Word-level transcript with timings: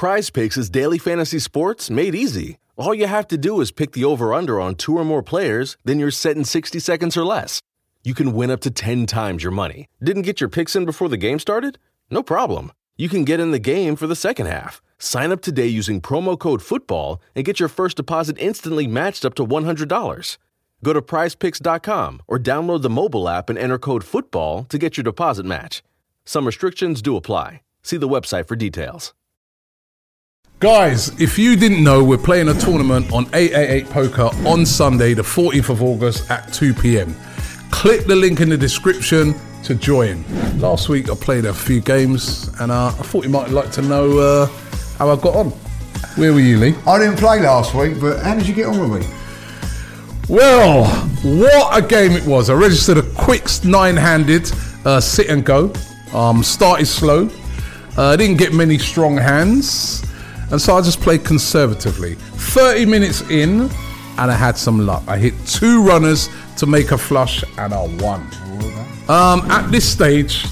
Prize 0.00 0.30
Picks 0.30 0.56
is 0.56 0.70
daily 0.70 0.96
fantasy 0.96 1.38
sports 1.38 1.90
made 1.90 2.14
easy. 2.14 2.56
All 2.78 2.94
you 2.94 3.06
have 3.06 3.28
to 3.28 3.36
do 3.36 3.60
is 3.60 3.70
pick 3.70 3.92
the 3.92 4.06
over 4.06 4.32
under 4.32 4.58
on 4.58 4.74
two 4.74 4.96
or 4.96 5.04
more 5.04 5.22
players, 5.22 5.76
then 5.84 5.98
you're 5.98 6.10
set 6.10 6.38
in 6.38 6.44
60 6.46 6.78
seconds 6.78 7.18
or 7.18 7.24
less. 7.26 7.60
You 8.02 8.14
can 8.14 8.32
win 8.32 8.50
up 8.50 8.60
to 8.60 8.70
10 8.70 9.04
times 9.04 9.42
your 9.42 9.52
money. 9.52 9.90
Didn't 10.02 10.22
get 10.22 10.40
your 10.40 10.48
picks 10.48 10.74
in 10.74 10.86
before 10.86 11.10
the 11.10 11.18
game 11.18 11.38
started? 11.38 11.78
No 12.10 12.22
problem. 12.22 12.72
You 12.96 13.10
can 13.10 13.24
get 13.24 13.40
in 13.40 13.50
the 13.50 13.58
game 13.58 13.94
for 13.94 14.06
the 14.06 14.16
second 14.16 14.46
half. 14.46 14.80
Sign 14.98 15.32
up 15.32 15.42
today 15.42 15.66
using 15.66 16.00
promo 16.00 16.38
code 16.38 16.62
FOOTBALL 16.62 17.20
and 17.34 17.44
get 17.44 17.60
your 17.60 17.68
first 17.68 17.98
deposit 17.98 18.38
instantly 18.38 18.86
matched 18.86 19.26
up 19.26 19.34
to 19.34 19.44
$100. 19.44 20.38
Go 20.82 20.92
to 20.94 21.02
prizepicks.com 21.02 22.22
or 22.26 22.38
download 22.38 22.80
the 22.80 22.88
mobile 22.88 23.28
app 23.28 23.50
and 23.50 23.58
enter 23.58 23.78
code 23.78 24.02
FOOTBALL 24.02 24.66
to 24.70 24.78
get 24.78 24.96
your 24.96 25.04
deposit 25.04 25.44
match. 25.44 25.82
Some 26.24 26.46
restrictions 26.46 27.02
do 27.02 27.16
apply. 27.16 27.60
See 27.82 27.98
the 27.98 28.08
website 28.08 28.48
for 28.48 28.56
details. 28.56 29.12
Guys, 30.60 31.18
if 31.18 31.38
you 31.38 31.56
didn't 31.56 31.82
know, 31.82 32.04
we're 32.04 32.18
playing 32.18 32.48
a 32.48 32.52
tournament 32.52 33.10
on 33.14 33.24
888 33.32 33.88
Poker 33.88 34.30
on 34.46 34.66
Sunday, 34.66 35.14
the 35.14 35.22
14th 35.22 35.70
of 35.70 35.82
August 35.82 36.30
at 36.30 36.52
2 36.52 36.74
p.m. 36.74 37.16
Click 37.70 38.04
the 38.04 38.14
link 38.14 38.40
in 38.40 38.50
the 38.50 38.58
description 38.58 39.34
to 39.62 39.74
join. 39.74 40.22
Last 40.58 40.90
week 40.90 41.08
I 41.10 41.14
played 41.14 41.46
a 41.46 41.54
few 41.54 41.80
games 41.80 42.50
and 42.60 42.70
uh, 42.70 42.88
I 42.88 42.90
thought 42.90 43.24
you 43.24 43.30
might 43.30 43.48
like 43.48 43.70
to 43.72 43.80
know 43.80 44.18
uh, 44.18 44.46
how 44.98 45.08
I 45.08 45.16
got 45.16 45.34
on. 45.34 45.48
Where 46.16 46.34
were 46.34 46.40
you, 46.40 46.58
Lee? 46.58 46.74
I 46.86 46.98
didn't 46.98 47.16
play 47.16 47.40
last 47.40 47.72
week, 47.72 47.98
but 47.98 48.22
how 48.22 48.34
did 48.34 48.46
you 48.46 48.52
get 48.52 48.66
on 48.66 48.90
with 48.90 49.00
me? 49.00 49.08
Well, 50.28 50.84
what 51.22 51.82
a 51.82 51.86
game 51.86 52.12
it 52.12 52.26
was. 52.26 52.50
I 52.50 52.52
registered 52.52 52.98
a 52.98 53.10
quick 53.14 53.46
nine 53.64 53.96
handed 53.96 54.52
uh, 54.84 55.00
sit 55.00 55.30
and 55.30 55.42
go. 55.42 55.72
Um, 56.12 56.42
started 56.42 56.84
slow. 56.84 57.30
Uh, 57.96 58.14
didn't 58.14 58.36
get 58.36 58.52
many 58.52 58.76
strong 58.76 59.16
hands. 59.16 60.04
And 60.50 60.60
so 60.60 60.76
I 60.76 60.80
just 60.80 61.00
played 61.00 61.24
conservatively. 61.24 62.14
30 62.14 62.86
minutes 62.86 63.22
in, 63.30 63.62
and 64.18 64.30
I 64.30 64.34
had 64.34 64.56
some 64.56 64.84
luck. 64.86 65.02
I 65.06 65.16
hit 65.16 65.34
two 65.46 65.82
runners 65.82 66.28
to 66.56 66.66
make 66.66 66.90
a 66.90 66.98
flush, 66.98 67.44
and 67.58 67.72
I 67.72 67.86
won. 68.00 68.20
Um, 69.08 69.40
at 69.50 69.70
this 69.70 69.90
stage, 69.90 70.44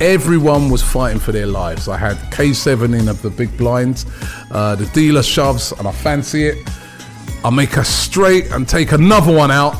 everyone 0.00 0.70
was 0.70 0.82
fighting 0.82 1.18
for 1.18 1.32
their 1.32 1.46
lives. 1.46 1.88
I 1.88 1.96
had 1.96 2.16
K7 2.32 2.98
in 2.98 3.08
of 3.08 3.22
the 3.22 3.30
big 3.30 3.56
blinds. 3.56 4.06
Uh, 4.50 4.74
the 4.74 4.86
dealer 4.86 5.22
shoves, 5.22 5.72
and 5.72 5.86
I 5.86 5.92
fancy 5.92 6.44
it. 6.46 6.68
I 7.44 7.50
make 7.50 7.76
a 7.76 7.84
straight 7.84 8.50
and 8.50 8.68
take 8.68 8.92
another 8.92 9.34
one 9.34 9.50
out. 9.50 9.76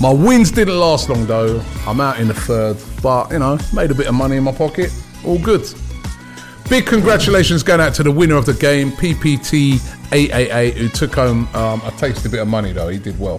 My 0.00 0.12
wins 0.12 0.50
didn't 0.50 0.78
last 0.78 1.08
long 1.08 1.26
though. 1.26 1.62
I'm 1.86 2.00
out 2.00 2.20
in 2.20 2.28
the 2.28 2.34
third, 2.34 2.76
but 3.02 3.30
you 3.30 3.38
know, 3.38 3.58
made 3.72 3.90
a 3.90 3.94
bit 3.94 4.06
of 4.06 4.14
money 4.14 4.36
in 4.36 4.44
my 4.44 4.52
pocket. 4.52 4.92
All 5.24 5.38
good. 5.38 5.62
Big 6.68 6.84
congratulations 6.84 7.62
going 7.62 7.80
out 7.80 7.94
to 7.94 8.02
the 8.02 8.10
winner 8.10 8.34
of 8.34 8.44
the 8.44 8.54
game, 8.54 8.90
PPT 8.90 9.74
888, 10.12 10.74
who 10.74 10.88
took 10.88 11.14
home 11.14 11.48
um, 11.54 11.80
a 11.84 11.92
tasty 11.92 12.28
bit 12.28 12.40
of 12.40 12.48
money 12.48 12.72
though. 12.72 12.88
He 12.88 12.98
did 12.98 13.18
well. 13.20 13.38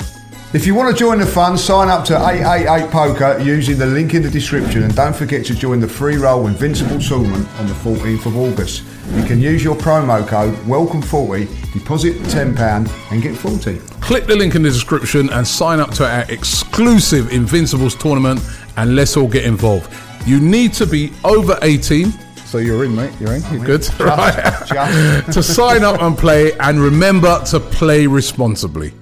If 0.53 0.65
you 0.65 0.73
want 0.73 0.95
to 0.95 0.97
join 0.97 1.19
the 1.19 1.25
fun, 1.25 1.57
sign 1.57 1.89
up 1.89 2.05
to 2.05 2.15
888 2.15 2.89
Poker 2.89 3.37
using 3.39 3.77
the 3.77 3.85
link 3.85 4.13
in 4.13 4.23
the 4.23 4.29
description 4.29 4.83
and 4.83 4.95
don't 4.95 5.13
forget 5.13 5.45
to 5.47 5.53
join 5.53 5.81
the 5.81 5.87
free 5.89 6.15
roll 6.15 6.47
Invincible 6.47 6.99
tournament 6.99 7.45
on 7.59 7.67
the 7.67 7.73
14th 7.73 8.27
of 8.27 8.37
August. 8.37 8.83
You 9.11 9.25
can 9.25 9.41
use 9.41 9.61
your 9.61 9.75
promo 9.75 10.25
code 10.25 10.55
WELCOME40, 10.59 11.73
deposit 11.73 12.15
£10 12.15 13.11
and 13.11 13.21
get 13.21 13.35
40. 13.35 13.77
Click 13.99 14.25
the 14.25 14.37
link 14.37 14.55
in 14.55 14.63
the 14.63 14.69
description 14.69 15.29
and 15.33 15.45
sign 15.45 15.81
up 15.81 15.91
to 15.95 16.07
our 16.07 16.23
exclusive 16.31 17.33
Invincibles 17.33 17.95
tournament 17.95 18.39
and 18.77 18.95
let's 18.95 19.17
all 19.17 19.27
get 19.27 19.43
involved. 19.43 19.93
You 20.25 20.39
need 20.39 20.71
to 20.75 20.85
be 20.85 21.11
over 21.25 21.59
18 21.61 22.13
so 22.47 22.59
you're 22.59 22.85
in, 22.85 22.95
mate. 22.95 23.11
You're 23.19 23.33
in. 23.33 23.43
You're 23.51 23.65
good. 23.65 23.81
Just, 23.81 23.99
right. 23.99 24.33
just. 24.67 25.31
to 25.33 25.43
sign 25.43 25.83
up 25.83 26.01
and 26.01 26.17
play, 26.17 26.53
and 26.59 26.79
remember 26.79 27.43
to 27.45 27.59
play 27.59 28.07
responsibly. 28.07 28.93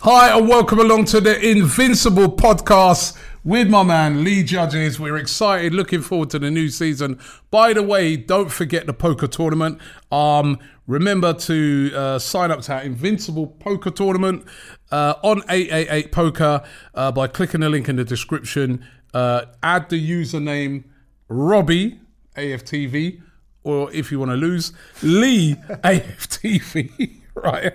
Hi, 0.00 0.36
and 0.36 0.48
welcome 0.48 0.80
along 0.80 1.04
to 1.06 1.20
the 1.20 1.38
Invincible 1.48 2.28
podcast 2.34 3.16
with 3.44 3.68
my 3.68 3.84
man 3.84 4.24
Lee 4.24 4.42
Judges. 4.42 4.98
We're 4.98 5.16
excited, 5.16 5.74
looking 5.74 6.02
forward 6.02 6.30
to 6.30 6.40
the 6.40 6.50
new 6.50 6.70
season. 6.70 7.20
By 7.50 7.72
the 7.72 7.84
way, 7.84 8.16
don't 8.16 8.50
forget 8.50 8.86
the 8.86 8.94
poker 8.94 9.28
tournament. 9.28 9.78
Um, 10.10 10.58
remember 10.88 11.32
to 11.32 11.92
uh, 11.94 12.18
sign 12.18 12.50
up 12.50 12.62
to 12.62 12.72
our 12.72 12.82
Invincible 12.82 13.46
poker 13.46 13.92
tournament 13.92 14.44
uh, 14.90 15.14
on 15.22 15.42
888 15.48 16.10
Poker 16.10 16.64
uh, 16.94 17.12
by 17.12 17.28
clicking 17.28 17.60
the 17.60 17.68
link 17.68 17.88
in 17.88 17.94
the 17.94 18.04
description. 18.04 18.84
Uh, 19.14 19.44
add 19.62 19.88
the 19.90 20.10
username 20.10 20.84
Robbie 21.28 22.00
AFTV, 22.36 23.20
or 23.62 23.92
if 23.92 24.10
you 24.10 24.18
want 24.18 24.30
to 24.32 24.36
lose, 24.36 24.72
Lee 25.02 25.54
AFTV. 25.68 27.20
right. 27.34 27.74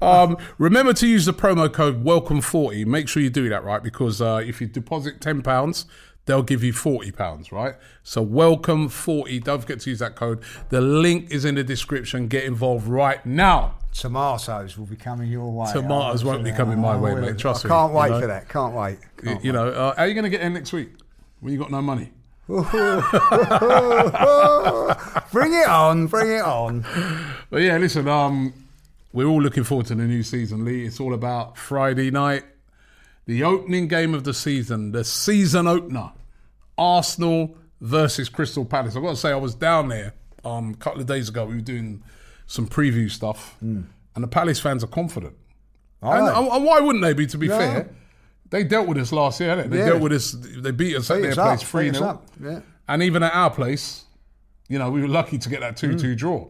Um, 0.00 0.38
remember 0.58 0.92
to 0.94 1.06
use 1.06 1.26
the 1.26 1.32
promo 1.32 1.72
code 1.72 2.04
Welcome40. 2.04 2.86
Make 2.86 3.08
sure 3.08 3.22
you 3.22 3.30
do 3.30 3.48
that, 3.48 3.64
right? 3.64 3.82
Because 3.82 4.20
uh, 4.20 4.42
if 4.44 4.60
you 4.60 4.66
deposit 4.66 5.20
ten 5.20 5.42
pounds, 5.42 5.84
they'll 6.28 6.44
give 6.44 6.62
you 6.62 6.72
forty 6.72 7.10
pounds, 7.10 7.50
right? 7.50 7.74
So 8.04 8.24
Welcome40. 8.24 9.42
Don't 9.42 9.60
forget 9.60 9.80
to 9.80 9.90
use 9.90 9.98
that 9.98 10.14
code. 10.14 10.40
The 10.68 10.80
link 10.80 11.32
is 11.32 11.44
in 11.44 11.56
the 11.56 11.64
description. 11.64 12.28
Get 12.28 12.44
involved 12.44 12.86
right 12.86 13.24
now. 13.26 13.74
Tomatoes 13.92 14.78
will 14.78 14.86
be 14.86 14.94
coming 14.94 15.28
your 15.30 15.50
way. 15.50 15.72
Tomatoes 15.72 16.24
won't 16.24 16.44
be 16.44 16.52
coming 16.52 16.78
my 16.78 16.96
way, 16.96 17.16
mate. 17.16 17.36
Trust 17.38 17.64
I 17.64 17.68
me. 17.68 17.74
can't 17.74 17.92
you 17.92 17.98
wait 17.98 18.10
know? 18.10 18.20
for 18.20 18.26
that. 18.28 18.48
Can't 18.48 18.74
wait. 18.74 18.98
You, 19.22 19.30
Can't 19.30 19.44
you 19.44 19.52
know, 19.52 19.68
uh, 19.68 19.96
how 19.96 20.04
are 20.04 20.06
you 20.06 20.14
going 20.14 20.24
to 20.24 20.30
get 20.30 20.42
in 20.42 20.52
next 20.54 20.72
week 20.72 20.90
when 21.40 21.52
you 21.52 21.58
got 21.58 21.72
no 21.72 21.82
money? 21.82 22.12
bring 25.32 25.52
it 25.52 25.68
on. 25.68 26.06
Bring 26.06 26.30
it 26.30 26.42
on. 26.42 26.86
But 27.50 27.62
yeah, 27.62 27.76
listen, 27.78 28.06
um, 28.06 28.54
we're 29.12 29.26
all 29.26 29.42
looking 29.42 29.64
forward 29.64 29.86
to 29.86 29.94
the 29.94 30.04
new 30.04 30.22
season, 30.22 30.64
Lee. 30.64 30.86
It's 30.86 31.00
all 31.00 31.12
about 31.12 31.58
Friday 31.58 32.10
night, 32.10 32.44
the 33.26 33.42
opening 33.42 33.88
game 33.88 34.14
of 34.14 34.24
the 34.24 34.32
season, 34.32 34.92
the 34.92 35.04
season 35.04 35.66
opener, 35.66 36.12
Arsenal 36.78 37.56
versus 37.80 38.28
Crystal 38.28 38.64
Palace. 38.64 38.96
I've 38.96 39.02
got 39.02 39.10
to 39.10 39.16
say, 39.16 39.30
I 39.30 39.36
was 39.36 39.54
down 39.54 39.88
there 39.88 40.14
um, 40.44 40.70
a 40.74 40.76
couple 40.76 41.00
of 41.00 41.06
days 41.06 41.28
ago. 41.28 41.44
We 41.46 41.56
were 41.56 41.60
doing 41.60 42.02
some 42.46 42.66
preview 42.66 43.10
stuff, 43.10 43.56
and 43.60 43.86
the 44.14 44.28
Palace 44.28 44.58
fans 44.60 44.82
are 44.84 44.88
confident. 44.88 45.34
And, 46.00 46.28
and 46.28 46.64
why 46.64 46.80
wouldn't 46.80 47.02
they 47.02 47.12
be? 47.12 47.26
To 47.26 47.38
be 47.38 47.48
No. 47.48 47.58
fair, 47.58 47.90
they 48.50 48.62
dealt 48.64 48.86
with 48.88 48.98
us 48.98 49.12
last 49.12 49.40
year. 49.40 49.56
They? 49.56 49.68
they 49.68 49.78
Yeah. 49.78 49.86
dealt 49.86 50.00
with 50.02 50.12
us. 50.12 50.32
They 50.32 50.70
beat 50.70 50.96
us 50.96 51.10
at 51.10 51.20
their 51.22 51.34
place 51.34 51.62
three 51.62 51.90
beat 51.90 51.96
0 51.98 52.22
yeah. 52.42 52.60
and 52.86 53.02
even 53.02 53.22
at 53.24 53.34
our 53.34 53.50
place, 53.50 54.04
you 54.68 54.78
know, 54.78 54.90
we 54.90 55.00
were 55.02 55.08
lucky 55.08 55.38
to 55.38 55.48
get 55.48 55.60
that 55.60 55.76
2 55.76 55.90
Mm. 55.90 56.00
2 56.00 56.14
draw. 56.14 56.46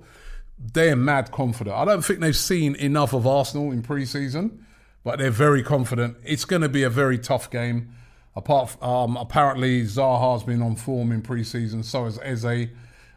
They're 0.74 0.96
mad 0.96 1.30
confident. 1.30 1.74
I 1.76 1.84
don't 1.84 2.04
think 2.04 2.20
they've 2.20 2.36
seen 2.36 2.74
enough 2.76 3.12
of 3.14 3.26
Arsenal 3.26 3.70
in 3.72 3.82
pre 3.82 4.04
season, 4.04 4.66
but 5.04 5.18
they're 5.18 5.30
very 5.30 5.62
confident. 5.62 6.16
It's 6.24 6.44
going 6.44 6.62
to 6.62 6.68
be 6.68 6.82
a 6.82 6.90
very 6.90 7.16
tough 7.18 7.50
game. 7.50 7.90
Apart, 8.38 8.68
f- 8.70 8.82
um, 8.82 9.16
apparently 9.16 9.82
Zaha's 9.84 10.42
been 10.44 10.62
on 10.62 10.76
form 10.76 11.12
in 11.12 11.22
pre 11.22 11.42
season, 11.44 11.82
so 11.82 12.04
has 12.04 12.18
Eze. 12.22 12.68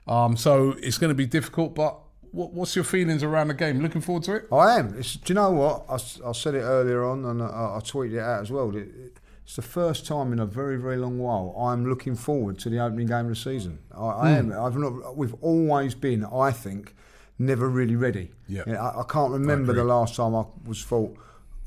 Um, 0.07 0.35
so 0.35 0.71
it's 0.81 0.97
going 0.97 1.09
to 1.11 1.15
be 1.15 1.25
difficult. 1.27 1.75
But 1.75 1.97
what, 2.31 2.53
what's 2.53 2.75
your 2.75 2.83
feelings 2.85 3.21
around 3.23 3.49
the 3.49 3.53
game? 3.53 3.81
Looking 3.81 4.01
forward 4.01 4.23
to 4.23 4.35
it? 4.35 4.47
I 4.51 4.79
am. 4.79 4.97
It's, 4.97 5.15
do 5.15 5.31
you 5.31 5.35
know 5.35 5.51
what? 5.51 5.85
I 5.89 6.31
said 6.31 6.55
it 6.55 6.61
earlier 6.61 7.05
on, 7.05 7.23
and 7.25 7.41
I, 7.41 7.45
I 7.45 7.79
tweeted 7.83 8.13
it 8.13 8.19
out 8.19 8.41
as 8.41 8.51
well. 8.51 8.75
It, 8.75 8.87
it- 8.87 9.17
it's 9.43 9.55
the 9.57 9.61
first 9.63 10.05
time 10.05 10.31
in 10.31 10.39
a 10.39 10.45
very, 10.45 10.77
very 10.77 10.95
long 10.97 11.17
while 11.19 11.53
I'm 11.59 11.85
looking 11.89 12.15
forward 12.15 12.57
to 12.59 12.69
the 12.69 12.79
opening 12.79 13.07
game 13.07 13.25
of 13.25 13.29
the 13.29 13.35
season. 13.35 13.79
I, 13.93 14.05
I 14.05 14.31
am. 14.31 14.53
I've 14.53 14.77
not. 14.77 15.17
We've 15.17 15.33
always 15.41 15.93
been, 15.93 16.23
I 16.23 16.51
think, 16.51 16.95
never 17.37 17.67
really 17.67 17.97
ready. 17.97 18.31
Yeah. 18.47 18.63
I, 18.67 19.01
I 19.01 19.03
can't 19.09 19.31
remember 19.33 19.73
the 19.73 19.83
last 19.83 20.15
time 20.15 20.35
I 20.35 20.45
was 20.65 20.83
thought, 20.85 21.17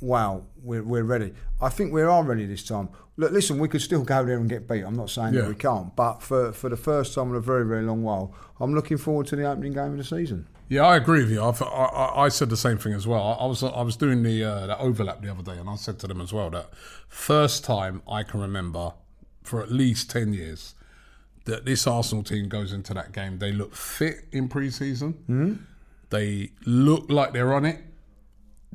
"Wow, 0.05 0.45
we're, 0.63 0.83
we're 0.83 1.03
ready." 1.05 1.33
I 1.61 1.69
think 1.71 1.93
we 1.93 2.03
are 2.03 2.23
ready 2.23 2.47
this 2.47 2.65
time. 2.65 2.89
Look, 3.17 3.33
listen, 3.33 3.59
we 3.59 3.69
could 3.69 3.81
still 3.81 4.03
go 4.05 4.25
there 4.25 4.37
and 4.39 4.49
get 4.49 4.67
beat. 4.69 4.83
I'm 4.83 4.97
not 4.97 5.09
saying 5.09 5.35
Yeah. 5.35 5.43
that 5.43 5.49
we 5.49 5.55
can't, 5.55 5.95
but 5.97 6.21
for 6.23 6.53
for 6.53 6.69
the 6.69 6.77
first 6.77 7.15
time 7.15 7.31
in 7.31 7.37
a 7.37 7.41
very, 7.41 7.65
very 7.67 7.83
long 7.83 8.03
while, 8.03 8.35
I'm 8.61 8.75
looking 8.75 8.99
forward 8.99 9.27
to 9.29 9.37
the 9.37 9.45
opening 9.51 9.73
game 9.73 9.93
of 9.93 9.99
the 9.99 10.05
season. 10.05 10.47
Yeah, 10.69 10.83
I 10.87 10.97
agree 10.97 11.21
with 11.23 11.31
you. 11.31 11.43
I've, 11.45 11.61
I, 11.63 11.67
I, 11.67 12.25
I 12.25 12.29
said 12.29 12.49
the 12.51 12.57
same 12.57 12.79
thing 12.79 12.95
as 12.95 13.07
well. 13.07 13.23
I, 13.23 13.45
I 13.45 13.47
was 13.47 13.63
I 13.63 13.83
was 13.83 13.97
doing 13.97 14.23
the 14.23 14.43
uh, 14.45 14.67
the 14.67 14.79
overlap 14.79 15.23
the 15.23 15.31
other 15.31 15.43
day, 15.43 15.59
and 15.59 15.69
I 15.71 15.77
said 15.77 15.99
to 16.01 16.07
them 16.07 16.21
as 16.21 16.33
well 16.33 16.51
that 16.51 16.71
first 17.09 17.65
time 17.65 18.03
I 18.11 18.23
can 18.25 18.41
remember 18.41 18.93
for 19.43 19.63
at 19.63 19.71
least 19.71 20.11
ten 20.11 20.33
years 20.33 20.75
that 21.45 21.67
this 21.67 21.87
Arsenal 21.87 22.25
team 22.25 22.49
goes 22.49 22.73
into 22.73 22.95
that 22.95 23.13
game. 23.13 23.39
They 23.39 23.53
look 23.53 23.75
fit 23.77 24.17
in 24.33 24.49
pre-season. 24.49 25.67
They 26.11 26.53
look 26.65 27.11
like 27.11 27.33
they're 27.35 27.53
on 27.55 27.65
it. 27.67 27.79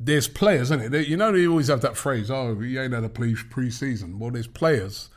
There's 0.02 0.28
players, 0.28 0.70
isn't 0.70 0.94
it? 0.94 1.08
You 1.08 1.18
know, 1.18 1.30
they 1.30 1.46
always 1.46 1.68
have 1.68 1.82
that 1.82 1.96
phrase, 1.96 2.30
"Oh, 2.30 2.58
you 2.58 2.80
ain't 2.80 2.94
had 2.94 3.04
a 3.04 3.08
pre- 3.08 3.34
pre-season." 3.34 4.18
Well, 4.18 4.30
there's 4.30 4.46
players 4.46 5.10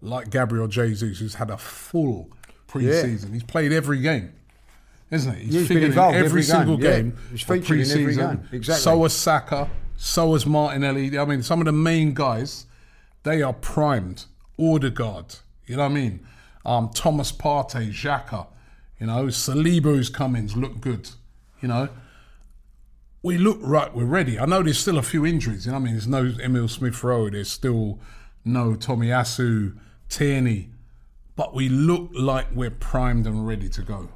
like 0.00 0.30
Gabriel 0.30 0.68
Jesus 0.68 1.18
who's 1.18 1.34
had 1.34 1.50
a 1.50 1.58
full 1.58 2.30
pre-season. 2.66 3.34
He's 3.34 3.44
played 3.44 3.72
every 3.72 4.00
game 4.00 4.32
isn't 5.12 5.34
he? 5.34 5.44
He's 5.44 5.54
been 5.54 5.66
figured 5.66 5.82
in 5.84 5.90
involved 5.90 6.16
every, 6.16 6.26
every 6.26 6.40
game, 6.40 6.50
single 6.50 6.80
yeah. 6.80 6.96
game. 6.96 7.18
He's 7.30 7.42
featured 7.42 7.80
in 7.80 7.90
every 7.90 8.04
pre-season. 8.04 8.36
game, 8.36 8.48
exactly. 8.50 8.82
So 8.82 8.98
was 8.98 9.12
Saka. 9.12 9.70
So 9.96 10.30
was 10.30 10.46
Martinelli. 10.46 11.16
I 11.18 11.24
mean, 11.26 11.42
some 11.42 11.60
of 11.60 11.66
the 11.66 11.72
main 11.72 12.14
guys 12.14 12.66
they 13.22 13.42
are 13.42 13.52
primed. 13.52 14.24
Odegaard, 14.58 15.36
you 15.66 15.76
know 15.76 15.82
what 15.82 15.92
I 15.92 15.94
mean? 15.94 16.26
Um, 16.64 16.90
Thomas 16.94 17.32
Partey, 17.32 17.88
Xhaka, 17.88 18.46
you 19.00 19.06
know, 19.06 19.24
Saliba 19.26 19.84
who's 19.84 20.10
coming, 20.10 20.46
look 20.54 20.80
good, 20.80 21.08
you 21.60 21.68
know. 21.68 21.88
We 23.22 23.38
look 23.38 23.58
right, 23.62 23.94
we're 23.94 24.04
ready. 24.04 24.38
I 24.38 24.46
know 24.46 24.62
there's 24.62 24.78
still 24.80 24.98
a 24.98 25.02
few 25.02 25.24
injuries, 25.24 25.66
you 25.66 25.72
know 25.72 25.78
I 25.78 25.80
mean? 25.80 25.92
There's 25.94 26.08
no 26.08 26.32
Emil 26.42 26.66
Smith 26.68 27.02
Rowe, 27.04 27.30
there's 27.30 27.50
still 27.50 28.00
no 28.44 28.74
Tommy 28.74 29.08
Tomiyasu, 29.08 29.78
Tierney, 30.08 30.70
but 31.36 31.54
we 31.54 31.68
look 31.68 32.10
like 32.14 32.48
we're 32.52 32.70
primed 32.70 33.26
and 33.26 33.46
ready 33.46 33.68
to 33.68 33.82
go. 33.82 34.08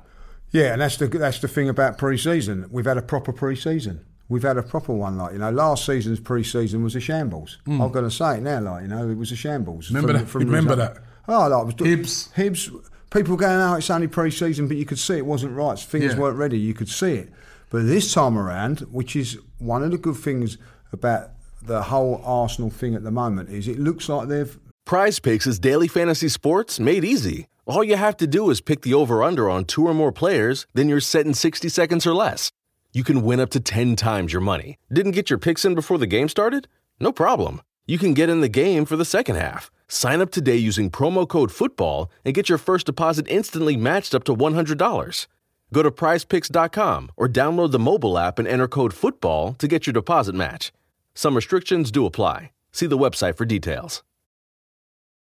Yeah, 0.51 0.73
and 0.73 0.81
that's 0.81 0.97
the 0.97 1.07
that's 1.07 1.39
the 1.39 1.49
thing 1.49 1.69
about 1.69 1.99
pre-season. 1.99 2.67
We've 2.71 2.85
had 2.85 2.97
a 2.99 3.03
proper 3.03 3.33
pre-season. 3.33 4.05
We've 4.29 4.43
had 4.43 4.57
a 4.57 4.63
proper 4.63 4.93
one, 4.93 5.19
like 5.19 5.33
you 5.35 5.39
know. 5.39 5.51
Last 5.51 5.87
season's 5.87 6.19
pre-season 6.19 6.83
was 6.83 6.97
a 6.97 7.01
shambles. 7.01 7.59
Hmm. 7.65 7.81
I'm 7.81 7.93
going 7.93 8.05
to 8.05 8.11
say 8.11 8.39
it 8.39 8.43
now, 8.43 8.61
like 8.61 8.83
you 8.83 8.89
know, 8.89 9.09
it 9.09 9.17
was 9.17 9.31
a 9.33 9.37
shambles. 9.37 9.91
Remember 9.91 10.13
that- 10.19 10.35
remember 10.35 10.75
that? 10.77 10.99
Oh, 11.29 11.47
like 11.49 11.65
was 11.65 11.75
Hibs. 11.75 12.33
Hibs. 12.35 12.75
People 13.11 13.37
going, 13.37 13.61
"Oh, 13.61 13.75
it's 13.75 13.89
only 13.91 14.09
pre-season," 14.09 14.67
but 14.67 14.77
you 14.77 14.85
could 14.85 14.99
see 14.99 15.15
it 15.17 15.27
wasn't 15.27 15.55
right. 15.57 15.79
Things 15.79 16.13
Yeah. 16.15 16.19
weren't 16.19 16.37
ready. 16.37 16.59
You 16.59 16.75
could 16.75 16.89
see 16.89 17.15
it. 17.15 17.33
But 17.71 17.87
this 17.87 18.13
time 18.13 18.39
around, 18.39 18.81
which 18.81 19.17
is 19.17 19.39
one 19.59 19.83
of 19.83 19.91
the 19.91 19.99
good 19.99 20.17
things 20.17 20.59
about 20.93 21.31
the 21.63 21.83
whole 21.83 22.23
Arsenal 22.25 22.71
thing 22.71 22.95
at 22.95 23.03
the 23.03 23.11
moment, 23.11 23.51
is 23.51 23.69
it 23.69 23.79
looks 23.79 24.09
like 24.09 24.29
they've 24.29 24.59
Prize 24.85 25.19
Picks 25.19 25.49
is 25.49 25.59
daily 25.59 25.89
fantasy 25.89 26.29
sports 26.29 26.79
made 26.79 27.05
easy. 27.05 27.49
All 27.65 27.83
you 27.83 27.97
have 27.97 28.17
to 28.19 28.27
do 28.29 28.51
is 28.51 28.61
pick 28.61 28.83
the 28.83 28.95
over 28.95 29.21
under 29.21 29.51
on 29.51 29.65
two 29.65 29.85
or 29.85 29.93
more 29.93 30.13
players, 30.13 30.65
then 30.75 30.89
you're 30.89 31.01
set 31.01 31.27
in 31.27 31.35
60 31.35 31.69
seconds 31.69 32.07
or 32.07 32.15
less. 32.15 32.53
You 32.93 33.03
can 33.03 33.23
win 33.23 33.41
up 33.41 33.51
to 33.51 33.61
10 33.61 33.97
times 33.97 34.33
your 34.33 34.41
money. 34.41 34.79
Didn't 34.93 35.13
get 35.13 35.29
your 35.29 35.41
picks 35.41 35.65
in 35.65 35.75
before 35.75 35.99
the 35.99 36.07
game 36.07 36.29
started? 36.29 36.69
No 37.01 37.11
problem. 37.11 37.61
You 37.85 37.99
can 37.99 38.15
get 38.15 38.31
in 38.31 38.43
the 38.43 38.49
game 38.49 38.85
for 38.85 38.95
the 38.95 39.05
second 39.05 39.35
half. 39.35 39.73
Sign 39.89 40.21
up 40.21 40.31
today 40.31 40.57
using 40.57 40.89
promo 40.89 41.29
code 41.29 41.51
FOOTBALL 41.51 42.09
and 42.25 42.35
get 42.35 42.49
your 42.49 42.59
first 42.59 42.87
deposit 42.87 43.27
instantly 43.29 43.77
matched 43.77 44.15
up 44.15 44.23
to 44.25 44.35
$100. 44.37 45.27
Go 45.73 45.83
to 45.83 45.91
prizepicks.com 45.91 47.11
or 47.17 47.29
download 47.29 47.73
the 47.73 47.79
mobile 47.79 48.19
app 48.19 48.39
and 48.39 48.47
enter 48.47 48.69
code 48.69 48.93
FOOTBALL 48.95 49.59
to 49.59 49.69
get 49.69 49.87
your 49.87 49.93
deposit 49.93 50.35
match. 50.35 50.73
Some 51.15 51.35
restrictions 51.35 51.91
do 51.91 52.07
apply. 52.07 52.53
See 52.73 52.87
the 52.87 52.99
website 52.99 53.37
for 53.37 53.45
details. 53.45 54.03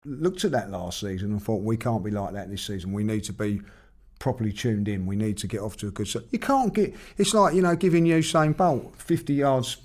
looked 0.06 0.46
at 0.46 0.52
that 0.52 0.72
last 0.72 1.00
season 1.02 1.32
and 1.32 1.44
thought 1.44 1.62
we 1.62 1.78
can't 1.78 2.04
be 2.04 2.12
like 2.12 2.34
that 2.34 2.50
this 2.50 2.64
season. 2.64 2.94
We 2.94 3.04
need 3.04 3.24
to 3.26 3.34
be 3.34 3.62
properly 4.20 4.52
tuned 4.54 4.88
in. 4.88 5.06
We 5.06 5.16
need 5.16 5.38
to 5.40 5.48
get 5.48 5.62
off 5.62 5.78
to 5.78 5.88
a 5.88 5.92
good 5.92 6.08
start. 6.08 6.26
You 6.32 6.40
can't 6.40 6.74
get. 6.74 6.96
It's 7.18 7.34
like 7.34 7.54
you 7.56 7.62
know 7.62 7.76
giving 7.76 8.06
Usain 8.06 8.56
Bolt 8.56 8.96
fifty 8.98 9.34
yards 9.34 9.78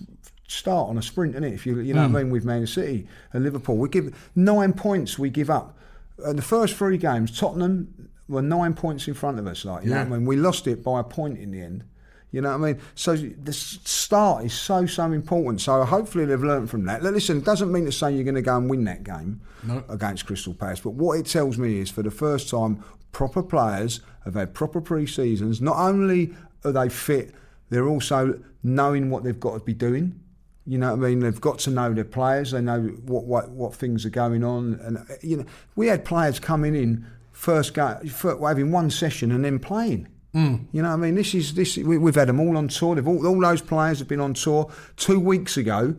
start 0.47 0.89
on 0.89 0.99
a 0.99 1.03
sprint, 1.03 1.33
isn't 1.35 1.45
it? 1.45 1.55
If 1.55 1.67
you 1.67 1.81
you 1.81 1.95
know 1.95 2.03
what 2.03 2.19
I 2.19 2.23
mean 2.23 2.31
with 2.31 2.45
Man 2.45 2.67
City 2.67 3.09
and 3.33 3.43
Liverpool, 3.43 3.77
we 3.77 3.89
give 3.89 4.31
nine 4.37 4.73
points. 4.73 5.19
We 5.19 5.31
give 5.31 5.51
up. 5.51 5.77
Uh, 6.25 6.33
the 6.33 6.43
first 6.43 6.77
three 6.77 6.97
games, 6.97 7.37
Tottenham 7.37 8.09
were 8.29 8.43
nine 8.43 8.75
points 8.75 9.07
in 9.09 9.15
front 9.15 9.39
of 9.39 9.47
us. 9.47 9.65
Like 9.65 9.85
you 9.85 9.91
know 9.91 9.99
what 9.99 10.07
I 10.07 10.11
mean, 10.11 10.27
we 10.27 10.37
lost 10.37 10.67
it 10.67 10.83
by 10.83 11.01
a 11.01 11.05
point 11.05 11.39
in 11.39 11.51
the 11.51 11.61
end. 11.61 11.85
You 12.31 12.41
know 12.41 12.57
what 12.59 12.69
I 12.69 12.73
mean? 12.73 12.81
So 12.97 13.15
the 13.17 13.53
start 13.53 14.45
is 14.45 14.53
so 14.53 14.87
so 14.87 15.13
important. 15.13 15.61
So 15.61 15.85
hopefully 15.85 16.25
they've 16.25 16.43
learned 16.43 16.69
from 16.71 16.85
that. 16.87 17.03
Listen, 17.03 17.39
it 17.39 17.45
doesn't 17.45 17.71
mean 17.71 17.85
to 17.85 17.93
say 17.93 18.13
you're 18.13 18.25
going 18.25 18.35
to 18.35 18.43
go 18.43 18.57
and 18.57 18.69
win 18.69 18.85
that 18.85 19.05
game 19.05 19.41
No. 19.63 19.85
against 19.89 20.27
Crystal 20.27 20.53
Palace, 20.55 20.81
but 20.81 20.91
what 20.95 21.19
it 21.19 21.27
tells 21.27 21.59
me 21.59 21.79
is 21.79 21.91
for 21.91 22.03
the 22.03 22.11
first 22.11 22.51
time, 22.51 22.83
proper 23.13 23.43
players 23.43 24.01
have 24.25 24.35
had 24.35 24.53
proper 24.53 24.81
pre-seasons. 24.81 25.61
Not 25.61 25.77
only 25.77 26.35
are 26.65 26.73
they 26.73 26.89
fit, 26.89 27.33
they're 27.71 27.87
also 27.89 28.41
knowing 28.65 29.11
what 29.11 29.23
they've 29.23 29.39
got 29.39 29.55
to 29.59 29.61
be 29.61 29.75
doing. 29.75 30.19
You 30.67 30.79
know 30.79 30.97
what 30.97 31.05
I 31.07 31.11
mean? 31.11 31.21
They've 31.21 31.41
got 31.41 31.59
to 31.61 31.71
know 31.71 31.93
their 31.93 32.05
players. 32.05 32.51
They 32.51 32.63
know 32.63 32.81
what 33.05 33.27
what, 33.27 33.51
what 33.51 33.75
things 33.75 34.05
are 34.07 34.11
going 34.11 34.43
on. 34.43 34.81
And 34.83 34.99
you 35.23 35.37
know, 35.37 35.45
we 35.77 35.87
had 35.87 36.05
players 36.05 36.41
coming 36.41 36.75
in 36.75 37.07
first 37.35 37.75
go, 37.75 37.99
fir- 38.09 38.39
having 38.39 38.73
one 38.73 38.89
session 38.89 39.31
and 39.31 39.45
then 39.45 39.59
playing. 39.59 40.09
Mm. 40.35 40.65
You 40.73 40.83
know 40.83 40.89
what 40.89 40.95
I 40.95 40.97
mean? 40.99 41.15
This 41.15 41.35
is 41.35 41.55
this. 41.55 41.77
We, 41.77 41.99
we've 41.99 42.15
had 42.15 42.29
them 42.29 42.41
all 42.41 42.57
on 42.57 42.69
tour. 42.69 42.95
They've 42.95 43.07
all, 43.07 43.25
all 43.27 43.39
those 43.41 43.61
players 43.61 43.99
have 43.99 44.09
been 44.09 44.21
on 44.21 44.35
tour. 44.35 44.73
Two 44.97 45.21
weeks 45.21 45.57
ago, 45.57 45.95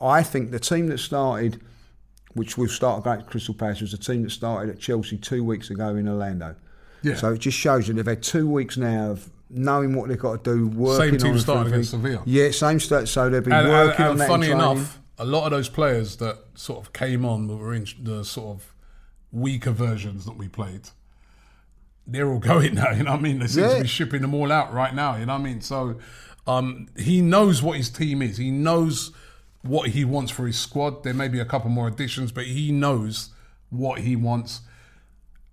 I 0.00 0.22
think 0.22 0.50
the 0.50 0.58
team 0.58 0.88
that 0.88 0.98
started, 0.98 1.60
which 2.34 2.58
we've 2.58 2.70
started 2.70 3.08
against 3.08 3.28
Crystal 3.30 3.54
Palace, 3.54 3.80
was 3.80 3.92
the 3.92 3.98
team 3.98 4.24
that 4.24 4.30
started 4.30 4.74
at 4.74 4.80
Chelsea 4.80 5.16
two 5.16 5.42
weeks 5.44 5.70
ago 5.70 5.94
in 5.96 6.08
Orlando. 6.08 6.54
Yeah. 7.02 7.14
So 7.16 7.32
it 7.32 7.38
just 7.38 7.56
shows 7.58 7.88
you 7.88 7.94
they've 7.94 8.04
had 8.06 8.22
two 8.22 8.48
weeks 8.48 8.76
now 8.76 9.10
of 9.12 9.30
knowing 9.48 9.94
what 9.94 10.08
they've 10.08 10.18
got 10.18 10.44
to 10.44 10.54
do. 10.54 10.66
Working 10.68 11.18
team 11.18 11.30
on 11.30 11.36
a 11.36 11.40
started 11.40 11.72
against. 11.72 11.90
Sevilla. 11.92 12.22
Yeah, 12.26 12.50
same 12.50 12.78
start. 12.78 13.08
So 13.08 13.28
they've 13.30 13.42
been 13.42 13.52
And, 13.52 13.68
and, 13.68 13.88
working 13.88 14.04
on 14.04 14.10
and 14.12 14.20
that. 14.20 14.24
in 14.24 14.30
funny 14.30 14.50
enough, 14.50 15.00
a 15.18 15.24
lot 15.24 15.44
of 15.44 15.50
those 15.50 15.68
players 15.68 16.16
that 16.16 16.38
sort 16.54 16.80
of 16.84 16.92
came 16.92 17.24
on 17.24 17.48
were 17.48 17.72
in 17.74 17.86
the 18.02 18.24
sort 18.24 18.56
of 18.56 18.71
weaker 19.32 19.70
versions 19.72 20.24
that 20.26 20.36
we 20.36 20.48
played, 20.48 20.90
they're 22.06 22.28
all 22.28 22.38
going 22.52 22.74
now. 22.74 22.90
You 22.90 23.04
know 23.04 23.12
what 23.12 23.20
I 23.20 23.22
mean? 23.22 23.38
They 23.38 23.46
seem 23.46 23.64
Yeah. 23.64 23.76
to 23.76 23.82
be 23.82 23.88
shipping 23.88 24.22
them 24.22 24.34
all 24.34 24.52
out 24.52 24.72
right 24.72 24.94
now. 24.94 25.16
You 25.16 25.26
know 25.26 25.34
what 25.34 25.40
I 25.40 25.44
mean? 25.44 25.60
So 25.60 25.98
um, 26.46 26.88
he 26.96 27.20
knows 27.20 27.62
what 27.62 27.76
his 27.76 27.90
team 27.90 28.22
is. 28.22 28.36
He 28.36 28.50
knows 28.50 29.12
what 29.62 29.90
he 29.90 30.04
wants 30.04 30.30
for 30.32 30.46
his 30.46 30.58
squad. 30.58 31.04
There 31.04 31.14
may 31.14 31.28
be 31.28 31.38
a 31.40 31.44
couple 31.44 31.70
more 31.70 31.88
additions, 31.88 32.32
but 32.32 32.44
he 32.46 32.72
knows 32.72 33.30
what 33.70 34.00
he 34.00 34.16
wants. 34.16 34.60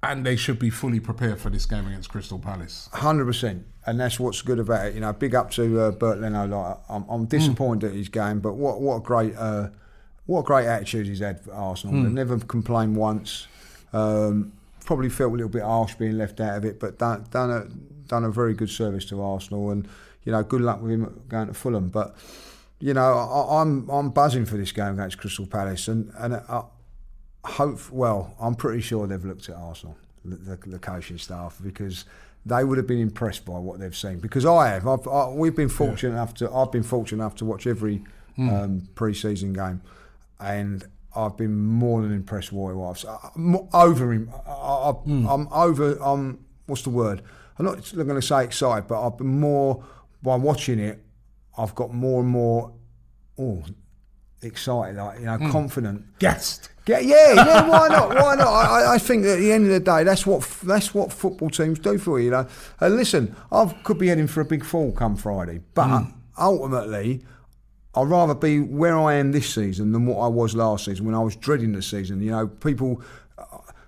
And 0.02 0.26
they 0.26 0.38
should 0.38 0.60
be 0.60 0.70
fully 0.70 1.02
prepared 1.02 1.40
for 1.42 1.50
this 1.50 1.66
game 1.66 1.86
against 1.86 2.10
Crystal 2.10 2.40
Palace. 2.40 2.88
Hundred 2.94 3.26
percent, 3.26 3.66
and 3.86 4.00
that's 4.00 4.18
what's 4.18 4.42
good 4.42 4.58
about 4.58 4.88
it. 4.88 4.94
You 4.96 5.02
know, 5.02 5.12
big 5.12 5.36
up 5.36 5.52
to 5.52 5.80
uh, 5.82 5.92
Bernd 5.92 6.22
Leno. 6.22 6.48
Like, 6.48 6.78
I'm, 6.88 7.04
I'm 7.10 7.26
disappointed 7.26 7.90
at 7.90 7.96
his 7.98 8.08
game, 8.08 8.40
but 8.40 8.54
what 8.54 8.80
what 8.80 8.96
a 8.96 9.00
great 9.02 9.36
uh, 9.36 9.68
what 10.26 10.40
a 10.40 10.44
great 10.44 10.68
attitude 10.68 11.06
he's 11.06 11.20
had 11.20 11.42
for 11.42 11.52
Arsenal. 11.54 12.02
They 12.02 12.10
never 12.10 12.40
complained 12.40 12.96
once. 12.96 13.48
Um, 13.94 14.54
probably 14.86 15.10
felt 15.10 15.32
a 15.32 15.36
little 15.36 15.50
bit 15.50 15.64
harsh 15.64 15.96
being 15.96 16.18
left 16.18 16.40
out 16.40 16.58
of 16.58 16.66
it, 16.66 16.80
but 16.80 16.98
done 16.98 17.26
done 17.32 17.52
a 17.52 17.66
done 18.08 18.24
a 18.24 18.32
very 18.32 18.54
good 18.54 18.70
service 18.70 19.06
to 19.06 19.22
Arsenal, 19.22 19.72
and 19.72 19.88
you 20.24 20.32
know, 20.32 20.44
good 20.44 20.62
luck 20.62 20.82
with 20.82 20.92
him 20.92 21.22
going 21.28 21.48
to 21.48 21.54
Fulham. 21.54 21.90
But 21.90 22.16
you 22.80 22.94
know, 22.94 23.14
I, 23.14 23.62
I'm 23.62 23.90
I'm 23.90 24.10
buzzing 24.10 24.46
for 24.46 24.58
this 24.58 24.72
game 24.72 24.94
against 24.94 25.18
Crystal 25.18 25.46
Palace, 25.46 25.88
and 25.88 26.12
and 26.18 26.36
I, 26.36 26.64
hope 27.46 27.90
well 27.90 28.36
i'm 28.42 28.54
pretty 28.54 28.82
sure 28.82 29.08
they've 29.08 29.24
looked 29.24 29.48
at 29.48 29.56
arsenal 29.56 29.96
the, 30.26 30.58
the, 30.58 30.78
coaching 30.78 31.18
staff 31.18 31.58
because 31.64 32.04
they 32.46 32.64
would 32.64 32.78
have 32.78 32.88
been 32.88 33.00
impressed 33.00 33.46
by 33.46 33.58
what 33.58 33.80
they've 33.80 33.96
seen. 33.96 34.20
Because 34.20 34.46
i 34.46 34.70
have. 34.70 34.88
I've, 34.88 35.08
I, 35.08 35.30
we've 35.30 35.56
been 35.56 35.70
fortunate 35.70 36.12
enough 36.12 36.34
to 36.36 36.52
i've 36.52 36.72
been 36.72 36.84
fortunate 36.84 37.24
enough 37.24 37.36
to 37.36 37.46
watch 37.46 37.68
every 37.68 38.04
um, 38.38 38.88
pre-season 38.96 39.54
game. 39.54 39.82
And 40.40 40.86
I've 41.16 41.38
been 41.38 41.56
more 41.56 42.02
than 42.02 42.14
impressed 42.14 42.52
with 42.52 42.76
what 42.76 43.06
I've. 43.06 43.32
I'm 43.36 43.56
over 43.74 44.14
him. 44.14 44.32
I, 44.46 44.52
I, 44.52 44.92
hmm. 44.92 45.28
I'm 45.28 45.48
over. 45.52 45.98
I'm 46.02 46.46
what's 46.68 46.84
the 46.84 46.92
word? 46.92 47.24
I'm 47.58 47.66
not 47.66 47.94
going 47.94 48.08
to 48.10 48.22
say 48.22 48.44
excited, 48.44 48.88
but 48.88 49.06
I've 49.06 49.18
been 49.18 49.40
more 49.40 49.84
by 50.22 50.36
watching 50.36 50.80
it. 50.80 51.04
I've 51.58 51.76
got 51.76 51.94
more 51.94 52.22
and 52.22 52.30
more. 52.30 52.74
Oh, 53.38 53.64
excited, 54.42 54.98
like 54.98 55.20
you 55.20 55.26
know, 55.26 55.38
hmm. 55.38 55.52
confident. 55.52 56.20
Gassed. 56.20 56.70
Yeah, 56.88 57.00
yeah, 57.00 57.34
yeah. 57.34 57.68
Why 57.68 57.88
not? 57.88 58.10
Why 58.10 58.36
not? 58.36 58.48
I, 58.48 58.96
I 58.96 58.98
think 58.98 59.26
at 59.26 59.38
the 59.38 59.52
end 59.52 59.66
of 59.66 59.72
the 59.72 59.80
day, 59.80 60.04
that's 60.04 60.26
what 60.26 60.42
that's 60.64 60.94
what 60.94 61.12
football 61.12 61.50
teams 61.50 61.80
do 61.80 61.98
for 61.98 62.20
you. 62.20 62.26
You 62.26 62.32
know. 62.32 62.48
And 62.80 62.96
listen, 62.96 63.36
I 63.52 63.66
could 63.84 63.98
be 63.98 64.08
heading 64.08 64.28
for 64.28 64.42
a 64.42 64.46
big 64.46 64.64
fall 64.64 64.92
come 64.92 65.16
Friday, 65.16 65.62
but 65.74 65.88
hmm. 65.88 66.12
ultimately, 66.38 67.24
I'd 67.96 68.08
rather 68.08 68.36
be 68.36 68.60
where 68.60 68.98
I 68.98 69.16
am 69.16 69.32
this 69.32 69.54
season 69.54 69.92
than 69.92 70.06
what 70.06 70.20
I 70.20 70.28
was 70.28 70.56
last 70.56 70.86
season 70.86 71.06
when 71.06 71.16
I 71.16 71.24
was 71.24 71.36
dreading 71.36 71.72
the 71.74 71.82
season. 71.82 72.22
You 72.22 72.32
know, 72.32 72.48
people. 72.48 73.02
uh, 73.38 73.44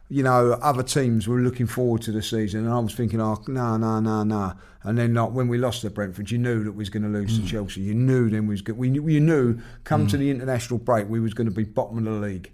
You 0.10 0.24
know, 0.24 0.60
other 0.62 0.84
teams 0.84 1.26
were 1.26 1.40
looking 1.40 1.68
forward 1.68 2.02
to 2.02 2.12
the 2.12 2.22
season, 2.22 2.66
and 2.66 2.74
I 2.74 2.80
was 2.80 2.94
thinking, 2.94 3.22
"Oh, 3.22 3.42
no, 3.48 3.78
no, 3.78 4.02
no, 4.02 4.24
no." 4.24 4.54
And 4.84 4.98
then, 4.98 5.14
like 5.14 5.32
when 5.32 5.48
we 5.48 5.58
lost 5.58 5.82
to 5.84 5.90
Brentford, 5.90 6.30
you 6.32 6.38
knew 6.38 6.66
that 6.66 6.74
we 6.74 6.80
was 6.80 6.90
going 6.90 7.04
to 7.04 7.10
lose 7.10 7.40
to 7.40 7.46
Chelsea. 7.46 7.80
You 7.80 7.94
knew 7.94 8.30
then 8.30 8.46
we 8.46 8.54
was. 8.56 8.62
go- 8.62 8.74
We 8.74 8.90
knew, 8.90 9.08
you 9.08 9.22
knew 9.22 9.60
come 9.86 10.08
to 10.08 10.18
the 10.18 10.30
international 10.30 10.80
break, 10.80 11.08
we 11.08 11.22
was 11.22 11.34
going 11.34 11.48
to 11.48 11.56
be 11.56 11.64
bottom 11.64 11.98
of 12.00 12.04
the 12.04 12.20
league. 12.28 12.52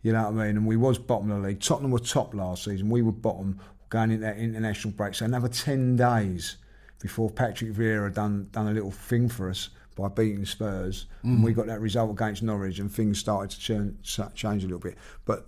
You 0.00 0.12
know 0.14 0.22
what 0.30 0.40
I 0.40 0.46
mean? 0.46 0.56
And 0.56 0.66
we 0.66 0.76
was 0.76 0.96
bottom 0.96 1.30
of 1.30 1.42
the 1.42 1.48
league. 1.48 1.60
Tottenham 1.60 1.90
were 1.90 1.98
top 1.98 2.32
last 2.34 2.64
season. 2.64 2.88
We 2.88 3.02
were 3.02 3.12
bottom 3.12 3.58
going 3.90 4.10
into 4.10 4.22
that 4.24 4.38
international 4.38 4.94
break. 4.94 5.14
So 5.14 5.26
another 5.26 5.48
ten 5.48 5.96
days 5.96 6.56
before 7.02 7.28
Patrick 7.28 7.74
Vieira 7.74 8.14
done 8.14 8.48
done 8.50 8.68
a 8.68 8.72
little 8.72 8.90
thing 8.92 9.28
for 9.28 9.50
us 9.50 9.68
by 9.96 10.08
beating 10.08 10.44
Spurs, 10.44 11.06
and 11.22 11.42
we 11.42 11.52
got 11.52 11.66
that 11.66 11.80
result 11.80 12.10
against 12.10 12.42
Norwich, 12.42 12.78
and 12.78 12.92
things 12.92 13.18
started 13.18 13.50
to 13.50 13.60
churn, 13.60 13.98
change 14.02 14.64
a 14.64 14.66
little 14.66 14.78
bit. 14.78 14.96
But 15.24 15.46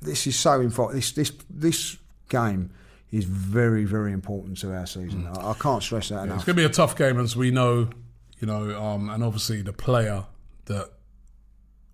this 0.00 0.26
is 0.26 0.36
so 0.38 0.60
important. 0.60 0.96
This 0.96 1.12
this 1.12 1.32
this 1.50 1.96
game 2.28 2.70
is 3.10 3.24
very 3.24 3.84
very 3.84 4.12
important 4.12 4.58
to 4.58 4.72
our 4.74 4.86
season. 4.86 5.26
I, 5.26 5.50
I 5.50 5.54
can't 5.54 5.82
stress 5.82 6.08
that 6.10 6.16
It's 6.16 6.24
enough. 6.24 6.36
It's 6.36 6.44
going 6.44 6.56
to 6.56 6.62
be 6.62 6.66
a 6.66 6.68
tough 6.68 6.96
game, 6.96 7.18
as 7.18 7.36
we 7.36 7.50
know, 7.50 7.88
you 8.38 8.46
know, 8.46 8.80
um, 8.80 9.10
and 9.10 9.22
obviously 9.24 9.62
the 9.62 9.72
player 9.72 10.24
that 10.66 10.90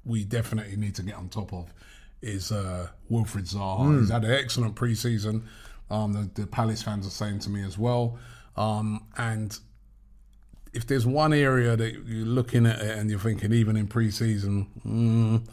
we 0.04 0.24
definitely 0.24 0.76
need 0.76 0.94
to 0.96 1.02
get 1.02 1.14
on 1.14 1.28
top 1.28 1.52
of 1.52 1.72
is 2.20 2.52
uh, 2.52 2.88
Wilfried 3.10 3.52
Zaha. 3.52 4.00
He's 4.00 4.10
had 4.10 4.24
an 4.24 4.32
excellent 4.32 4.74
preseason. 4.74 5.42
Um, 5.90 6.12
the, 6.12 6.42
the 6.42 6.46
Palace 6.46 6.82
fans 6.82 7.06
are 7.06 7.10
saying 7.10 7.40
to 7.40 7.50
me 7.50 7.62
as 7.62 7.76
well. 7.76 8.18
Um, 8.56 9.06
and 9.16 9.58
if 10.72 10.86
there's 10.86 11.06
one 11.06 11.32
area 11.32 11.76
that 11.76 11.92
you're 12.06 12.26
looking 12.26 12.66
at 12.66 12.80
it 12.80 12.98
and 12.98 13.10
you're 13.10 13.18
thinking, 13.18 13.52
even 13.52 13.76
in 13.76 13.86
preseason, 13.88 14.66
mm, 14.86 15.46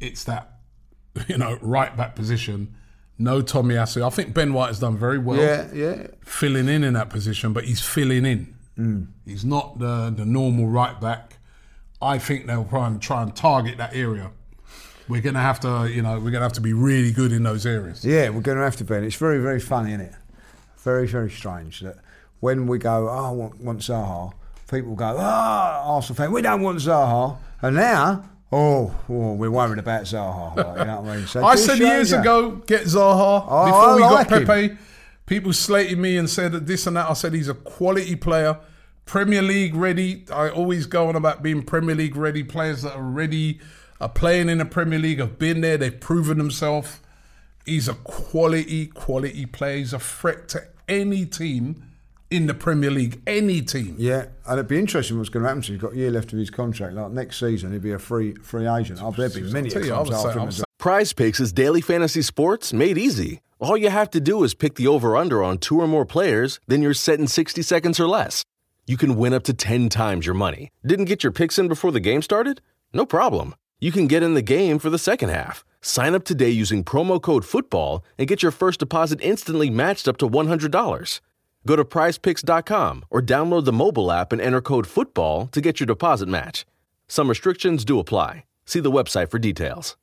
it's 0.00 0.24
that 0.24 0.58
you 1.28 1.38
know 1.38 1.58
right 1.62 1.96
back 1.96 2.14
position. 2.16 2.74
No 3.20 3.42
Tomiyasu. 3.42 4.02
I 4.06 4.10
think 4.10 4.32
Ben 4.32 4.52
White 4.52 4.68
has 4.68 4.78
done 4.78 4.96
very 4.96 5.18
well 5.18 5.38
Yeah, 5.40 5.68
yeah. 5.74 6.06
filling 6.24 6.68
in 6.68 6.84
in 6.84 6.94
that 6.94 7.10
position, 7.10 7.52
but 7.52 7.64
he's 7.64 7.80
filling 7.80 8.24
in. 8.24 8.54
Mm. 8.78 9.08
He's 9.24 9.44
not 9.44 9.78
the 9.80 10.12
the 10.16 10.24
normal 10.24 10.66
right 10.68 11.00
back. 11.00 11.38
I 12.00 12.18
think 12.18 12.46
they'll 12.46 12.64
try 12.64 12.86
and 12.86 13.02
try 13.02 13.22
and 13.22 13.34
target 13.34 13.78
that 13.78 13.94
area. 13.94 14.30
We're 15.08 15.20
gonna 15.22 15.40
have 15.40 15.58
to, 15.60 15.90
you 15.92 16.02
know, 16.02 16.20
we're 16.20 16.30
gonna 16.30 16.44
have 16.44 16.52
to 16.54 16.60
be 16.60 16.72
really 16.74 17.10
good 17.10 17.32
in 17.32 17.42
those 17.42 17.66
areas. 17.66 18.04
Yeah, 18.04 18.28
we're 18.28 18.42
going 18.42 18.58
to 18.58 18.62
have 18.64 18.76
to 18.76 18.84
be. 18.84 18.94
And 18.94 19.04
it's 19.06 19.16
very, 19.16 19.40
very 19.40 19.58
funny, 19.58 19.92
isn't 19.94 20.02
it? 20.02 20.14
Very, 20.76 21.08
very 21.08 21.30
strange 21.30 21.80
that 21.80 21.96
when 22.40 22.66
we 22.66 22.78
go, 22.78 23.08
oh, 23.08 23.24
I 23.24 23.30
want, 23.32 23.58
want 23.58 23.80
Zaha, 23.80 24.32
people 24.68 24.94
go, 24.94 25.16
ah, 25.18 25.82
oh, 25.84 25.94
Arsenal 25.96 26.16
fan, 26.16 26.32
we 26.32 26.42
don't 26.42 26.62
want 26.62 26.78
Zaha. 26.78 27.38
And 27.62 27.76
now, 27.76 28.24
oh, 28.52 28.94
oh 29.08 29.32
we're 29.34 29.50
worried 29.50 29.78
about 29.78 30.02
Zaha. 30.02 30.56
Like, 30.56 30.78
you 30.78 30.84
know 30.84 31.00
what 31.00 31.10
I 31.10 31.16
mean? 31.16 31.26
So 31.26 31.44
I 31.44 31.56
said 31.56 31.78
years 31.78 32.12
you. 32.12 32.18
ago, 32.20 32.50
get 32.66 32.82
Zaha 32.82 33.46
Oh, 33.48 33.64
before 33.66 33.80
I 33.80 33.94
we 33.96 34.02
like 34.02 34.28
got 34.28 34.42
him. 34.42 34.46
Pepe. 34.46 34.76
People 35.26 35.52
slated 35.52 35.98
me 35.98 36.16
and 36.16 36.28
said 36.28 36.52
that 36.52 36.66
this 36.66 36.86
and 36.86 36.96
that. 36.96 37.10
I 37.10 37.12
said 37.12 37.34
he's 37.34 37.48
a 37.48 37.54
quality 37.54 38.16
player, 38.16 38.58
Premier 39.04 39.42
League 39.42 39.74
ready. 39.74 40.24
I 40.32 40.48
always 40.48 40.86
go 40.86 41.08
on 41.08 41.16
about 41.16 41.42
being 41.42 41.62
Premier 41.62 41.94
League 41.94 42.16
ready. 42.16 42.42
Players 42.42 42.82
that 42.82 42.94
are 42.94 43.02
ready, 43.02 43.60
are 44.00 44.08
playing 44.08 44.48
in 44.48 44.58
the 44.58 44.64
Premier 44.64 44.98
League, 44.98 45.18
have 45.18 45.38
been 45.38 45.60
there, 45.60 45.76
they've 45.76 46.00
proven 46.00 46.38
themselves. 46.38 47.00
He's 47.66 47.88
a 47.88 47.94
quality, 47.94 48.86
quality 48.86 49.44
player. 49.44 49.76
He's 49.76 49.92
a 49.92 49.98
threat 49.98 50.48
to 50.50 50.62
any 50.88 51.26
team 51.26 51.87
in 52.30 52.46
the 52.46 52.54
Premier 52.54 52.90
League. 52.90 53.20
Any 53.26 53.62
team. 53.62 53.94
Yeah, 53.98 54.26
and 54.46 54.54
it'd 54.54 54.68
be 54.68 54.78
interesting 54.78 55.16
what's 55.18 55.30
going 55.30 55.42
to 55.42 55.48
happen. 55.48 55.62
So 55.62 55.72
he's 55.72 55.80
got 55.80 55.92
a 55.92 55.96
year 55.96 56.10
left 56.10 56.32
of 56.32 56.38
his 56.38 56.50
contract. 56.50 56.94
Like 56.94 57.10
next 57.12 57.38
season, 57.40 57.72
he'd 57.72 57.82
be 57.82 57.92
a 57.92 57.98
free 57.98 58.34
free 58.42 58.66
agent. 58.66 59.00
I'll 59.00 59.12
there'd 59.12 59.34
be 59.34 59.42
many 59.42 59.70
tell 59.70 59.84
you, 59.84 59.92
I 59.94 59.96
times 59.98 60.08
would 60.10 60.26
after 60.26 60.40
him 60.40 60.50
say- 60.50 60.64
Prize 60.78 61.12
Picks 61.12 61.40
is 61.40 61.52
daily 61.52 61.80
fantasy 61.80 62.22
sports 62.22 62.72
made 62.72 62.96
easy. 62.98 63.40
All 63.58 63.76
you 63.76 63.90
have 63.90 64.10
to 64.10 64.20
do 64.20 64.44
is 64.44 64.54
pick 64.54 64.76
the 64.76 64.86
over 64.86 65.16
under 65.16 65.42
on 65.42 65.58
two 65.58 65.80
or 65.80 65.88
more 65.88 66.04
players, 66.06 66.60
then 66.68 66.82
you're 66.82 66.94
set 66.94 67.18
in 67.18 67.26
60 67.26 67.62
seconds 67.62 67.98
or 67.98 68.06
less. 68.06 68.44
You 68.86 68.96
can 68.96 69.16
win 69.16 69.34
up 69.34 69.42
to 69.44 69.52
10 69.52 69.88
times 69.88 70.24
your 70.24 70.36
money. 70.36 70.70
Didn't 70.86 71.06
get 71.06 71.24
your 71.24 71.32
picks 71.32 71.58
in 71.58 71.66
before 71.66 71.90
the 71.90 71.98
game 71.98 72.22
started? 72.22 72.60
No 72.92 73.04
problem. 73.04 73.56
You 73.80 73.90
can 73.90 74.06
get 74.06 74.22
in 74.22 74.34
the 74.34 74.42
game 74.42 74.78
for 74.78 74.88
the 74.90 74.98
second 74.98 75.30
half. 75.30 75.64
Sign 75.80 76.14
up 76.14 76.24
today 76.24 76.50
using 76.50 76.84
promo 76.84 77.20
code 77.20 77.44
FOOTBALL 77.44 78.02
and 78.16 78.28
get 78.28 78.42
your 78.42 78.52
first 78.52 78.78
deposit 78.80 79.20
instantly 79.20 79.70
matched 79.70 80.06
up 80.08 80.16
to 80.18 80.28
$100. 80.28 81.20
Go 81.66 81.76
to 81.76 81.84
prizepicks.com 81.84 83.04
or 83.10 83.20
download 83.20 83.64
the 83.64 83.72
mobile 83.72 84.10
app 84.12 84.32
and 84.32 84.40
enter 84.40 84.60
code 84.60 84.86
FOOTBALL 84.86 85.50
to 85.52 85.60
get 85.60 85.80
your 85.80 85.86
deposit 85.86 86.28
match. 86.28 86.64
Some 87.08 87.28
restrictions 87.28 87.84
do 87.84 87.98
apply. 87.98 88.44
See 88.66 88.80
the 88.80 88.90
website 88.90 89.30
for 89.30 89.38
details. 89.38 89.96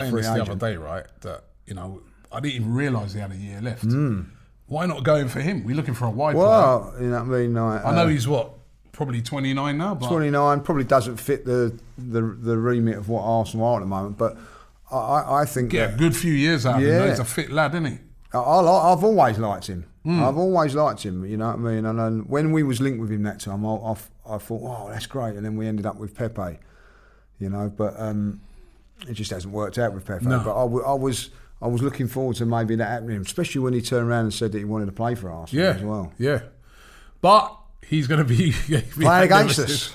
saying 0.00 0.12
Free 0.12 0.22
this 0.22 0.30
the 0.32 0.42
other 0.42 0.54
day, 0.54 0.76
right? 0.76 1.04
That 1.20 1.44
you 1.66 1.74
know, 1.74 2.02
I 2.32 2.40
didn't 2.40 2.54
even 2.56 2.74
realise 2.74 3.12
he 3.12 3.20
had 3.20 3.32
a 3.32 3.36
year 3.36 3.60
left. 3.60 3.82
Hmm. 3.84 4.22
Why 4.66 4.86
not 4.86 5.04
going 5.04 5.28
for 5.28 5.40
him? 5.40 5.62
We're 5.64 5.76
looking 5.76 5.94
for 5.94 6.06
a 6.06 6.10
wide 6.10 6.34
player. 6.34 6.46
Well, 6.46 6.94
you 6.98 7.06
know 7.08 7.22
what 7.22 7.34
I 7.36 7.38
mean. 7.40 7.54
Like, 7.54 7.84
I 7.84 7.94
know 7.94 8.04
uh, 8.04 8.08
he's 8.08 8.26
what, 8.26 8.52
probably 8.92 9.20
twenty 9.20 9.52
nine 9.52 9.76
now, 9.76 9.94
but 9.94 10.08
29 10.08 10.60
probably 10.62 10.84
doesn't 10.84 11.18
fit 11.18 11.44
the, 11.44 11.78
the 11.98 12.22
the 12.22 12.56
remit 12.56 12.96
of 12.96 13.08
what 13.10 13.22
Arsenal 13.22 13.66
are 13.66 13.76
at 13.76 13.80
the 13.80 13.86
moment. 13.86 14.16
But 14.16 14.38
I- 14.90 14.96
I, 14.96 15.40
I 15.42 15.44
think 15.44 15.70
get 15.70 15.94
a 15.94 15.96
good 15.96 16.16
few 16.16 16.32
years 16.32 16.64
out 16.64 16.76
of 16.76 16.80
him. 16.82 16.88
Yeah. 16.88 16.98
though. 17.00 17.08
He's 17.10 17.18
a 17.18 17.24
fit 17.26 17.50
lad, 17.52 17.72
isn't 17.74 17.84
he? 17.84 17.98
I, 18.32 18.38
I, 18.38 18.92
I've 18.92 19.04
always 19.04 19.38
liked 19.38 19.66
him. 19.66 19.84
Hmm. 20.04 20.22
I've 20.22 20.36
always 20.36 20.74
liked 20.74 21.02
him. 21.02 21.24
You 21.24 21.36
know 21.38 21.46
what 21.46 21.54
I 21.54 21.58
mean? 21.58 21.86
And, 21.86 21.98
then 21.98 22.20
when 22.28 22.52
we 22.52 22.62
was 22.62 22.80
linked 22.80 23.00
with 23.00 23.10
him 23.10 23.22
that 23.22 23.40
time, 23.40 23.64
I, 23.64 23.70
I, 23.74 23.90
I 24.34 24.38
thought, 24.38 24.60
oh, 24.62 24.88
that's 24.90 25.06
great. 25.06 25.34
And 25.34 25.44
then 25.44 25.56
we 25.56 25.66
ended 25.66 25.86
up 25.86 25.96
with 25.96 26.14
Pepe. 26.14 26.58
You 27.40 27.48
know, 27.50 27.72
but 27.74 27.94
um, 27.98 28.40
it 29.08 29.14
just 29.14 29.30
hasn't 29.30 29.52
worked 29.52 29.78
out 29.78 29.92
with 29.94 30.04
Pepe. 30.06 30.26
No. 30.26 30.40
But 30.44 30.56
I, 30.56 30.62
w- 30.64 30.84
I 30.84 30.92
was 30.92 31.30
I 31.62 31.68
was 31.68 31.82
looking 31.82 32.06
forward 32.06 32.36
to 32.36 32.46
maybe 32.46 32.76
that 32.76 32.84
happening, 32.86 33.20
especially 33.22 33.62
when 33.62 33.72
he 33.72 33.80
turned 33.80 34.06
around 34.08 34.24
and 34.24 34.34
said 34.34 34.52
that 34.52 34.58
he 34.58 34.64
wanted 34.64 34.86
to 34.86 34.92
play 34.92 35.14
for 35.14 35.30
Arsenal 35.30 35.64
Yeah, 35.64 35.70
as 35.72 35.82
well. 35.82 36.12
yeah. 36.18 36.40
But 37.22 37.56
he's 37.86 38.06
going 38.06 38.18
to 38.18 38.24
be 38.24 38.52
Playing 38.92 39.24
against 39.24 39.58
us. 39.58 39.94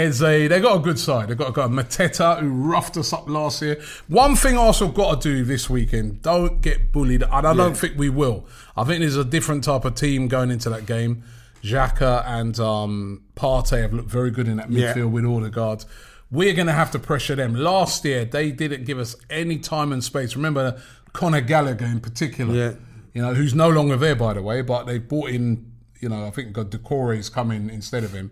It's 0.00 0.22
a 0.22 0.46
they 0.48 0.60
got 0.60 0.76
a 0.76 0.80
good 0.80 0.98
side. 0.98 1.28
They 1.28 1.34
got 1.34 1.48
a 1.50 1.52
guy 1.52 1.66
Mateta 1.66 2.40
who 2.40 2.48
roughed 2.48 2.96
us 2.96 3.12
up 3.12 3.28
last 3.28 3.62
year. 3.62 3.80
One 4.08 4.36
thing 4.36 4.56
Arsenal 4.56 4.92
got 4.92 5.20
to 5.22 5.28
do 5.36 5.44
this 5.44 5.68
weekend: 5.68 6.22
don't 6.22 6.60
get 6.60 6.92
bullied, 6.92 7.22
and 7.22 7.46
I 7.46 7.52
don't 7.54 7.76
think 7.76 7.98
we 7.98 8.08
will. 8.08 8.46
I 8.76 8.84
think 8.84 9.00
there's 9.00 9.16
a 9.16 9.24
different 9.24 9.64
type 9.64 9.84
of 9.84 9.94
team 9.94 10.28
going 10.28 10.50
into 10.50 10.70
that 10.70 10.86
game. 10.86 11.24
Xhaka 11.62 12.24
and 12.26 12.58
um, 12.60 13.22
Partey 13.34 13.82
have 13.82 13.92
looked 13.92 14.10
very 14.10 14.30
good 14.30 14.46
in 14.46 14.58
that 14.58 14.70
Yeah. 14.70 14.92
midfield 14.94 15.10
with 15.10 15.24
all 15.24 15.40
the 15.40 15.50
guards. 15.50 15.86
We're 16.30 16.54
going 16.54 16.66
to 16.68 16.72
have 16.74 16.90
to 16.92 16.98
pressure 16.98 17.34
them. 17.34 17.54
Last 17.54 18.04
year, 18.04 18.24
they 18.24 18.50
didn't 18.52 18.84
give 18.84 18.98
us 18.98 19.16
any 19.30 19.58
time 19.58 19.92
and 19.92 20.04
space. 20.04 20.36
Remember 20.36 20.80
Conor 21.14 21.40
Gallagher 21.40 21.86
in 21.86 22.00
particular 22.00 22.54
Yeah. 22.54 22.72
you 23.14 23.22
know, 23.22 23.34
who's 23.34 23.54
no 23.54 23.68
longer 23.70 23.96
there, 23.96 24.14
by 24.14 24.34
the 24.34 24.42
way, 24.42 24.60
but 24.62 24.84
they 24.84 24.98
brought 24.98 25.30
in, 25.30 25.72
you 26.00 26.08
know, 26.08 26.26
I 26.26 26.30
think 26.30 26.52
got 26.52 26.72
is 27.14 27.28
coming 27.30 27.70
instead 27.70 28.04
of 28.04 28.12
him. 28.12 28.30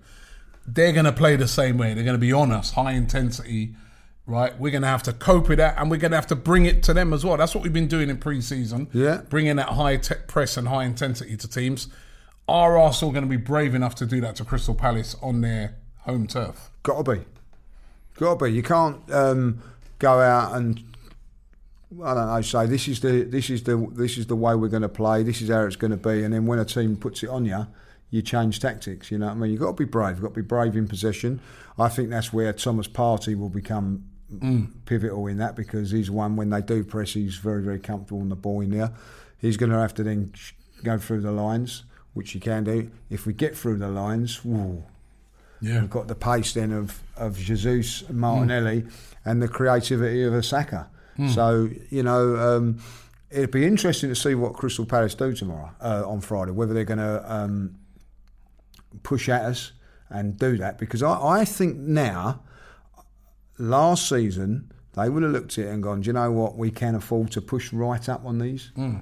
They're 0.67 0.93
going 0.93 1.05
to 1.05 1.13
play 1.13 1.37
the 1.37 1.49
same 1.49 1.79
way. 1.79 1.95
They're 1.95 2.05
going 2.05 2.17
to 2.17 2.19
be 2.19 2.33
on 2.33 2.53
us, 2.53 2.73
high 2.73 2.93
intensity, 2.93 3.75
right? 4.27 4.59
We're 4.59 4.73
going 4.73 4.83
to 4.83 4.89
have 4.89 5.03
to 5.05 5.13
cope 5.13 5.49
with 5.49 5.59
that, 5.59 5.79
and 5.79 5.91
we're 5.91 5.99
going 5.99 6.11
to 6.11 6.17
have 6.17 6.27
to 6.29 6.37
bring 6.37 6.67
it 6.67 6.83
to 6.85 6.95
them 6.95 7.13
as 7.13 7.25
well. 7.25 7.37
That's 7.37 7.55
what 7.55 7.63
we've 7.63 7.73
been 7.73 7.89
doing 7.89 8.11
in 8.11 8.19
pre-season. 8.19 8.89
Yeah. 8.93 9.23
bringing 9.29 9.57
that 9.57 9.71
high 9.71 9.97
tech 9.97 10.27
press 10.27 10.57
and 10.57 10.69
high 10.69 10.85
intensity 10.85 11.37
to 11.37 11.49
teams. 11.49 11.89
Are 12.49 12.79
Arsenal 12.79 13.13
going 13.13 13.25
to 13.25 13.31
be 13.31 13.37
brave 13.37 13.75
enough 13.75 13.95
to 13.97 14.07
do 14.07 14.21
that 14.21 14.37
to 14.37 14.45
Crystal 14.45 14.75
Palace 14.75 15.17
on 15.21 15.41
their 15.41 15.77
home 16.01 16.27
turf? 16.27 16.71
Got 16.83 17.05
to 17.05 17.15
be. 17.15 17.25
Got 18.19 18.39
to 18.39 18.45
be. 18.45 18.53
You 18.53 18.63
can't 18.63 18.99
um, 19.13 19.63
go 19.99 20.21
out 20.21 20.55
and 20.55 20.83
I 22.05 22.15
don't 22.15 22.27
know. 22.27 22.41
Say 22.41 22.67
this 22.67 22.89
is 22.89 23.01
the 23.01 23.23
this 23.23 23.49
is 23.51 23.63
the 23.63 23.77
this 23.93 24.19
is 24.19 24.27
the 24.27 24.37
way 24.37 24.55
we're 24.55 24.69
going 24.69 24.83
to 24.83 24.89
play. 24.89 25.23
This 25.23 25.41
is 25.41 25.49
how 25.49 25.63
it's 25.63 25.77
going 25.77 25.93
to 25.93 25.97
be. 25.97 26.25
And 26.25 26.35
then 26.35 26.47
when 26.47 26.59
a 26.59 26.65
team 26.65 26.97
puts 26.97 27.23
it 27.23 27.29
on 27.29 27.45
you, 27.45 27.67
you 28.11 28.23
change 28.23 28.61
tactics. 28.61 29.11
You 29.11 29.19
know 29.19 29.27
what 29.27 29.33
I 29.33 29.35
mean? 29.37 29.51
You've 29.51 29.61
got 29.61 29.77
to 29.77 29.85
be 29.85 29.85
brave. 29.85 30.17
You've 30.17 30.23
got 30.23 30.29
to 30.35 30.43
be 30.43 30.47
brave 30.47 30.77
in 30.77 30.87
possession. 30.89 31.41
I 31.79 31.89
think 31.89 32.11
that's 32.11 32.33
where 32.33 32.53
Thomas 32.53 32.89
Partey 32.89 33.37
will 33.39 33.49
become 33.51 34.05
pivotal 34.87 35.27
in 35.29 35.39
that 35.39 35.55
because 35.55 35.91
he's 35.93 36.11
one 36.11 36.35
when 36.35 36.51
they 36.51 36.61
do 36.61 36.83
press, 36.83 37.13
he's 37.13 37.37
very 37.37 37.63
very 37.63 37.79
comfortable 37.79 38.21
on 38.21 38.29
the 38.29 38.35
ball 38.37 38.61
in 38.61 38.71
there. 38.71 38.91
He's 39.41 39.57
going 39.57 39.71
to 39.71 39.79
have 39.79 39.95
to 39.95 40.03
then 40.03 40.33
go 40.83 40.99
through 40.99 41.21
the 41.21 41.31
lines, 41.31 41.85
which 42.15 42.33
he 42.33 42.41
can 42.41 42.65
do. 42.65 42.91
If 43.11 43.25
we 43.27 43.33
get 43.33 43.57
through 43.57 43.77
the 43.79 43.89
lines, 43.89 44.45
woo, 44.45 44.83
Yeah, 45.61 45.81
We've 45.83 45.91
got 45.91 46.09
the 46.09 46.15
pace 46.15 46.55
then 46.55 46.73
of, 46.73 46.99
of 47.17 47.37
Jesus 47.39 48.03
and 48.09 48.19
Martinelli 48.19 48.85
and 49.25 49.41
the 49.43 49.49
creativity 49.49 50.23
of 50.25 50.35
a 50.35 50.43
Saka. 50.43 50.89
So, 51.33 51.71
you 51.89 52.03
know, 52.03 52.37
um, 52.37 52.79
it'd 53.31 53.51
be 53.51 53.65
interesting 53.65 54.11
to 54.11 54.15
see 54.17 54.35
what 54.35 54.53
Crystal 54.55 54.85
Palace 54.85 55.15
do 55.15 55.33
tomorrow, 55.35 55.71
uh, 55.81 56.03
on 56.07 56.21
Friday, 56.21 56.51
whether 56.53 56.75
they're 56.75 56.85
going 56.85 56.99
to 56.99 57.33
um, 57.33 57.75
push 59.03 59.29
at 59.29 59.43
us 59.43 59.73
and 60.11 60.39
do 60.39 60.57
that. 60.59 60.79
Because 60.79 61.03
I, 61.03 61.41
I 61.41 61.45
think 61.45 61.77
now, 61.77 62.41
last 63.59 64.09
season, 64.09 64.73
they 64.95 65.09
would 65.09 65.23
have 65.23 65.33
looked 65.33 65.59
at 65.59 65.67
it 65.67 65.69
and 65.69 65.83
gone, 65.83 66.01
do 66.01 66.07
you 66.09 66.13
know 66.13 66.31
what, 66.33 66.57
we 66.57 66.71
can 66.71 66.95
afford 66.95 67.31
to 67.33 67.41
push 67.41 67.73
right 67.73 68.09
up 68.09 68.25
on 68.25 68.39
these. 68.39 68.71
Hmm. 68.75 68.99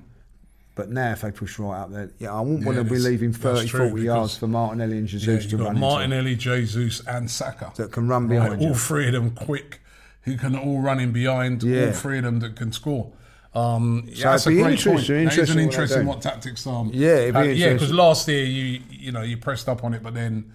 But 0.76 0.90
now, 0.90 1.12
if 1.12 1.20
they 1.20 1.30
push 1.30 1.56
right 1.60 1.82
up 1.82 1.92
there, 1.92 2.10
yeah, 2.18 2.34
I 2.34 2.40
wouldn't 2.40 2.66
want 2.66 2.78
to 2.78 2.84
be 2.84 2.98
leaving 2.98 3.30
that's 3.30 3.60
30, 3.60 3.68
true, 3.68 3.88
40 3.90 4.02
yards 4.02 4.36
for 4.36 4.48
Martinelli 4.48 4.98
and 4.98 5.06
Jesus 5.06 5.44
you've 5.44 5.50
to 5.52 5.56
run 5.58 5.68
into. 5.76 5.80
Martinelli, 5.80 6.34
Jesus, 6.34 7.00
and 7.06 7.30
Saka. 7.30 7.72
that 7.76 7.92
can 7.92 8.08
run 8.08 8.26
Right, 8.26 8.42
behind 8.42 8.60
all 8.60 8.74
three 8.74 9.06
of 9.06 9.12
them 9.12 9.30
quick, 9.30 9.80
who 10.22 10.36
can 10.36 10.56
all 10.56 10.80
run 10.80 10.98
in 10.98 11.12
behind. 11.12 11.62
Yeah. 11.62 11.86
All 11.86 11.92
three 11.92 12.18
of 12.18 12.24
them 12.24 12.40
that 12.40 12.56
can 12.56 12.72
score. 12.72 13.12
Um, 13.54 14.04
yeah, 14.08 14.14
So 14.16 14.22
that's 14.30 14.46
a 14.46 14.50
great 14.50 14.58
interesting- 14.60 14.92
point. 14.94 15.06
That 15.06 15.14
is 15.14 15.20
interesting 15.38 15.58
an 15.58 15.64
interesting 15.64 16.02
do. 16.02 16.08
what 16.08 16.20
tactics 16.22 16.66
um 16.66 16.90
Yeah, 16.92 17.16
it'd 17.16 17.34
be 17.34 17.40
uh, 17.40 17.42
yeah, 17.44 17.72
because 17.74 17.92
last 17.92 18.26
year 18.28 18.44
you 18.44 18.80
you 18.90 19.12
know 19.12 19.22
you 19.22 19.36
pressed 19.36 19.68
up 19.68 19.84
on 19.84 19.94
it, 19.94 20.02
but 20.02 20.14
then 20.14 20.52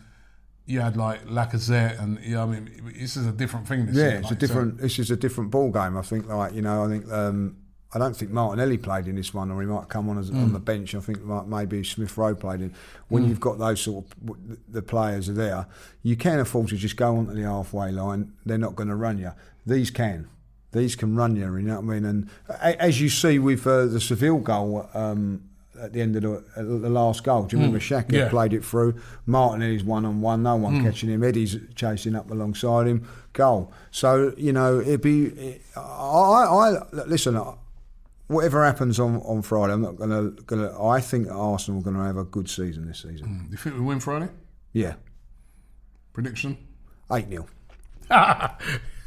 you 0.65 0.81
had 0.81 0.97
like 0.97 1.25
Lacazette, 1.25 1.99
and 2.01 2.19
you 2.23 2.35
know, 2.35 2.43
I 2.43 2.45
mean 2.45 2.69
this 2.99 3.15
is 3.17 3.25
a 3.25 3.31
different 3.31 3.67
thing. 3.67 3.85
This 3.85 3.95
Yeah, 3.95 4.03
year, 4.03 4.15
it's 4.19 4.23
like, 4.25 4.31
a 4.31 4.35
so- 4.35 4.47
different. 4.47 4.77
This 4.79 4.99
is 4.99 5.11
a 5.11 5.15
different 5.15 5.49
ball 5.51 5.71
game. 5.71 5.97
I 5.97 6.01
think, 6.01 6.27
like 6.27 6.53
you 6.53 6.61
know, 6.61 6.83
I 6.85 6.87
think 6.89 7.11
um, 7.11 7.55
I 7.91 7.97
don't 7.97 8.15
think 8.15 8.29
Martinelli 8.31 8.77
played 8.77 9.07
in 9.07 9.15
this 9.15 9.33
one, 9.33 9.49
or 9.49 9.59
he 9.61 9.65
might 9.67 9.87
come 9.89 10.09
on 10.09 10.19
as, 10.19 10.29
Mm. 10.29 10.43
on 10.43 10.53
the 10.53 10.59
bench. 10.59 10.93
I 10.93 10.99
think 10.99 11.19
like 11.25 11.47
maybe 11.47 11.83
Smith 11.83 12.15
Rowe 12.17 12.35
played 12.35 12.61
in. 12.61 12.73
When 13.07 13.27
you've 13.27 13.39
got 13.39 13.57
those 13.57 13.79
sort 13.81 14.05
of 14.05 14.47
the 14.67 14.81
players 14.83 15.27
are 15.29 15.33
there, 15.33 15.65
you 16.03 16.15
can 16.17 16.39
afford 16.39 16.67
to 16.67 16.75
just 16.77 16.97
go 16.97 17.15
onto 17.17 17.33
the 17.33 17.43
halfway 17.43 17.91
line. 17.91 18.33
They're 18.45 18.59
not 18.59 18.75
going 18.75 18.89
to 18.89 18.95
run 18.95 19.17
you. 19.17 19.31
These 19.65 19.89
can. 19.89 20.27
These 20.71 20.95
can 20.95 21.15
run 21.15 21.35
you. 21.35 21.55
You 21.55 21.63
know 21.63 21.75
what 21.81 21.95
I 21.95 21.99
mean? 21.99 22.05
And 22.05 22.29
as 22.61 23.01
you 23.01 23.09
see 23.09 23.39
with 23.39 23.65
uh, 23.65 23.85
the 23.87 23.99
Seville 23.99 24.39
goal. 24.39 24.89
Um, 24.93 25.43
at 25.81 25.93
the 25.93 26.01
end 26.01 26.13
of 26.17 26.23
the, 26.23 26.33
uh, 26.57 26.61
the 26.61 26.89
last 26.89 27.23
goal, 27.23 27.43
do 27.43 27.55
you 27.55 27.63
remember 27.63 27.79
Shaq 27.79 28.07
Mm. 28.07 28.11
Yeah. 28.11 28.27
played 28.29 28.51
it 28.51 28.65
through? 28.65 28.95
Martin 29.25 29.59
Martinelli's 29.59 29.81
one 29.85 30.03
on 30.05 30.19
one, 30.19 30.43
no 30.43 30.57
one 30.57 30.83
catching 30.83 31.09
him. 31.09 31.23
Eddie's 31.23 31.55
chasing 31.73 32.15
up 32.17 32.29
alongside 32.29 32.85
him. 32.85 33.07
Goal. 33.31 33.71
So 33.89 34.33
you 34.35 34.51
know 34.51 34.81
it'd 34.81 34.99
be. 34.99 35.27
It, 35.27 35.61
I, 35.77 35.81
I 35.81 36.69
listen. 37.05 37.37
I- 37.37 37.53
Whatever 38.27 38.63
happens 38.65 38.99
on, 38.99 39.15
on 39.21 39.41
Friday, 39.41 39.71
I'm 39.71 39.81
not 39.81 39.95
gonna 39.95 40.31
gonna. 40.45 40.69
I 40.85 40.99
think 40.99 41.29
Arsenal 41.31 41.79
are 41.79 41.83
gonna 41.83 42.03
have 42.03 42.17
a 42.17 42.25
good 42.25 42.49
season 42.49 42.85
this 42.85 42.99
season. 43.01 43.45
Do 43.45 43.51
you 43.51 43.57
think 43.57 43.75
we 43.75 43.81
win 43.81 44.01
Friday? 44.01 44.27
Yeah, 44.73 44.95
Prediction? 46.13 46.57
eight 47.11 47.27
0 47.29 47.47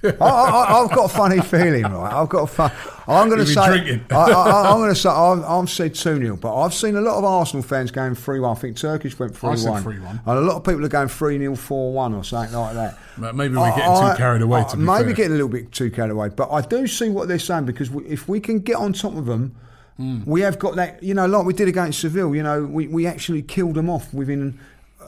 I, 0.04 0.10
I, 0.20 0.82
I've 0.82 0.90
got 0.90 1.04
a 1.04 1.08
funny 1.08 1.40
feeling, 1.40 1.82
right? 1.82 2.12
I've 2.12 2.28
got 2.28 2.42
a 2.42 2.46
fun. 2.46 2.72
I'm 3.06 3.28
going 3.28 3.40
to 3.40 3.46
say. 3.46 3.66
drinking. 3.66 4.06
I, 4.10 4.32
I, 4.32 4.70
I'm 4.70 4.78
going 4.78 4.90
to 4.90 4.96
say. 4.96 5.08
I've, 5.08 5.44
I've 5.44 5.70
said 5.70 5.94
two 5.94 6.18
0 6.18 6.36
but 6.36 6.54
I've 6.54 6.74
seen 6.74 6.96
a 6.96 7.00
lot 7.00 7.18
of 7.18 7.24
Arsenal 7.24 7.62
fans 7.62 7.90
going 7.90 8.14
three 8.14 8.40
one. 8.40 8.56
I 8.56 8.60
think 8.60 8.76
Turkish 8.76 9.18
went 9.18 9.36
three 9.36 9.62
one, 9.62 10.20
and 10.26 10.38
a 10.38 10.40
lot 10.40 10.56
of 10.56 10.64
people 10.64 10.84
are 10.84 10.88
going 10.88 11.08
three 11.08 11.38
0 11.38 11.54
four 11.56 11.92
one 11.92 12.14
or 12.14 12.24
something 12.24 12.56
like 12.56 12.74
that. 12.74 12.98
Maybe 13.16 13.54
we're 13.54 13.76
getting 13.76 14.10
too 14.10 14.16
carried 14.16 14.42
away, 14.42 14.64
to 14.70 14.76
be 14.76 14.82
maybe 14.82 15.04
fair. 15.04 15.14
getting 15.14 15.32
a 15.32 15.36
little 15.36 15.48
bit 15.48 15.72
too 15.72 15.90
carried 15.90 16.10
away, 16.10 16.28
but 16.30 16.50
I 16.50 16.62
do 16.62 16.86
see 16.86 17.08
what 17.08 17.28
they're 17.28 17.38
saying 17.38 17.66
because 17.66 17.90
we, 17.90 18.04
if 18.06 18.28
we 18.28 18.40
can 18.40 18.58
get 18.60 18.76
on 18.76 18.92
top 18.92 19.14
of 19.14 19.26
them. 19.26 19.56
Hmm. 19.98 20.22
We 20.24 20.40
have 20.40 20.58
got 20.58 20.76
that, 20.76 21.02
you 21.02 21.12
know, 21.12 21.26
like 21.26 21.44
we 21.44 21.52
did 21.52 21.68
against 21.68 22.00
Seville. 22.00 22.34
You 22.34 22.42
know, 22.42 22.64
we, 22.64 22.88
we 22.88 23.06
actually 23.06 23.42
killed 23.42 23.74
them 23.74 23.90
off 23.90 24.12
within 24.14 24.58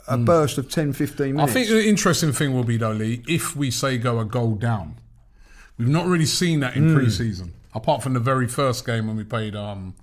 a 0.07 0.17
burst 0.17 0.57
of 0.57 0.69
10, 0.69 0.93
15 0.93 1.35
Hmm. 1.35 1.39
I 1.41 1.45
think 1.47 1.67
the 1.69 1.87
interesting 1.87 2.31
thing 2.31 2.53
will 2.53 2.63
be 2.63 2.77
though, 2.77 2.91
Lee, 2.91 3.23
if 3.27 3.55
we 3.55 3.71
say 3.71 3.97
go 3.97 4.19
a 4.19 4.25
goal 4.25 4.55
down. 4.55 4.95
We've 5.77 5.87
not 5.89 6.05
really 6.05 6.25
seen 6.25 6.59
that 6.61 6.75
in 6.75 6.89
Hmm. 6.89 6.95
pre-season, 6.95 7.53
apart 7.73 8.01
from 8.03 8.13
the 8.13 8.19
very 8.19 8.47
first 8.47 8.85
game 8.85 9.07
when 9.07 9.15
we 9.17 9.23
played 9.23 9.55
um 9.55 9.93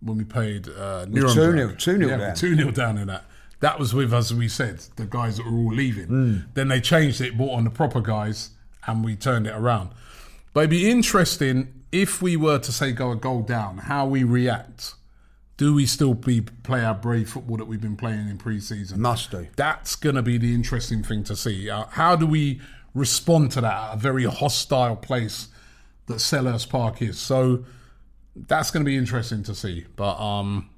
when 0.00 0.18
we 0.18 0.24
played 0.24 0.68
uh, 0.68 1.06
Nuremberg. 1.08 1.78
2-0 1.78 1.98
2-0 1.98 2.08
yeah, 2.08 2.16
down. 2.18 2.34
two 2.36 2.54
0 2.54 2.70
down 2.70 2.98
in 2.98 3.06
that. 3.08 3.24
That 3.60 3.78
was 3.78 3.94
with, 3.94 4.12
as 4.12 4.34
we 4.34 4.46
said, 4.48 4.80
the 4.96 5.06
guys 5.06 5.38
that 5.38 5.46
were 5.46 5.56
all 5.56 5.72
leaving. 5.72 6.06
Hmm. 6.06 6.36
Then 6.52 6.68
they 6.68 6.80
changed 6.82 7.22
it, 7.22 7.36
brought 7.38 7.54
on 7.56 7.64
the 7.64 7.70
proper 7.70 8.02
guys, 8.02 8.50
and 8.86 9.02
we 9.02 9.16
turned 9.16 9.46
it 9.46 9.54
around. 9.54 9.88
But 10.52 10.60
it'd 10.60 10.70
be 10.70 10.90
interesting 10.90 11.72
if 11.92 12.20
we 12.20 12.36
were 12.36 12.58
to 12.58 12.70
say 12.72 12.92
go 12.92 13.10
a 13.12 13.16
goal 13.16 13.40
down, 13.40 13.78
how 13.78 14.04
we 14.06 14.22
react. 14.22 14.94
Do 15.56 15.74
we 15.74 15.86
still 15.86 16.12
be 16.14 16.42
play 16.42 16.84
our 16.84 16.94
brave 16.94 17.30
football 17.30 17.56
that 17.56 17.64
we've 17.64 17.80
been 17.80 17.96
playing 17.96 18.28
in 18.28 18.36
pre-season? 18.36 19.00
Must 19.00 19.30
do. 19.30 19.46
That's 19.56 19.96
going 19.96 20.16
to 20.16 20.22
be 20.22 20.36
the 20.36 20.54
interesting 20.54 21.02
thing 21.02 21.24
to 21.24 21.36
see. 21.36 21.70
Uh, 21.70 21.86
how 21.90 22.14
do 22.14 22.26
we 22.26 22.60
respond 22.94 23.52
to 23.52 23.62
that? 23.62 23.94
A 23.94 23.96
very 23.96 24.24
hostile 24.24 24.96
place 24.96 25.48
that 26.06 26.18
Selhurst 26.18 26.68
Park 26.68 27.00
is. 27.00 27.18
So 27.18 27.64
that's 28.34 28.70
going 28.70 28.84
to 28.84 28.88
be 28.88 28.96
interesting 28.96 29.42
to 29.44 29.54
see. 29.54 29.86
But 29.96 30.18
um, 30.20 30.68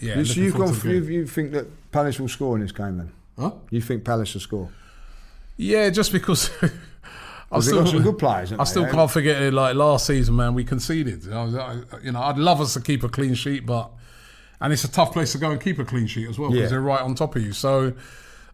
yeah, 0.00 0.22
So 0.22 0.40
you've 0.40 0.54
gone. 0.54 0.78
You, 0.84 1.02
you 1.02 1.26
think 1.26 1.50
that 1.52 1.66
Palace 1.90 2.20
will 2.20 2.28
score 2.28 2.54
in 2.56 2.62
this 2.62 2.72
game? 2.72 2.98
Then 2.98 3.12
Huh? 3.38 3.52
you 3.70 3.80
think 3.80 4.04
Palace 4.04 4.34
will 4.34 4.40
score? 4.40 4.70
Yeah, 5.56 5.90
just 5.90 6.12
because. 6.12 6.50
I 7.52 7.60
they've 7.60 7.74
got 7.74 7.88
some 7.88 8.02
good 8.02 8.18
players, 8.18 8.52
I 8.52 8.64
still 8.64 8.84
they? 8.84 8.90
can't 8.90 9.10
forget 9.10 9.40
it. 9.42 9.54
Like 9.54 9.74
last 9.76 10.06
season, 10.06 10.34
man, 10.36 10.54
we 10.54 10.64
conceded. 10.64 11.32
I 11.32 11.42
I, 11.44 11.82
you 12.02 12.12
know, 12.12 12.20
I'd 12.22 12.38
love 12.38 12.60
us 12.60 12.74
to 12.74 12.80
keep 12.80 13.02
a 13.04 13.08
clean 13.08 13.34
sheet, 13.34 13.64
but 13.66 13.90
and 14.60 14.72
it's 14.72 14.84
a 14.84 14.90
tough 14.90 15.12
place 15.12 15.32
to 15.32 15.38
go 15.38 15.50
and 15.50 15.60
keep 15.60 15.78
a 15.78 15.84
clean 15.84 16.06
sheet 16.06 16.28
as 16.28 16.38
well 16.38 16.50
because 16.50 16.62
Yeah. 16.64 16.68
they're 16.70 16.80
right 16.80 17.00
on 17.02 17.14
top 17.14 17.36
of 17.36 17.42
you. 17.42 17.52
So 17.52 17.92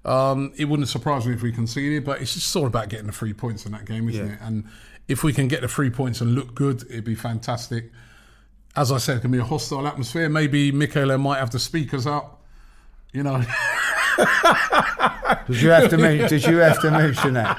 um, 0.05 0.53
it 0.57 0.65
wouldn't 0.67 0.89
surprise 0.89 1.27
me 1.27 1.35
if 1.35 1.43
we 1.43 1.53
conceded, 1.53 2.05
but 2.05 2.21
it's 2.21 2.35
just 2.35 2.55
all 2.57 2.67
about 2.67 2.89
getting 2.89 3.07
the 3.07 3.13
three 3.13 3.33
points 3.33 3.65
in 3.67 3.73
that 3.73 3.85
game, 3.85 4.09
isn't 4.09 4.27
Yeah. 4.27 4.33
it? 4.35 4.39
And 4.43 4.65
if 5.09 5.23
we 5.25 5.33
can 5.33 5.47
get 5.49 5.61
the 5.63 5.69
three 5.69 5.91
points 5.91 6.21
and 6.21 6.35
look 6.35 6.55
good, 6.55 6.83
it'd 6.91 7.05
be 7.05 7.15
fantastic. 7.15 7.93
As 8.75 8.91
I 8.91 8.99
said, 8.99 9.19
it 9.19 9.21
can 9.21 9.31
be 9.31 9.39
a 9.39 9.45
hostile 9.45 9.87
atmosphere. 9.87 10.29
Maybe 10.29 10.73
Michaela 10.73 11.19
might 11.19 11.39
have 11.39 11.51
the 11.51 11.59
speakers 11.61 12.07
up. 12.07 12.43
You 13.13 13.23
know, 13.23 13.37
Did 15.47 15.61
you 15.63 15.71
have 15.71 15.89
to 15.91 15.99
mention? 15.99 16.29
did 16.29 16.45
you 16.47 16.57
have 16.59 16.81
to 16.83 16.91
mention 16.91 17.35
that? 17.35 17.59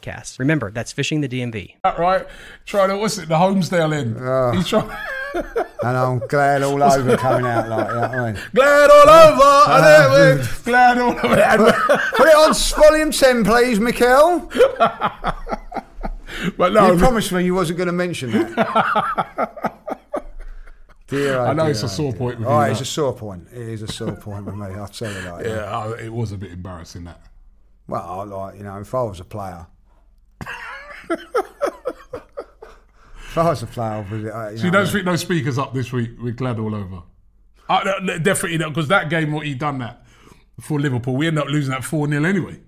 podcasts. 0.00 0.38
Remember, 0.38 0.70
that's 0.70 0.92
Fishing 0.92 1.20
the 1.20 1.28
DMV. 1.28 1.76
right? 1.98 2.26
Trying 2.66 2.88
to 2.90 2.98
what's 2.98 3.18
it? 3.18 3.28
The 3.28 3.34
Holmesdale 3.36 3.98
in. 4.00 4.16
Ah. 4.20 4.52
He's 4.52 4.66
trying. 4.68 4.90
and 5.34 5.96
I'm 5.96 6.18
glad 6.20 6.62
all 6.62 6.82
over 6.82 7.16
coming 7.16 7.46
out 7.46 7.68
like 7.68 7.88
that. 7.88 8.10
I 8.14 8.32
mean. 8.32 8.42
glad 8.54 8.90
all 8.90 9.08
over. 9.08 9.72
and 9.72 9.84
then 9.84 10.38
we- 10.38 10.44
glad 10.64 10.98
all 10.98 11.10
over. 11.12 11.72
Put 12.16 12.28
it 12.28 12.34
on 12.34 12.54
volume 12.54 13.10
ten, 13.12 13.44
please, 13.44 13.78
Mikel. 13.80 14.50
but 16.56 16.72
no, 16.72 16.92
You 16.92 16.98
promised 16.98 17.32
me 17.32 17.44
you 17.44 17.54
wasn't 17.54 17.76
going 17.78 17.86
to 17.88 17.92
mention 17.92 18.30
that. 18.32 19.66
Dear, 21.08 21.38
oh 21.40 21.44
I 21.46 21.52
know 21.54 21.64
dear, 21.64 21.72
it's 21.72 21.82
a 21.82 21.86
oh 21.86 21.88
sore 21.88 22.10
dear. 22.12 22.18
point 22.20 22.38
with 22.38 22.46
Oh, 22.46 22.60
you, 22.64 22.70
it's 22.70 22.78
that. 22.78 22.84
a 22.86 22.88
sore 22.88 23.12
point. 23.12 23.48
It 23.52 23.58
is 23.68 23.82
a 23.82 23.88
sore 23.88 24.12
point 24.12 24.44
with 24.46 24.54
me. 24.54 24.66
I'll 24.66 24.86
tell 24.86 25.12
you 25.12 25.20
that. 25.22 25.44
yeah, 25.44 25.64
I- 25.76 25.98
it 26.04 26.12
was 26.12 26.30
a 26.30 26.38
bit 26.38 26.52
embarrassing 26.52 27.02
that. 27.04 27.20
Well, 27.88 28.00
I 28.00 28.22
like 28.22 28.56
you 28.58 28.62
know, 28.62 28.78
if 28.78 28.94
I 28.94 29.02
was 29.02 29.18
a 29.18 29.24
player, 29.24 29.66
if 31.10 31.18
I 33.38 33.50
was 33.50 33.62
a 33.62 33.80
I 33.80 34.46
uh, 34.46 34.50
you 34.50 34.58
So 34.58 34.64
you 34.64 34.70
know, 34.70 34.82
don't 34.82 34.92
think 34.92 35.04
no 35.04 35.16
speakers 35.16 35.58
up 35.58 35.74
this 35.74 35.92
week? 35.92 36.10
We're 36.20 36.32
glad 36.32 36.58
all 36.58 36.74
over. 36.74 37.02
Uh, 37.68 37.80
no, 37.84 37.98
no, 37.98 38.18
definitely 38.18 38.58
not 38.58 38.70
because 38.70 38.88
that 38.88 39.10
game, 39.10 39.32
what 39.32 39.46
he 39.46 39.54
done 39.54 39.78
that 39.78 40.04
for 40.60 40.80
Liverpool, 40.80 41.16
we 41.16 41.26
end 41.26 41.38
up 41.38 41.46
losing 41.46 41.72
that 41.72 41.84
four 41.84 42.08
0 42.08 42.24
anyway. 42.24 42.60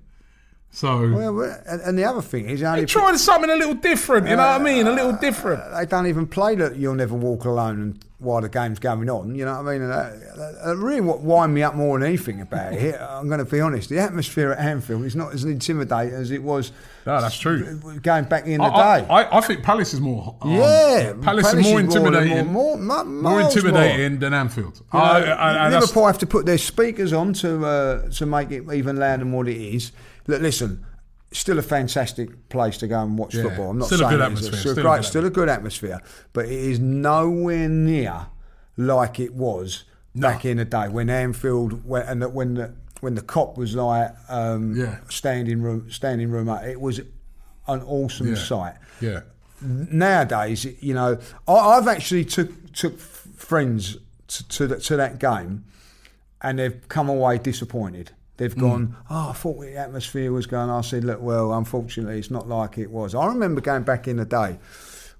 So 0.74 1.12
Well, 1.12 1.42
and, 1.66 1.98
the 1.98 2.04
other 2.04 2.22
thing 2.22 2.48
is, 2.48 2.62
only 2.62 2.86
trying 2.86 3.18
something 3.18 3.50
a 3.50 3.56
little 3.56 3.74
different. 3.74 4.26
You 4.26 4.36
know 4.36 4.42
what 4.42 4.52
I 4.52 4.56
uh, 4.56 4.58
mean? 4.58 4.86
A 4.86 4.90
little 4.90 5.12
different. 5.12 5.60
Uh, 5.60 5.78
they 5.78 5.86
don't 5.86 6.06
even 6.06 6.26
play 6.26 6.54
that 6.56 6.76
you'll 6.76 6.94
never 6.94 7.14
walk 7.14 7.44
alone 7.44 7.80
and 7.82 8.04
while 8.22 8.40
the 8.40 8.48
game's 8.48 8.78
going 8.78 9.10
on. 9.10 9.34
You 9.34 9.44
know 9.44 9.60
what 9.60 9.68
I 9.68 9.72
mean? 9.72 9.82
And 9.82 9.92
that, 9.92 10.36
that, 10.36 10.64
that 10.64 10.76
really 10.76 11.02
what 11.02 11.20
wind 11.20 11.52
me 11.52 11.62
up 11.62 11.74
more 11.74 11.98
than 11.98 12.08
anything 12.08 12.40
about 12.40 12.72
it. 12.72 12.98
I'm 13.00 13.28
going 13.28 13.44
to 13.44 13.44
be 13.44 13.60
honest. 13.60 13.90
The 13.90 13.98
atmosphere 13.98 14.52
at 14.52 14.60
Anfield 14.60 15.04
is 15.04 15.14
not 15.14 15.34
as 15.34 15.44
intimidating 15.44 16.14
as 16.14 16.30
it 16.30 16.42
was. 16.42 16.72
No, 17.04 17.20
that's 17.20 17.38
true. 17.38 17.78
Going 18.02 18.24
back 18.24 18.46
in 18.46 18.60
the 18.60 18.64
I, 18.64 19.00
day. 19.00 19.06
I, 19.08 19.38
I 19.38 19.40
think 19.42 19.62
Palace 19.62 19.92
is 19.92 20.00
more. 20.00 20.36
um, 20.40 20.52
yeah, 20.52 21.12
Palace, 21.20 21.52
is 21.52 21.64
more 21.64 21.80
intimidating. 21.80 22.46
More, 22.46 22.78
more, 22.78 23.04
more 23.04 23.40
intimidating 23.42 24.20
than 24.20 24.32
Anfield. 24.32 24.80
You 24.94 24.98
know, 24.98 25.04
I- 25.04 25.20
I- 25.20 25.54
I- 25.54 25.68
Liverpool 25.68 26.06
have 26.06 26.18
to 26.18 26.26
put 26.26 26.46
their 26.46 26.58
speakers 26.58 27.12
on 27.12 27.34
to 27.34 27.66
uh, 27.66 28.08
to 28.10 28.24
make 28.24 28.50
it 28.52 28.64
even 28.72 28.96
louder 28.96 29.24
than 29.24 29.32
what 29.32 29.48
it 29.48 29.60
is. 29.60 29.92
Look, 30.26 30.40
listen, 30.42 30.84
still 31.32 31.58
a 31.58 31.62
fantastic 31.62 32.48
place 32.48 32.76
to 32.78 32.86
go 32.88 33.00
and 33.02 33.16
watch 33.18 33.34
Yeah, 33.34 33.42
football. 33.44 33.70
I'm 33.70 33.78
not 33.78 33.86
still 33.86 34.00
a 34.04 34.08
saying 34.08 34.18
good 34.18 34.20
it 34.20 34.32
isn't. 34.32 34.36
atmosphere, 34.54 34.60
Still, 34.60 34.72
still 34.72 34.84
a 34.86 34.88
great, 34.88 34.96
good 34.96 35.04
still 35.06 35.24
a 35.26 35.30
good 35.30 35.48
atmosphere, 35.48 36.00
but 36.32 36.44
it 36.46 36.52
is 36.52 36.78
nowhere 36.80 37.68
near 37.68 38.26
like 38.76 39.18
it 39.20 39.34
was 39.34 39.84
back 40.14 40.44
in 40.44 40.58
the 40.58 40.64
day 40.64 40.88
when 40.88 41.08
Anfield 41.10 41.84
when 41.86 42.02
and 42.02 42.20
that 42.22 42.32
when 42.32 42.54
the 42.54 42.74
when 43.00 43.14
the 43.14 43.22
Kop 43.22 43.56
was 43.56 43.74
like 43.74 44.14
um, 44.28 44.74
Yeah. 44.76 44.98
standing 45.08 45.60
room 45.62 45.90
standing 45.90 46.30
room 46.30 46.48
up. 46.48 46.62
It 46.64 46.80
was 46.80 46.98
an 47.66 47.80
awesome 47.82 48.28
Yeah. 48.28 48.34
sight 48.34 48.74
Yeah. 49.00 49.20
nowadays, 49.60 50.64
you 50.80 50.94
know, 50.94 51.18
I, 51.48 51.52
I've 51.52 51.88
actually 51.88 52.24
took 52.24 52.72
took 52.72 52.98
friends 52.98 53.96
to 54.28 54.48
to, 54.48 54.66
the, 54.66 54.76
to 54.80 54.96
that 54.96 55.18
game, 55.18 55.64
and 56.40 56.58
they've 56.58 56.88
come 56.88 57.08
away 57.08 57.38
disappointed. 57.38 58.12
They've 58.38 58.56
gone, 58.56 58.96
oh, 59.10 59.30
I 59.30 59.32
thought 59.34 59.60
the 59.60 59.76
atmosphere 59.76 60.32
was 60.32 60.46
going. 60.46 60.70
I 60.70 60.80
said, 60.80 61.04
look, 61.04 61.20
well, 61.20 61.52
unfortunately, 61.52 62.18
it's 62.18 62.30
not 62.30 62.48
like 62.48 62.78
it 62.78 62.90
was. 62.90 63.14
I 63.14 63.26
remember 63.26 63.60
going 63.60 63.82
back 63.82 64.08
in 64.08 64.16
the 64.16 64.24
day 64.24 64.58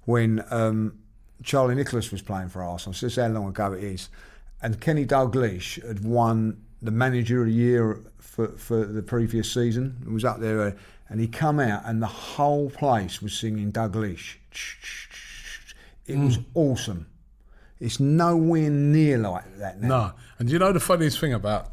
when 0.05 0.43
um, 0.49 0.99
Charlie 1.43 1.75
Nicholas 1.75 2.11
was 2.11 2.21
playing 2.21 2.49
for 2.49 2.63
Arsenal. 2.63 2.93
So 2.93 3.05
this 3.05 3.17
is 3.17 3.23
how 3.23 3.29
long 3.29 3.49
ago 3.49 3.73
it 3.73 3.83
is, 3.83 4.09
and 4.61 4.79
Kenny 4.81 5.05
Dalglish 5.05 5.85
had 5.87 6.03
won 6.03 6.63
the 6.81 6.91
Manager 6.91 7.41
of 7.41 7.47
the 7.47 7.53
Year 7.53 8.01
for 8.17 8.47
for 8.49 8.83
the 8.83 9.03
previous 9.03 9.51
season. 9.51 9.97
It 10.05 10.11
was 10.11 10.25
up 10.25 10.39
there, 10.39 10.61
uh, 10.61 10.71
and 11.07 11.19
he 11.21 11.27
come 11.27 11.59
out, 11.59 11.83
and 11.85 12.01
the 12.01 12.07
whole 12.07 12.69
place 12.69 13.21
was 13.21 13.37
singing 13.37 13.71
Dalglish. 13.71 14.37
It 16.07 16.17
was 16.17 16.39
awesome. 16.53 17.07
It's 17.79 17.99
nowhere 17.99 18.69
near 18.69 19.17
like 19.17 19.57
that 19.59 19.81
now. 19.81 19.87
No. 19.87 20.11
And 20.39 20.49
you 20.49 20.59
know 20.59 20.71
the 20.71 20.79
funniest 20.79 21.19
thing 21.19 21.33
about 21.33 21.72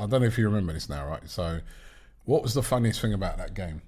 I 0.00 0.06
don't 0.06 0.20
know 0.22 0.26
if 0.26 0.38
you 0.38 0.46
remember 0.48 0.72
this 0.72 0.88
now, 0.88 1.06
right? 1.06 1.28
So 1.28 1.60
what 2.24 2.42
was 2.42 2.54
the 2.54 2.62
funniest 2.62 3.00
thing 3.00 3.12
about 3.12 3.36
that 3.38 3.54
game? 3.54 3.82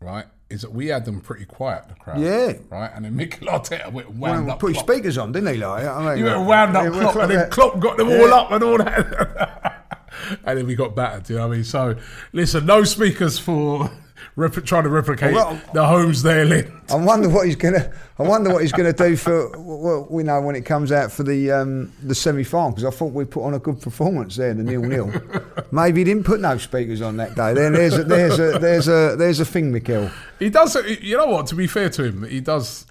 Right? 0.00 0.26
Is 0.50 0.62
that 0.62 0.72
we 0.72 0.88
had 0.88 1.04
them 1.04 1.20
pretty 1.20 1.44
quiet, 1.44 1.88
the 1.88 1.94
crowd. 1.94 2.20
Yeah. 2.20 2.54
Right? 2.70 2.90
And 2.94 3.04
then 3.04 3.14
Mikel 3.16 3.48
Arteta 3.48 3.92
went 3.92 4.10
wound 4.10 4.46
Well, 4.46 4.54
up. 4.54 4.60
put 4.60 4.74
Klopp. 4.74 4.88
speakers 4.90 5.16
on, 5.16 5.32
didn't 5.32 5.54
he? 5.54 5.60
Like, 5.60 5.84
I 5.86 6.04
mean, 6.08 6.16
He 6.18 6.22
went 6.24 6.40
wound 6.46 6.76
up 6.76 6.84
Yeah, 6.84 7.00
Klopp, 7.00 7.16
and 7.16 7.30
then 7.30 7.50
Klopp- 7.50 7.70
Klopp 7.72 7.80
got 7.80 7.96
them 7.98 8.08
all 8.10 8.34
up 8.34 8.50
and 8.50 8.64
all 8.64 8.78
that. 8.78 10.04
and 10.44 10.58
then 10.58 10.66
we 10.66 10.74
got 10.74 10.94
battered. 10.96 11.28
You 11.30 11.36
know 11.36 11.46
what 11.48 11.52
I 11.54 11.56
mean? 11.56 11.64
So 11.64 11.96
listen, 12.32 12.66
no 12.66 12.82
speakers 12.84 13.38
for 13.38 13.90
rep- 14.36 14.64
trying 14.64 14.84
to 14.84 14.88
replicate 14.88 15.34
Well, 15.34 15.60
the 15.74 15.86
homes 15.86 16.22
there, 16.22 16.44
Lynn. 16.44 16.72
I 16.90 16.96
wonder 16.96 17.28
what 17.28 17.46
he's 17.46 17.56
gonna. 17.56 17.92
I 18.18 18.22
wonder 18.22 18.50
what 18.52 18.62
he's 18.62 18.72
gonna 18.72 18.92
do 18.92 19.16
for. 19.16 19.50
Well, 19.58 20.06
we 20.10 20.22
know 20.22 20.40
when 20.40 20.54
it 20.56 20.64
comes 20.64 20.92
out 20.92 21.10
for 21.12 21.22
the 21.22 21.50
um, 21.50 21.92
the 22.02 22.14
semi 22.14 22.44
final 22.44 22.70
because 22.70 22.84
I 22.84 22.90
thought 22.90 23.12
we 23.12 23.24
put 23.24 23.44
on 23.44 23.54
a 23.54 23.58
good 23.58 23.80
performance 23.80 24.36
there, 24.36 24.50
in 24.50 24.58
the 24.58 24.64
nil 24.64 24.82
nil. 24.82 25.12
Maybe 25.72 26.00
he 26.00 26.04
didn't 26.04 26.24
put 26.24 26.40
no 26.40 26.56
speakers 26.58 27.00
on 27.02 27.16
that 27.18 27.34
day. 27.34 27.54
Then 27.54 27.72
there's 27.72 27.96
a, 27.98 28.04
there's 28.04 28.38
a 28.38 28.58
there's 28.58 28.88
a 28.88 29.16
there's 29.16 29.40
a 29.40 29.44
thing, 29.44 29.72
Mikel. 29.72 30.10
He 30.38 30.50
does. 30.50 30.74
You 31.00 31.16
know 31.16 31.26
what? 31.26 31.46
To 31.48 31.54
be 31.54 31.66
fair 31.66 31.88
to 31.90 32.04
him, 32.04 32.24
he 32.24 32.40
does. 32.40 32.86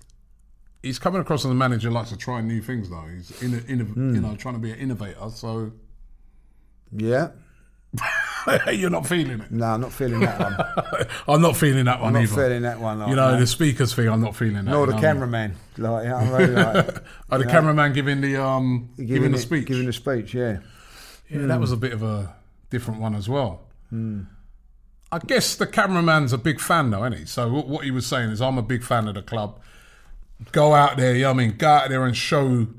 He's 0.83 0.97
coming 0.97 1.21
across 1.21 1.45
as 1.45 1.51
a 1.51 1.53
manager 1.53 1.89
who 1.89 1.93
likes 1.93 2.09
to 2.09 2.17
try 2.17 2.41
new 2.41 2.59
things, 2.61 2.89
though. 2.89 3.05
He's 3.13 3.39
in, 3.43 3.53
in, 3.67 3.79
Hmm. 3.85 4.15
you 4.15 4.21
know 4.21 4.35
trying 4.35 4.55
to 4.55 4.59
be 4.59 4.71
an 4.71 4.79
innovator. 4.79 5.29
So 5.29 5.71
Yeah. 6.91 7.29
you're 8.71 8.89
not 8.89 9.05
feeling 9.07 9.39
it. 9.41 9.51
No, 9.51 9.65
I'm 9.65 9.81
not 9.81 9.91
feeling 9.93 10.19
that 10.21 10.39
one. 10.39 11.07
I'm 11.27 11.41
not 11.41 11.55
feeling 11.55 11.85
that 11.85 11.99
one 11.99 12.07
I'm 12.07 12.13
not 12.13 12.23
either. 12.23 12.35
feeling 12.35 12.61
that 12.63 12.79
one. 12.79 12.99
Like, 12.99 13.09
you 13.09 13.15
know 13.15 13.31
no. 13.33 13.39
the 13.39 13.47
speakers 13.47 13.93
thing. 13.93 14.07
I'm 14.09 14.21
not 14.21 14.35
feeling 14.35 14.55
that. 14.55 14.65
nor 14.65 14.87
the 14.87 14.97
cameraman. 14.97 15.55
Like, 15.77 16.03
you 16.03 16.09
know, 16.09 16.17
what 16.17 16.41
I 16.41 16.45
mean? 16.45 16.55
like 16.55 17.03
Oh, 17.29 17.37
the 17.39 17.45
cameraman 17.45 17.93
giving 17.93 18.21
the 18.21 18.41
um 18.43 18.89
giving, 18.97 19.07
giving 19.07 19.31
the 19.31 19.37
it- 19.37 19.41
speech. 19.41 19.65
Giving 19.67 19.85
the 19.85 19.93
speech. 19.93 20.33
Yeah. 20.33 20.59
yeah, 21.29 21.45
that 21.47 21.59
was 21.59 21.71
a 21.71 21.77
bit 21.77 21.93
of 21.93 22.03
a 22.03 22.35
different 22.69 22.99
one 23.01 23.15
as 23.15 23.27
well. 23.29 23.61
I 25.13 25.19
guess 25.27 25.55
the 25.55 25.67
cameraman's 25.67 26.31
a 26.33 26.37
big 26.37 26.59
fan 26.59 26.89
though, 26.91 27.03
isn't 27.05 27.19
he? 27.19 27.25
So 27.25 27.51
what, 27.51 27.67
what 27.67 27.83
he 27.83 27.91
was 27.91 28.05
saying 28.05 28.29
is, 28.29 28.41
I'm 28.41 28.57
a 28.57 28.61
big 28.63 28.83
fan 28.83 29.07
of 29.07 29.15
the 29.15 29.21
club. 29.21 29.59
Go 30.53 30.73
out 30.73 30.97
there, 30.97 31.13
you 31.15 31.23
know 31.23 31.33
what 31.33 31.41
I 31.41 31.47
mean, 31.47 31.57
go 31.57 31.67
out 31.67 31.89
there 31.89 32.05
and 32.05 32.15
show. 32.15 32.47
You 32.49 32.73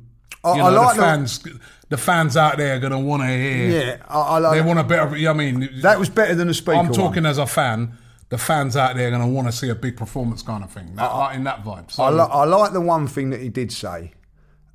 I- 0.45 0.57
know, 0.57 0.65
I 0.65 0.69
like 0.71 0.97
the 0.97 1.01
the- 1.03 1.07
fans. 1.07 1.39
The 1.39 1.61
fans 1.97 2.37
out 2.37 2.57
there 2.59 2.77
are 2.77 2.79
gonna 2.79 3.01
want 3.01 3.23
to 3.23 3.29
hear. 3.29 3.71
Yeah. 3.87 3.97
I, 4.09 4.21
I 4.21 4.39
like 4.39 4.59
They 4.61 4.67
want 4.67 4.79
a 4.79 4.85
better. 4.85 5.17
You 5.17 5.25
know 5.27 5.33
what 5.35 5.41
I 5.43 5.53
mean, 5.53 5.69
that 5.83 5.99
was 5.99 6.09
better 6.09 6.35
than 6.35 6.49
the 6.49 6.55
speaker. 6.55 6.79
I'm 6.79 6.93
talking 6.93 7.27
as 7.27 7.39
a 7.39 7.47
fan. 7.47 7.99
The 8.29 8.39
fans 8.39 8.77
out 8.77 8.97
there 8.97 9.09
are 9.09 9.11
going 9.11 9.21
to 9.21 9.29
want 9.29 9.49
to 9.49 9.53
see 9.53 9.69
a 9.69 9.75
big 9.75 9.95
performance 9.95 10.41
kind 10.41 10.65
of 10.65 10.71
thing. 10.71 10.95
That, 10.95 11.35
in 11.35 11.45
that 11.45 11.63
vibe. 11.63 11.91
So, 11.91 12.03
I, 12.05 12.09
li- 12.11 12.29
I 12.31 12.45
like 12.45 12.73
the 12.73 12.81
one 12.81 13.07
thing 13.07 13.29
that 13.29 13.43
he 13.43 13.51
did 13.51 13.71
say 13.71 14.13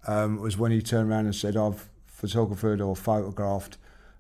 um, 0.05 0.37
was 0.39 0.59
when 0.59 0.71
he 0.71 0.79
turned 0.79 1.09
around 1.09 1.25
and 1.25 1.33
said, 1.35 1.57
"I've 1.57 1.89
photographed 2.05 2.81
or 2.81 2.95
photographed 2.95 3.77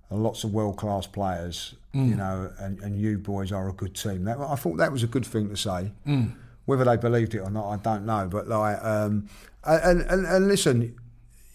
lots 0.09 0.43
of 0.43 0.53
world 0.53 0.77
class 0.77 1.05
players, 1.05 1.75
you 1.93 2.15
know, 2.15 2.51
and, 2.57 2.79
and 2.79 2.99
you 2.99 3.19
boys 3.19 3.51
are 3.51 3.69
a 3.69 3.73
good 3.73 3.93
team." 3.95 4.23
That, 4.23 4.39
I 4.39 4.55
thought 4.55 4.77
that 4.77 4.91
was 4.91 5.03
a 5.03 5.07
good 5.07 5.25
thing 5.25 5.49
to 5.49 5.55
say. 5.57 5.91
Whether 6.65 6.83
they 6.85 6.97
believed 6.97 7.35
it 7.35 7.39
or 7.39 7.51
not, 7.51 7.69
I 7.69 7.77
don't 7.77 8.05
know. 8.07 8.27
But 8.29 8.47
like, 8.47 8.83
um, 8.83 9.29
and, 9.65 10.01
and 10.01 10.25
and 10.25 10.47
listen, 10.47 10.95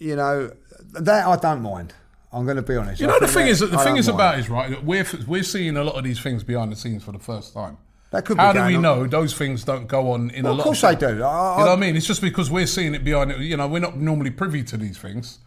you 0.03 0.17
know, 0.17 0.53
that 0.95 1.27
I 1.27 1.37
don't 1.37 1.63
mind. 1.63 1.95
I'm 2.33 2.45
going 2.45 2.57
to 2.57 2.63
be 2.63 2.77
honest. 2.77 3.01
You 3.01 3.07
know, 3.07 3.19
the 3.21 3.27
thing 3.29 3.45
that- 3.47 3.51
is, 3.53 3.61
the 3.61 3.79
I 3.79 3.85
thing 3.85 3.97
is 3.97 4.09
mind. 4.09 4.17
about 4.21 4.39
is 4.39 4.49
right. 4.49 4.71
that 4.71 4.85
We're 4.85 5.07
we're 5.27 5.43
seeing 5.43 5.77
a 5.77 5.85
lot 5.85 5.97
of 5.97 6.05
these 6.05 6.19
things 6.21 6.43
behind 6.43 6.73
the 6.73 6.77
scenes 6.77 7.05
for 7.05 7.13
the 7.13 7.19
first 7.19 7.53
time. 7.55 7.77
That 8.11 8.25
could 8.27 8.37
be 8.37 8.43
How 8.43 8.53
do 8.53 8.65
we 8.67 8.77
on. 8.77 8.83
know 8.83 9.07
those 9.07 9.33
things 9.35 9.65
don't 9.65 9.87
go 9.87 10.13
on 10.13 10.31
in 10.31 10.45
Well, 10.45 10.53
a 10.53 10.55
lot? 10.55 10.61
of 10.61 10.65
course 10.65 10.81
they 10.83 10.95
do. 10.97 11.07
I- 11.07 11.59
you 11.59 11.65
know 11.65 11.67
what 11.67 11.69
I 11.69 11.77
mean? 11.77 11.97
It's 11.97 12.07
just 12.07 12.21
because 12.21 12.51
we're 12.51 12.67
seeing 12.67 12.95
it 12.95 13.05
behind. 13.05 13.31
it. 13.33 13.41
You 13.41 13.57
know, 13.57 13.69
we're 13.69 13.81
not 13.81 13.97
normally 13.99 14.31
privy 14.31 14.63
to 14.65 14.77
these 14.77 14.99
things. 14.99 15.39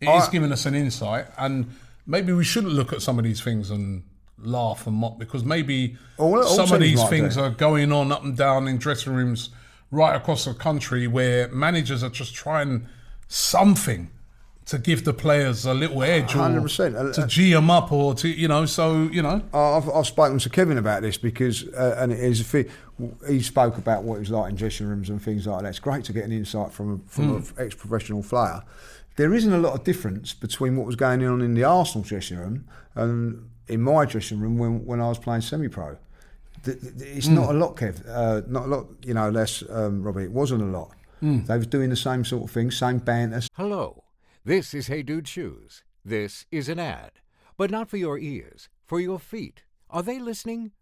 It 0.00 0.08
is 0.08 0.28
I- 0.28 0.30
giving 0.30 0.50
us 0.52 0.64
an 0.66 0.74
insight, 0.74 1.26
and 1.38 1.70
maybe 2.06 2.32
we 2.32 2.44
shouldn't 2.44 2.72
look 2.72 2.92
at 2.92 3.00
some 3.02 3.18
of 3.18 3.24
these 3.24 3.40
things 3.42 3.70
and 3.70 4.02
laugh 4.42 4.86
and 4.86 4.96
mock 4.96 5.18
because 5.18 5.44
maybe 5.44 5.96
All- 6.16 6.38
all 6.42 6.44
some 6.44 6.72
of 6.72 6.80
these 6.80 7.02
things 7.08 7.34
do. 7.36 7.42
are 7.42 7.50
going 7.50 7.92
on 7.92 8.10
up 8.12 8.24
and 8.24 8.34
down 8.36 8.66
in 8.68 8.78
dressing 8.78 9.12
rooms 9.14 9.50
right 9.90 10.16
across 10.16 10.46
the 10.46 10.54
country 10.54 11.06
where 11.06 11.48
managers 11.48 12.02
are 12.02 12.08
just 12.08 12.34
trying 12.34 12.86
something 13.30 14.10
to 14.66 14.76
give 14.76 15.04
the 15.04 15.12
players 15.12 15.64
a 15.64 15.72
little 15.72 16.02
edge 16.02 16.34
or 16.34 16.38
100%. 16.38 17.14
to 17.14 17.26
g 17.28 17.52
them 17.52 17.70
up 17.70 17.92
or 17.92 18.12
to 18.12 18.28
you 18.28 18.48
know 18.48 18.66
so 18.66 19.04
you 19.04 19.22
know 19.22 19.40
I've, 19.54 19.88
I've 19.88 20.06
spoken 20.06 20.38
to 20.40 20.50
Kevin 20.50 20.78
about 20.78 21.02
this 21.02 21.16
because, 21.16 21.66
uh, 21.68 21.96
and 21.98 22.12
it 22.12 22.18
is 22.18 22.54
a 22.54 22.64
he 23.28 23.40
spoke 23.40 23.78
about 23.78 24.02
what 24.02 24.16
it 24.16 24.18
was 24.18 24.30
like 24.30 24.50
in 24.50 24.56
dressing 24.56 24.86
rooms 24.88 25.08
and 25.08 25.22
things 25.22 25.46
like 25.46 25.62
that. 25.62 25.68
It's 25.68 25.78
great 25.78 26.04
to 26.04 26.12
get 26.12 26.24
an 26.24 26.32
insight 26.32 26.72
from 26.72 26.94
a, 26.94 27.10
from 27.10 27.36
an 27.36 27.44
ex-professional 27.56 28.22
player. 28.24 28.62
There 29.16 29.32
isn't 29.32 29.52
a 29.52 29.58
lot 29.58 29.74
of 29.74 29.84
difference 29.84 30.34
between 30.34 30.76
what 30.76 30.86
was 30.86 30.96
going 30.96 31.24
on 31.24 31.40
in 31.40 31.54
the 31.54 31.64
Arsenal 31.64 32.04
dressing 32.04 32.38
room 32.38 32.66
and 32.96 33.48
in 33.68 33.80
my 33.80 34.04
dressing 34.04 34.40
room 34.40 34.58
when, 34.58 34.84
when 34.84 35.00
I 35.00 35.08
was 35.08 35.18
playing 35.18 35.42
semi-pro. 35.42 35.96
It's 36.66 37.28
not 37.28 37.50
a 37.50 37.54
lot, 37.54 37.76
Kev. 37.76 38.06
Uh, 38.06 38.42
not 38.46 38.64
a 38.64 38.66
lot, 38.66 38.86
you 39.02 39.14
know, 39.14 39.30
less, 39.30 39.62
um, 39.70 40.02
Robbie. 40.02 40.24
It 40.24 40.32
wasn't 40.32 40.62
a 40.62 40.66
lot. 40.66 40.90
Mm. 41.22 41.46
They 41.46 41.58
was 41.58 41.66
doing 41.66 41.90
the 41.90 41.96
same 41.96 42.24
sort 42.24 42.44
of 42.44 42.50
thing, 42.50 42.70
same 42.70 42.98
banter, 42.98 43.42
Hello, 43.54 44.04
this 44.42 44.72
is 44.72 44.86
Hey 44.86 45.02
Dude 45.02 45.28
Shoes. 45.28 45.84
This 46.02 46.46
is 46.50 46.70
an 46.70 46.78
ad, 46.78 47.20
but 47.58 47.70
not 47.70 47.90
for 47.90 47.98
your 47.98 48.18
ears, 48.18 48.70
for 48.86 49.00
your 49.00 49.18
feet. 49.18 49.64
Are 49.90 50.02
they 50.02 50.18
listening? 50.18 50.72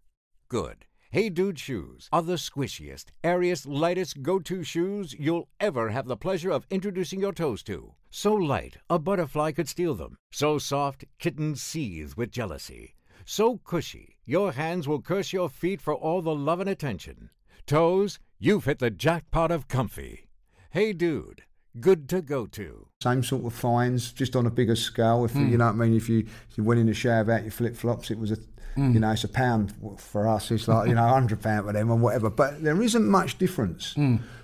Good. 0.47 0.85
Hey 1.11 1.29
Dude 1.29 1.59
Shoes 1.59 2.07
are 2.13 2.21
the 2.21 2.37
squishiest, 2.37 3.07
airiest, 3.21 3.67
lightest 3.67 4.21
go 4.21 4.39
to 4.39 4.63
shoes 4.63 5.13
you'll 5.19 5.49
ever 5.59 5.89
have 5.89 6.07
the 6.07 6.15
pleasure 6.15 6.51
of 6.51 6.65
introducing 6.69 7.19
your 7.19 7.33
toes 7.33 7.61
to. 7.63 7.95
So 8.09 8.33
light, 8.33 8.77
a 8.89 8.97
butterfly 8.97 9.51
could 9.51 9.67
steal 9.67 9.93
them. 9.93 10.15
So 10.31 10.57
soft, 10.57 11.03
kittens 11.17 11.61
seethe 11.61 12.13
with 12.13 12.31
jealousy. 12.31 12.95
So 13.25 13.57
cushy, 13.57 14.15
your 14.25 14.53
hands 14.53 14.87
will 14.87 15.01
curse 15.01 15.33
your 15.33 15.49
feet 15.49 15.81
for 15.81 15.93
all 15.93 16.21
the 16.21 16.33
love 16.33 16.61
and 16.61 16.69
attention. 16.69 17.29
Toes, 17.67 18.19
you've 18.39 18.65
hit 18.65 18.79
the 18.79 18.89
jackpot 18.89 19.51
of 19.51 19.67
comfy. 19.67 20.28
Hey 20.71 20.93
Dude, 20.93 21.43
good 21.79 22.07
to 22.09 22.21
go 22.21 22.45
to. 22.47 22.87
same 23.01 23.23
sort 23.23 23.45
of 23.45 23.53
fines, 23.53 24.11
just 24.11 24.35
on 24.35 24.45
a 24.45 24.49
bigger 24.51 24.75
scale. 24.75 25.25
If 25.25 25.35
you 25.35 25.57
know 25.57 25.65
what 25.65 25.71
I 25.71 25.77
mean, 25.77 25.95
if 25.95 26.07
you, 26.09 26.19
if 26.49 26.57
you 26.57 26.63
went 26.63 26.79
in 26.79 26.85
the 26.87 26.93
shower 26.93 27.21
about 27.21 27.41
your 27.43 27.51
flip 27.51 27.75
flops, 27.75 28.11
it 28.11 28.19
was 28.19 28.31
a, 28.31 28.37
you 28.75 28.99
know, 28.99 29.11
it's 29.11 29.23
a 29.23 29.27
pound 29.29 29.73
for 29.97 30.27
us. 30.27 30.51
It's 30.51 30.67
like 30.67 30.87
you 30.89 30.95
know, 30.95 31.05
a 31.05 31.09
hundred 31.09 31.41
pound 31.41 31.65
for 31.65 31.73
them 31.73 31.89
or 31.89 31.97
whatever. 31.97 32.29
But 32.29 32.63
there 32.63 32.79
isn't 32.81 33.05
much 33.07 33.37
difference. 33.39 33.95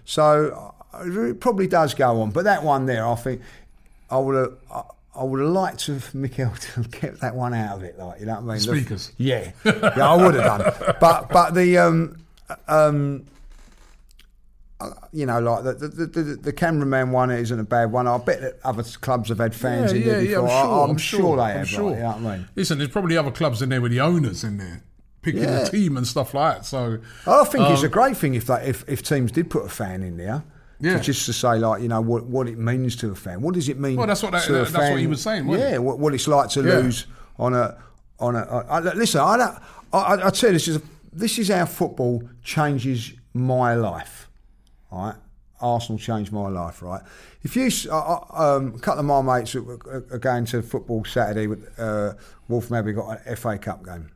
So 0.04 0.74
uh, 0.94 1.04
it 1.06 1.40
probably 1.40 1.68
does 1.68 1.94
go 1.94 2.22
on. 2.22 2.32
But 2.32 2.44
that 2.46 2.64
one 2.64 2.86
there, 2.88 3.06
I 3.08 3.16
think, 3.16 3.42
I 4.10 4.18
would 4.18 4.36
have. 4.36 4.54
I, 4.72 4.82
I 5.18 5.24
would 5.24 5.40
have 5.40 5.50
liked 5.50 5.80
to 5.86 5.94
have 5.94 6.14
Mikel 6.16 6.52
to 6.54 6.72
have 6.74 6.92
kept 6.92 7.22
that 7.22 7.36
one 7.36 7.54
out 7.54 7.78
of 7.78 7.84
it, 7.84 7.98
like 7.98 8.20
you 8.20 8.26
know 8.26 8.34
what 8.34 8.40
I 8.40 8.58
mean. 8.58 8.66
The- 8.66 8.82
Speakers. 8.82 9.12
yeah, 9.18 9.52
yeah, 9.64 10.10
I 10.12 10.16
would 10.16 10.34
have 10.36 10.44
done. 10.60 10.96
But 11.00 11.30
but 11.30 11.54
the 11.54 11.78
um 11.78 12.18
um 12.68 13.26
uh, 13.28 13.35
you 15.12 15.26
know, 15.26 15.40
like 15.40 15.64
the 15.64 15.74
the, 15.74 16.06
the, 16.08 16.24
the, 16.36 16.54
cameraman 16.54 17.12
one 17.12 17.32
isn't 17.32 17.60
a 17.60 17.64
bad 17.64 17.92
one. 17.92 18.08
I 18.08 18.18
bet 18.18 18.42
that 18.42 18.60
other 18.64 18.84
clubs 18.84 19.30
have 19.30 19.40
had 19.40 19.54
fans 19.56 19.92
in 19.94 20.04
there 20.04 20.22
before. 20.22 20.50
I, 20.50 20.90
am 20.90 20.98
sure, 20.98 21.38
they 21.38 21.44
I'm 21.44 21.58
have. 21.60 21.68
sure. 21.70 21.90
Like, 21.92 21.98
you 21.98 22.04
know 22.04 22.10
what 22.10 22.18
I 22.18 22.38
mean? 22.38 22.48
Listen, 22.56 22.78
there's 22.78 22.90
probably 22.92 23.18
other 23.18 23.32
clubs 23.32 23.62
in 23.62 23.70
there 23.70 23.82
with 23.82 23.92
the 23.92 24.02
owners 24.02 24.44
in 24.44 24.58
there 24.58 24.84
picking 25.22 25.44
Yeah. 25.44 25.64
the 25.64 25.70
team 25.70 25.98
and 25.98 26.06
stuff 26.06 26.34
like 26.34 26.58
that. 26.58 26.66
So 26.66 27.00
I 27.26 27.44
think 27.46 27.70
it's 27.70 27.82
Um, 27.82 27.86
a 27.88 27.90
great 27.90 28.16
thing 28.18 28.36
if 28.36 28.46
that 28.48 28.68
if, 28.68 28.84
if 28.88 29.02
teams 29.04 29.32
did 29.32 29.50
put 29.50 29.66
a 29.66 29.70
fan 29.70 30.04
in 30.04 30.18
there. 30.18 30.44
Yeah. 30.80 30.98
To 30.98 31.04
just 31.04 31.26
to 31.28 31.34
say 31.34 31.58
like 31.58 31.82
you 31.82 31.88
know 31.88 32.02
what 32.02 32.26
what 32.26 32.48
it 32.50 32.58
means 32.58 32.98
to 32.98 33.10
a 33.12 33.16
fan. 33.16 33.42
What 33.42 33.54
does 33.56 33.70
it 33.70 33.80
mean? 33.80 33.96
Well, 33.96 34.08
that's 34.08 34.22
what 34.22 34.34
that- 34.34 34.48
a 34.50 34.52
that's 34.52 34.74
what 34.74 35.00
he 35.00 35.08
was 35.08 35.22
saying, 35.22 35.48
wasn't 35.48 35.70
yeah, 35.70 35.76
it? 35.76 35.84
what, 35.84 36.00
what 36.00 36.14
it's 36.14 36.28
like 36.28 36.50
to 36.50 36.62
Yeah. 36.62 36.76
lose 36.76 37.08
on 37.40 37.54
a 37.54 37.78
on 38.20 38.36
a. 38.36 38.40
I, 38.70 38.80
listen, 38.82 39.22
I 39.22 39.38
don't. 39.38 39.58
I, 39.94 39.98
I, 39.98 40.28
I 40.28 40.30
tell 40.32 40.50
you, 40.50 40.54
this 40.54 40.68
is 40.68 40.80
this 41.14 41.40
is 41.40 41.48
how 41.48 41.66
football 41.66 42.24
changes 42.44 43.14
my 43.34 43.74
life. 43.74 44.25
All 44.92 45.06
right, 45.08 45.16
Arsenal 45.62 45.98
changed 46.00 46.32
my 46.32 46.48
life. 46.50 46.82
Right, 46.82 47.02
if 47.44 47.56
you 47.56 47.70
I- 47.92 48.26
um, 48.56 48.76
a 48.76 48.80
couple 48.80 49.00
of 49.00 49.06
my 49.06 49.22
mates 49.40 49.56
are, 49.56 49.72
are- 50.14 50.20
going 50.20 50.46
to 50.46 50.62
football 50.62 51.04
Saturday 51.06 51.48
with 51.48 51.68
uh, 51.80 52.14
Wolf 52.48 52.70
Maybe 52.72 52.94
got 52.94 53.20
an 53.28 53.36
FA 53.36 53.58
Cup 53.58 53.84
game. 53.86 54.10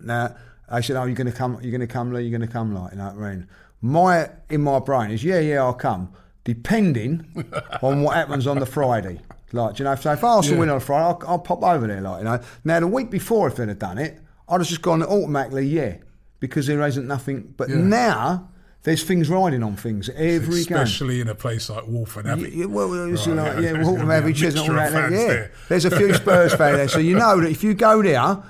Now 0.00 0.34
they 0.70 0.82
said, 0.82 0.96
"Oh, 0.96 1.04
you're 1.04 1.14
going 1.16 1.30
to 1.30 1.36
come? 1.36 1.58
You're 1.62 1.70
going 1.70 1.80
to 1.80 1.86
come, 1.86 2.12
Lee? 2.12 2.22
You're 2.22 2.36
going 2.38 2.46
to 2.48 2.52
come, 2.52 2.74
like 2.74 2.92
you 2.92 2.98
know 2.98 3.06
what 3.12 3.24
I 3.24 3.30
mean?" 3.34 3.48
My 3.80 4.30
in 4.50 4.62
my 4.62 4.78
brain 4.78 5.10
is, 5.10 5.24
"Yeah, 5.24 5.38
yeah, 5.40 5.60
I'll 5.62 5.74
come," 5.74 6.12
depending 6.44 7.44
on 7.82 8.02
what 8.02 8.16
happens 8.16 8.46
on 8.46 8.58
the 8.58 8.66
Friday. 8.66 9.20
Like, 9.54 9.78
you 9.78 9.84
know, 9.84 9.94
so 9.96 10.12
if 10.12 10.24
Arsenal 10.24 10.54
Yeah. 10.56 10.60
win 10.60 10.68
on 10.70 10.80
Friday, 10.80 11.04
I'll, 11.04 11.22
I'll 11.28 11.38
pop 11.38 11.62
over 11.62 11.86
there, 11.86 12.00
like 12.00 12.18
you 12.20 12.24
know. 12.24 12.40
Now 12.64 12.80
the 12.80 12.86
week 12.86 13.10
before, 13.10 13.48
if 13.48 13.56
they'd 13.56 13.68
have 13.68 13.78
done 13.78 13.98
it, 13.98 14.18
I'd 14.48 14.60
have 14.60 14.66
just 14.66 14.80
gone 14.82 15.02
automatically, 15.02 15.66
yeah, 15.66 15.96
because 16.40 16.66
there 16.66 16.80
isn't 16.86 17.06
nothing. 17.06 17.52
But 17.56 17.68
Yeah. 17.68 17.76
now 17.76 18.48
there's 18.84 19.04
things 19.04 19.28
riding 19.28 19.62
on 19.62 19.76
things 19.76 20.08
every 20.10 20.64
game. 20.64 20.76
especially 20.76 21.20
in 21.20 21.28
a 21.28 21.34
place 21.34 21.70
like 21.70 21.86
Waltham 21.86 22.26
Abbey. 22.26 22.50
Yeah, 22.52 22.66
well, 22.66 22.92
it's 23.12 23.26
Right, 23.26 23.36
like, 23.36 23.46
yeah, 23.54 23.60
yeah, 23.60 23.72
there's 23.74 23.86
Walton 23.86 24.06
gonna 24.08 24.22
be 24.22 24.32
a 24.32 24.48
Abbey, 24.48 24.58
all 24.58 24.66
that. 24.74 24.92
Yeah, 24.92 25.08
there. 25.10 25.52
there's 25.68 25.84
a 25.84 25.96
few 25.96 26.12
Spurs 26.22 26.54
fans 26.54 26.76
there, 26.76 26.88
so 26.88 26.98
you 26.98 27.16
know 27.16 27.40
that 27.40 27.50
if 27.50 27.62
you 27.62 27.74
go 27.74 28.02
there 28.02 28.42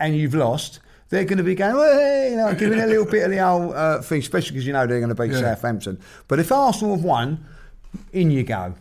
and 0.00 0.16
you've 0.16 0.34
lost, 0.34 0.80
they're 1.10 1.24
going 1.24 1.38
to 1.38 1.44
be 1.44 1.54
going, 1.54 1.74
hey, 1.76 2.30
you 2.30 2.36
know, 2.36 2.54
giving 2.58 2.80
a 2.80 2.86
little 2.86 3.04
bit 3.04 3.24
of 3.24 3.30
the 3.30 3.38
old 3.46 3.74
uh, 3.74 4.00
thing, 4.00 4.20
especially 4.20 4.52
because 4.52 4.66
you 4.66 4.72
know 4.72 4.86
they're 4.86 5.00
going 5.00 5.14
to 5.14 5.22
beat 5.22 5.30
Yeah. 5.32 5.40
Southampton. 5.40 6.00
But 6.28 6.40
if 6.40 6.50
Arsenal 6.50 6.96
have 6.96 7.04
won, 7.04 7.44
in 8.12 8.30
you 8.30 8.42
go. 8.42 8.74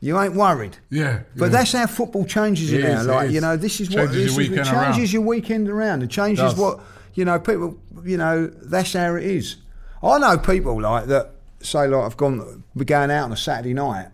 You 0.00 0.20
ain't 0.20 0.34
worried. 0.34 0.76
Yeah, 0.90 1.20
But 1.34 1.46
yeah. 1.46 1.50
that's 1.52 1.72
how 1.72 1.86
football 1.86 2.26
changes 2.26 2.70
It 2.70 2.82
now. 2.82 3.00
is, 3.00 3.06
it 3.06 3.10
like 3.10 3.28
is. 3.28 3.34
you 3.34 3.40
know, 3.40 3.56
this 3.56 3.80
is 3.80 3.88
what 3.88 4.10
Changes 4.10 4.14
your 4.16 4.22
this 4.24 4.30
is, 4.32 4.36
it 4.36 4.38
weekend 4.50 4.66
changes 4.66 4.98
around. 4.98 5.12
your 5.14 5.22
weekend 5.22 5.68
around. 5.70 6.02
It 6.02 6.10
changes 6.10 6.44
Does. 6.44 6.56
what 6.58 6.80
you 7.14 7.24
know. 7.24 7.38
People, 7.40 7.78
you 8.04 8.18
know, 8.18 8.46
that's 8.46 8.92
how 8.92 9.14
it 9.14 9.24
is. 9.24 9.56
I 10.04 10.18
know 10.18 10.38
people 10.38 10.80
like 10.80 11.06
that 11.06 11.32
say 11.60 11.86
like 11.86 12.04
I've 12.04 12.16
gone, 12.16 12.62
we're 12.74 12.84
going 12.84 13.10
out 13.10 13.24
on 13.24 13.32
a 13.32 13.36
Saturday 13.36 13.74
night. 13.74 14.08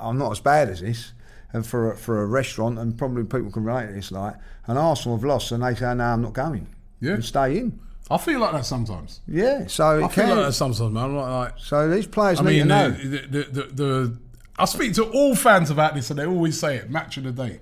I'm 0.00 0.18
not 0.18 0.32
as 0.32 0.40
bad 0.40 0.68
as 0.68 0.80
this. 0.80 1.12
and 1.52 1.66
for 1.66 1.92
a, 1.92 1.96
for 1.96 2.22
a 2.22 2.26
restaurant, 2.26 2.78
and 2.78 2.96
probably 2.98 3.22
people 3.24 3.50
can 3.50 3.64
relate 3.64 3.86
to 3.86 3.92
this. 3.94 4.12
Like, 4.12 4.34
and 4.66 4.78
Arsenal 4.78 5.16
have 5.16 5.24
lost, 5.24 5.50
and 5.52 5.62
they 5.62 5.74
say, 5.74 5.94
"No, 5.94 6.04
I'm 6.04 6.22
not 6.22 6.32
going." 6.34 6.66
Yeah. 7.00 7.14
and 7.14 7.24
stay 7.24 7.58
in. 7.58 7.78
I 8.10 8.18
feel 8.18 8.40
like 8.40 8.52
that 8.52 8.66
sometimes. 8.66 9.20
Yeah, 9.28 9.66
so 9.66 9.98
it 10.00 10.04
I 10.04 10.08
feel 10.08 10.24
can. 10.26 10.36
like 10.36 10.46
that 10.46 10.52
sometimes, 10.52 10.92
man. 10.92 11.04
I'm 11.04 11.16
like, 11.16 11.28
like 11.28 11.52
so 11.58 11.88
these 11.88 12.06
players 12.06 12.40
I 12.40 12.44
need 12.44 12.58
mean, 12.58 12.60
to 12.60 12.64
know. 12.66 12.90
the, 12.90 13.18
the, 13.18 13.42
the, 13.44 13.62
the, 13.62 14.18
I 14.58 14.64
speak 14.64 14.94
to 14.94 15.04
all 15.04 15.34
fans 15.36 15.70
about 15.70 15.94
this, 15.94 16.10
and 16.10 16.18
they 16.18 16.26
always 16.26 16.58
say 16.58 16.76
it: 16.76 16.90
match 16.90 17.16
of 17.18 17.24
the 17.24 17.32
day. 17.32 17.60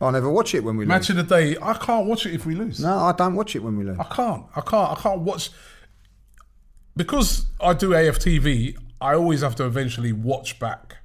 I 0.00 0.10
never 0.10 0.28
watch 0.28 0.52
it 0.54 0.64
when 0.64 0.76
we 0.76 0.84
Match 0.84 1.10
lose. 1.10 1.18
of 1.18 1.28
the 1.28 1.36
day. 1.36 1.56
I 1.62 1.74
can't 1.74 2.06
watch 2.06 2.26
it 2.26 2.34
if 2.34 2.44
we 2.44 2.56
lose. 2.56 2.80
No, 2.80 2.96
I 2.98 3.12
don't 3.12 3.36
watch 3.36 3.54
it 3.54 3.60
when 3.62 3.76
we 3.76 3.84
lose. 3.84 3.98
I 4.00 4.04
can't. 4.04 4.44
I 4.56 4.60
can't. 4.60 4.90
I 4.98 5.00
can't 5.00 5.20
watch 5.20 5.50
because 6.96 7.46
I 7.60 7.74
do 7.74 7.90
AFTV. 7.90 8.76
I 9.00 9.14
always 9.14 9.40
have 9.42 9.54
to 9.56 9.64
eventually 9.66 10.12
watch 10.12 10.58
back. 10.58 10.96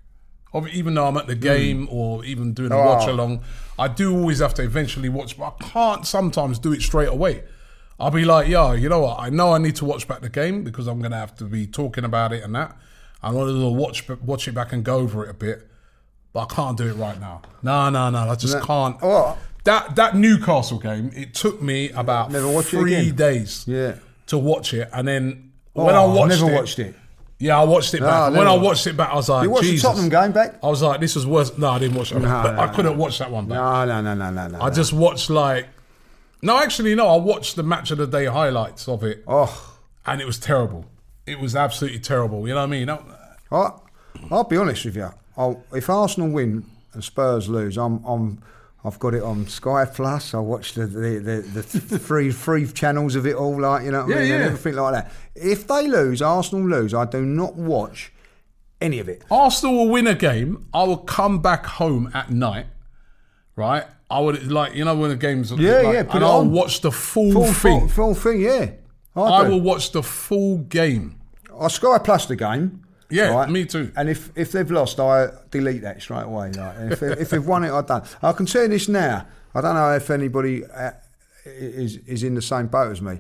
Even 0.72 0.94
though 0.96 1.08
I'm 1.08 1.18
at 1.18 1.28
the 1.28 1.36
game 1.36 1.88
or 1.92 2.24
even 2.26 2.54
doing 2.54 2.72
a 2.72 2.76
Hmm. 2.76 2.82
Oh. 2.82 2.86
watch 2.94 3.08
along, 3.08 3.44
I 3.78 3.88
do 3.88 4.16
always 4.18 4.40
have 4.40 4.54
to 4.56 4.64
eventually 4.64 5.10
watch. 5.10 5.38
But 5.38 5.56
I 5.60 5.64
can't 5.64 6.06
sometimes 6.08 6.58
do 6.58 6.72
it 6.74 6.82
straight 6.82 7.10
away. 7.10 7.44
I'll 8.00 8.12
be 8.12 8.26
like, 8.26 8.48
yo, 8.48 8.72
you 8.74 8.90
know 8.90 9.02
what? 9.02 9.20
I 9.20 9.30
know 9.30 9.54
I 9.54 9.58
need 9.58 9.76
to 9.78 9.86
watch 9.86 10.08
back 10.08 10.22
the 10.22 10.30
game 10.30 10.64
because 10.64 10.88
I'm 10.88 11.00
going 11.00 11.12
to 11.12 11.18
have 11.18 11.36
to 11.38 11.46
be 11.46 11.68
talking 11.68 12.04
about 12.04 12.32
it 12.34 12.44
and 12.44 12.54
that. 12.56 12.76
I 13.22 13.32
want 13.32 13.50
to 13.50 13.70
watch 13.70 14.08
watch 14.22 14.48
it 14.48 14.54
back 14.54 14.72
and 14.74 14.84
go 14.84 14.98
over 14.98 15.26
it 15.26 15.30
a 15.30 15.34
bit, 15.34 15.68
but 16.34 16.52
I 16.52 16.56
can't 16.56 16.78
do 16.78 16.88
it 16.88 16.94
right 16.94 17.20
now. 17.20 17.42
No, 17.64 17.90
no, 17.90 18.10
no. 18.12 18.30
I 18.30 18.36
just 18.36 18.60
can't. 18.62 18.98
Oh. 19.02 19.38
That 19.64 19.96
that 19.96 20.16
Newcastle 20.16 20.78
game, 20.80 21.12
it 21.16 21.34
took 21.34 21.62
me 21.62 21.90
about 21.92 22.32
three 22.64 23.12
days 23.12 23.66
Yeah. 23.68 23.96
to 24.28 24.38
watch 24.38 24.74
it, 24.74 24.88
and 24.94 25.08
then 25.08 25.47
when 25.86 25.96
I 25.96 26.00
Oh, 26.04 26.14
watched 26.16 26.30
never 26.40 26.52
it, 26.52 26.56
watched 26.56 26.80
it. 26.80 26.96
yeah, 27.40 27.60
I 27.60 27.64
watched 27.64 27.94
it 27.94 28.02
No, 28.02 28.08
back. 28.08 28.16
I 28.16 28.30
when 28.30 28.48
I 28.48 28.52
never- 28.54 28.64
watched 28.66 28.88
it 28.88 28.98
back, 28.98 29.10
I 29.12 29.16
was 29.16 29.30
like, 29.30 29.44
You 29.44 29.50
watched 29.52 29.66
the 29.70 29.78
Tottenham 29.78 30.10
game 30.10 30.32
back? 30.32 30.56
I 30.64 30.68
was 30.68 30.82
like, 30.82 31.00
this 31.00 31.16
was 31.16 31.26
worse. 31.26 31.58
No, 31.58 31.70
I 31.70 31.80
didn't 31.80 31.98
watch 31.98 32.10
that. 32.12 32.20
No, 32.22 32.30
one. 32.30 32.56
no, 32.56 32.62
I 32.62 32.68
couldn't 32.68 32.98
watch 32.98 33.20
that 33.20 33.32
one 33.32 33.46
back. 33.48 33.58
No, 33.58 33.86
no, 33.86 34.02
no, 34.02 34.14
no, 34.16 34.30
no, 34.32 34.48
no. 34.48 34.62
I 34.62 34.70
just 34.70 34.94
watched 34.94 35.30
like, 35.30 35.68
no, 36.42 36.58
actually, 36.62 36.94
no. 36.96 37.08
I 37.08 37.18
watched 37.18 37.56
the 37.56 37.64
match 37.64 37.92
of 37.92 37.98
the 37.98 38.08
day 38.08 38.26
highlights 38.26 38.88
of 38.88 39.04
it, 39.04 39.24
Oh, 39.28 39.76
and 40.06 40.22
it 40.22 40.26
was 40.26 40.40
terrible. 40.40 40.86
It 41.26 41.40
was 41.40 41.56
absolutely 41.56 42.00
terrible. 42.00 42.48
You 42.48 42.54
know 42.54 42.62
what 42.62 42.68
I 42.68 42.68
mean? 42.68 42.86
No- 42.88 43.04
I, 43.52 43.72
I'll 44.32 44.44
be 44.44 44.58
honest 44.58 44.86
with 44.86 44.96
you. 44.96 45.10
I'll, 45.36 45.64
if 45.74 45.90
Arsenal 45.90 46.30
win 46.30 46.66
and 46.94 47.04
Spurs 47.04 47.48
lose, 47.50 47.78
I'm, 47.78 48.04
I'm, 48.06 48.42
I've 48.86 48.98
got 49.00 49.14
it 49.14 49.22
on 49.24 49.48
Sky 49.48 49.86
Plus. 49.86 50.34
I 50.34 50.40
watch 50.40 50.74
the 50.74 50.86
the, 50.88 51.20
the, 51.20 51.62
the 51.62 52.00
free 52.10 52.32
free 52.32 52.68
channels 52.68 53.16
of 53.16 53.26
it 53.28 53.36
all, 53.36 53.60
like 53.60 53.84
you 53.84 53.92
know, 53.92 54.06
what 54.06 54.12
I 54.12 54.16
Yeah, 54.16 54.22
mean, 54.22 54.32
and 54.32 54.40
yeah. 54.42 54.46
everything 54.48 54.76
like 54.76 54.94
that. 54.94 55.12
If 55.42 55.68
they 55.68 55.88
lose, 55.88 56.22
Arsenal 56.22 56.66
lose, 56.68 56.94
I 56.94 57.06
do 57.06 57.26
not 57.26 57.56
watch 57.56 58.12
any 58.82 59.00
of 59.00 59.08
it. 59.10 59.24
Arsenal 59.32 59.76
will 59.76 59.90
win 59.90 60.08
a 60.08 60.16
game. 60.16 60.66
I 60.74 60.84
will 60.84 60.98
come 60.98 61.42
back 61.42 61.66
home 61.66 62.12
at 62.14 62.30
night, 62.32 62.68
right? 63.56 63.86
I 64.10 64.20
would 64.20 64.50
like 64.52 64.74
you 64.76 64.86
know 64.86 64.96
when 64.96 65.10
the 65.10 65.16
games 65.18 65.52
are 65.52 65.56
Yeah, 65.60 65.80
like, 65.82 65.94
yeah, 65.94 66.04
put 66.04 66.16
and 66.16 66.24
I'll 66.24 66.38
on. 66.40 66.52
watch 66.52 66.82
the 66.82 66.92
full, 66.92 67.32
Full 67.32 67.46
thing. 67.54 67.80
full, 67.82 67.88
full 67.90 68.16
thing, 68.16 68.42
yeah. 68.42 68.72
I, 69.16 69.22
I 69.22 69.50
will 69.50 69.62
watch 69.62 69.92
the 69.92 70.04
full 70.04 70.60
game. 70.60 71.20
I 71.60 71.68
Sky 71.70 71.98
Plus 71.98 72.28
the 72.28 72.36
game. 72.36 72.84
Yeah, 73.10 73.30
right? 73.30 73.50
me 73.50 73.66
too. 73.66 73.92
And 73.96 74.10
if, 74.10 74.32
if 74.36 74.52
they've 74.52 74.70
lost, 74.70 75.00
I 75.00 75.30
delete 75.50 75.82
that 75.82 76.02
straight 76.02 76.24
away. 76.24 76.52
Like, 76.52 76.76
and 76.78 76.92
if, 76.92 77.02
if 77.02 77.30
they've 77.32 77.46
won 77.46 77.64
it, 77.64 77.72
I 77.72 77.82
don't. 77.82 78.04
I 78.22 78.32
can 78.34 78.46
you 78.46 78.68
this 78.68 78.88
now. 78.90 79.26
I 79.56 79.62
don't 79.62 79.76
know 79.76 79.96
if 79.96 80.10
anybody 80.12 80.66
uh, 80.66 80.92
is 81.46 81.98
is 82.06 82.24
in 82.24 82.36
the 82.36 82.42
same 82.42 82.68
boat 82.68 82.92
as 82.92 83.02
me. 83.02 83.20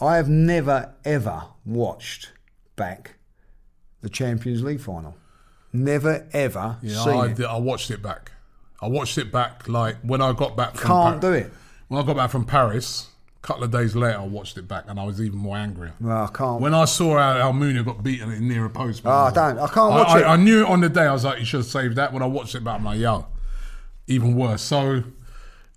I 0.00 0.16
have 0.16 0.28
never 0.28 0.94
ever 1.04 1.44
watched 1.64 2.32
back 2.76 3.16
the 4.00 4.08
Champions 4.08 4.62
League 4.62 4.80
final. 4.80 5.16
Never 5.72 6.26
ever 6.32 6.78
Yeah, 6.82 7.04
seen 7.04 7.12
I, 7.20 7.26
it. 7.32 7.40
I 7.40 7.58
watched 7.58 7.90
it 7.90 8.02
back. 8.02 8.32
I 8.82 8.88
watched 8.88 9.18
it 9.18 9.30
back 9.30 9.68
like 9.68 9.96
when 10.02 10.20
I 10.22 10.32
got 10.32 10.56
back. 10.56 10.76
From 10.76 10.88
Can't 10.88 11.20
do 11.20 11.32
it. 11.32 11.52
When 11.88 12.00
I 12.02 12.06
got 12.06 12.16
back 12.16 12.30
from 12.30 12.44
Paris, 12.44 13.08
a 13.42 13.46
couple 13.46 13.64
of 13.64 13.70
days 13.70 13.94
later, 13.94 14.18
I 14.18 14.24
watched 14.24 14.56
it 14.56 14.66
back, 14.68 14.84
and 14.88 14.98
I 14.98 15.04
was 15.04 15.20
even 15.20 15.38
more 15.38 15.56
angry. 15.56 15.90
Well, 16.00 16.24
I 16.24 16.28
can't. 16.36 16.60
When 16.62 16.72
I 16.74 16.84
saw 16.86 17.18
how 17.18 17.52
Almunia 17.52 17.84
got 17.84 18.02
beaten 18.02 18.30
in 18.32 18.48
near 18.48 18.64
a 18.64 18.70
post, 18.70 19.02
Oh, 19.04 19.10
I 19.10 19.30
don't. 19.32 19.58
I 19.58 19.66
can't 19.68 19.90
watch 19.90 20.08
I, 20.08 20.20
it. 20.20 20.24
I, 20.24 20.32
I 20.32 20.36
knew 20.36 20.62
it 20.64 20.68
on 20.68 20.80
the 20.80 20.88
day. 20.88 21.02
I 21.02 21.12
was 21.12 21.24
like, 21.24 21.38
you 21.40 21.44
should 21.44 21.58
have 21.58 21.66
saved 21.66 21.96
that. 21.96 22.12
When 22.12 22.22
I 22.22 22.26
watched 22.26 22.54
it 22.54 22.64
back, 22.64 22.76
I'm 22.78 22.84
like, 22.84 22.98
yo, 23.00 23.26
even 24.06 24.34
worse. 24.34 24.62
So, 24.62 25.02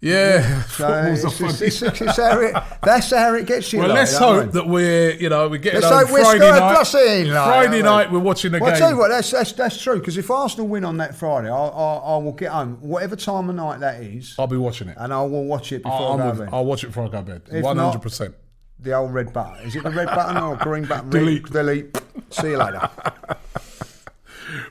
yeah, 0.03 0.63
So 0.67 1.03
it's, 1.05 1.37
funny- 1.37 1.53
it's, 1.65 2.17
how 2.17 2.39
it, 2.41 2.55
that's 2.81 3.09
how 3.09 3.33
it 3.35 3.45
gets 3.45 3.71
you. 3.71 3.79
Well, 3.79 3.87
like, 3.89 3.99
let's 3.99 4.13
you 4.13 4.19
know 4.19 4.27
what 4.27 4.39
I 4.39 4.43
hope 4.43 4.51
that 4.51 4.67
we're, 4.67 5.11
you 5.11 5.29
know, 5.29 5.47
we're 5.47 5.57
getting 5.59 5.79
Let's 5.79 5.93
home 5.93 6.05
hope 6.05 6.13
we're 6.13 6.23
Friday 6.23 6.39
Sky 6.39 6.59
night. 6.59 7.27
Like, 7.29 7.45
Friday 7.45 7.81
night, 7.81 8.11
we're 8.11 8.19
watching 8.19 8.51
the 8.51 8.59
Well, 8.59 8.69
game. 8.71 8.75
I 8.75 8.79
tell 8.79 8.91
you 8.91 8.97
what, 8.97 9.07
that's 9.07 9.31
that's, 9.31 9.53
that's 9.53 9.81
true. 9.81 9.99
Because 9.99 10.17
if 10.17 10.29
Arsenal 10.29 10.67
win 10.67 10.83
on 10.83 10.97
that 10.97 11.15
Friday, 11.15 11.49
I, 11.49 11.55
I, 11.55 11.95
I 11.95 12.17
will 12.17 12.33
get 12.33 12.51
home, 12.51 12.77
whatever 12.81 13.15
time 13.15 13.49
of 13.49 13.55
night 13.55 13.79
that 13.79 14.03
is, 14.03 14.35
I'll 14.37 14.47
be 14.47 14.57
watching 14.57 14.89
it. 14.89 14.97
and 14.99 15.13
I 15.13 15.21
will 15.21 15.45
watch 15.45 15.71
it 15.71 15.83
before 15.83 16.21
I 16.21 16.31
bed. 16.33 16.49
I'll 16.51 16.65
watch 16.65 16.83
it 16.83 16.87
before 16.87 17.05
I 17.05 17.07
go 17.07 17.17
to 17.19 17.23
bed. 17.23 17.41
If 17.49 17.63
hundred 17.65 18.01
percent. 18.01 18.35
The 18.79 18.93
old 18.93 19.13
red 19.13 19.31
button. 19.31 19.65
Is 19.65 19.77
it 19.77 19.83
the 19.83 19.91
red 19.91 20.07
button 20.07 20.35
or 20.35 20.57
green 20.57 20.83
button? 20.85 21.09
Delete. 21.09 21.45
Delete. 21.45 21.97
See 22.29 22.49
you 22.49 22.57
later. 22.57 22.89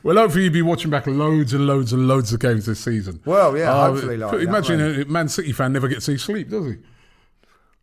Well, 0.02 0.16
hopefully 0.16 0.44
you'll 0.44 0.52
be 0.52 0.62
watching 0.62 0.90
back 0.90 1.06
loads 1.06 1.52
and 1.52 1.66
loads 1.66 1.92
and 1.92 2.06
loads 2.08 2.32
of 2.32 2.40
games 2.40 2.66
this 2.66 2.80
season. 2.80 3.20
Well, 3.24 3.56
yeah, 3.56 3.72
hopefully, 3.88 4.16
like, 4.16 4.30
could- 4.30 4.40
you 4.40 4.46
know 4.46 4.52
imagine 4.52 4.80
I 4.80 5.00
a 5.02 5.04
Man 5.06 5.28
City 5.28 5.52
fan 5.52 5.72
never 5.72 5.88
gets 5.88 6.08
any 6.08 6.18
sleep, 6.18 6.48
does 6.50 6.66
he? 6.66 6.76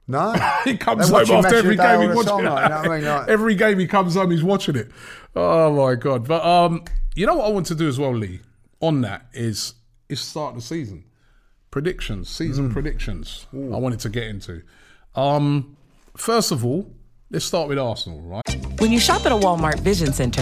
No. 0.08 0.34
He 0.66 0.76
comes 0.78 1.10
home 1.10 1.22
after 1.32 1.56
every 1.56 1.76
game. 1.78 2.02
He 2.02 2.08
all 2.08 2.10
the 2.10 2.16
watches 2.16 2.32
time, 2.32 2.44
like, 2.46 2.64
you 2.64 2.70
know 2.70 2.76
what 2.82 2.90
I 2.92 2.98
mean? 2.98 3.06
Like- 3.06 3.28
every 3.30 3.56
game 3.56 3.80
he 3.80 3.88
comes 3.88 4.16
home, 4.16 4.32
he's 4.32 4.44
watching 4.44 4.76
it. 4.76 4.90
Oh 5.36 5.74
my 5.76 5.96
god! 5.96 6.28
But 6.28 6.44
um, 6.44 6.84
you 7.16 7.26
know 7.28 7.36
what 7.36 7.46
I 7.46 7.50
want 7.50 7.68
to 7.68 7.76
do 7.76 7.88
as 7.88 8.00
well, 8.00 8.16
Lee. 8.16 8.42
On 8.82 9.02
that 9.02 9.28
is 9.34 9.76
is 10.10 10.20
start 10.20 10.56
the 10.56 10.62
season 10.62 11.04
predictions, 11.72 12.28
season 12.30 12.70
Mm. 12.70 12.74
predictions. 12.74 13.46
I 13.54 13.58
wanted 13.78 14.00
to 14.00 14.10
get 14.10 14.24
into. 14.24 14.64
Um, 15.16 15.78
first 16.18 16.52
of 16.52 16.66
all, 16.66 16.92
let's 17.30 17.46
start 17.46 17.70
with 17.70 17.78
Arsenal, 17.78 18.22
right? 18.22 18.42
When 18.80 18.92
you 18.92 19.00
shop 19.00 19.24
at 19.26 19.32
a 19.32 19.36
Walmart 19.36 19.80
Vision 19.82 20.12
Center, 20.14 20.42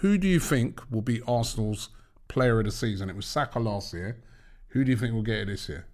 Who 0.00 0.18
do 0.18 0.28
you 0.28 0.40
think 0.40 0.82
will 0.90 1.02
be 1.02 1.22
Arsenal's 1.22 1.90
player 2.28 2.58
of 2.58 2.66
the 2.66 2.72
season? 2.72 3.08
It 3.08 3.16
was 3.16 3.26
Saka 3.26 3.58
last 3.58 3.92
year. 3.92 4.22
Who 4.68 4.84
do 4.84 4.90
you 4.90 4.96
think 4.96 5.14
will 5.14 5.22
get 5.22 5.38
it 5.38 5.46
this 5.46 5.68
year? 5.68 5.86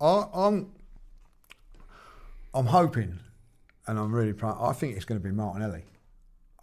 I, 0.00 0.24
I'm, 0.34 0.72
I'm 2.52 2.66
hoping, 2.66 3.18
and 3.86 3.98
I'm 3.98 4.14
really 4.14 4.32
proud. 4.32 4.58
I 4.60 4.72
think 4.72 4.96
it's 4.96 5.04
going 5.04 5.20
to 5.20 5.26
be 5.26 5.34
Martinelli. 5.34 5.84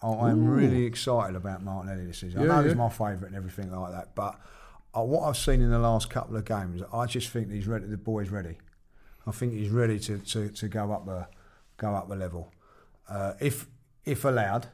I, 0.01 0.07
I'm 0.07 0.47
really 0.47 0.85
excited 0.85 1.35
about 1.35 1.63
Martinelli 1.63 2.05
this 2.05 2.19
season. 2.19 2.41
Yeah, 2.41 2.51
I 2.51 2.61
know 2.61 2.67
he's 2.67 2.75
my 2.75 2.89
favourite 2.89 3.27
and 3.27 3.35
everything 3.35 3.71
like 3.71 3.91
that, 3.91 4.13
but 4.13 4.39
uh, 4.95 5.01
what 5.01 5.27
I've 5.27 5.37
seen 5.37 5.61
in 5.61 5.71
the 5.71 5.79
last 5.79 6.09
couple 6.09 6.35
of 6.37 6.45
games, 6.45 6.83
I 6.93 7.05
just 7.05 7.29
think 7.29 7.51
he's 7.51 7.67
ready. 7.67 7.87
The 7.87 7.97
boy's 7.97 8.29
ready. 8.29 8.57
I 9.25 9.31
think 9.31 9.53
he's 9.53 9.69
ready 9.69 9.99
to, 9.99 10.19
to, 10.19 10.49
to 10.49 10.67
go 10.67 10.91
up 10.91 11.05
the 11.05 11.27
go 11.77 11.93
up 11.93 12.07
the 12.07 12.15
level, 12.15 12.53
uh, 13.09 13.33
if 13.39 13.67
if 14.05 14.23
allowed. 14.23 14.67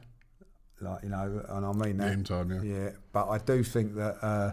Like 0.84 1.02
you 1.02 1.08
know, 1.08 1.44
and 1.48 1.66
I 1.66 1.72
mean 1.72 1.96
that. 1.98 2.10
Game 2.10 2.24
time, 2.24 2.50
yeah. 2.50 2.62
Yeah, 2.62 2.90
but 3.12 3.28
I 3.28 3.38
do 3.38 3.62
think 3.62 3.94
that 3.96 4.16
uh, 4.22 4.52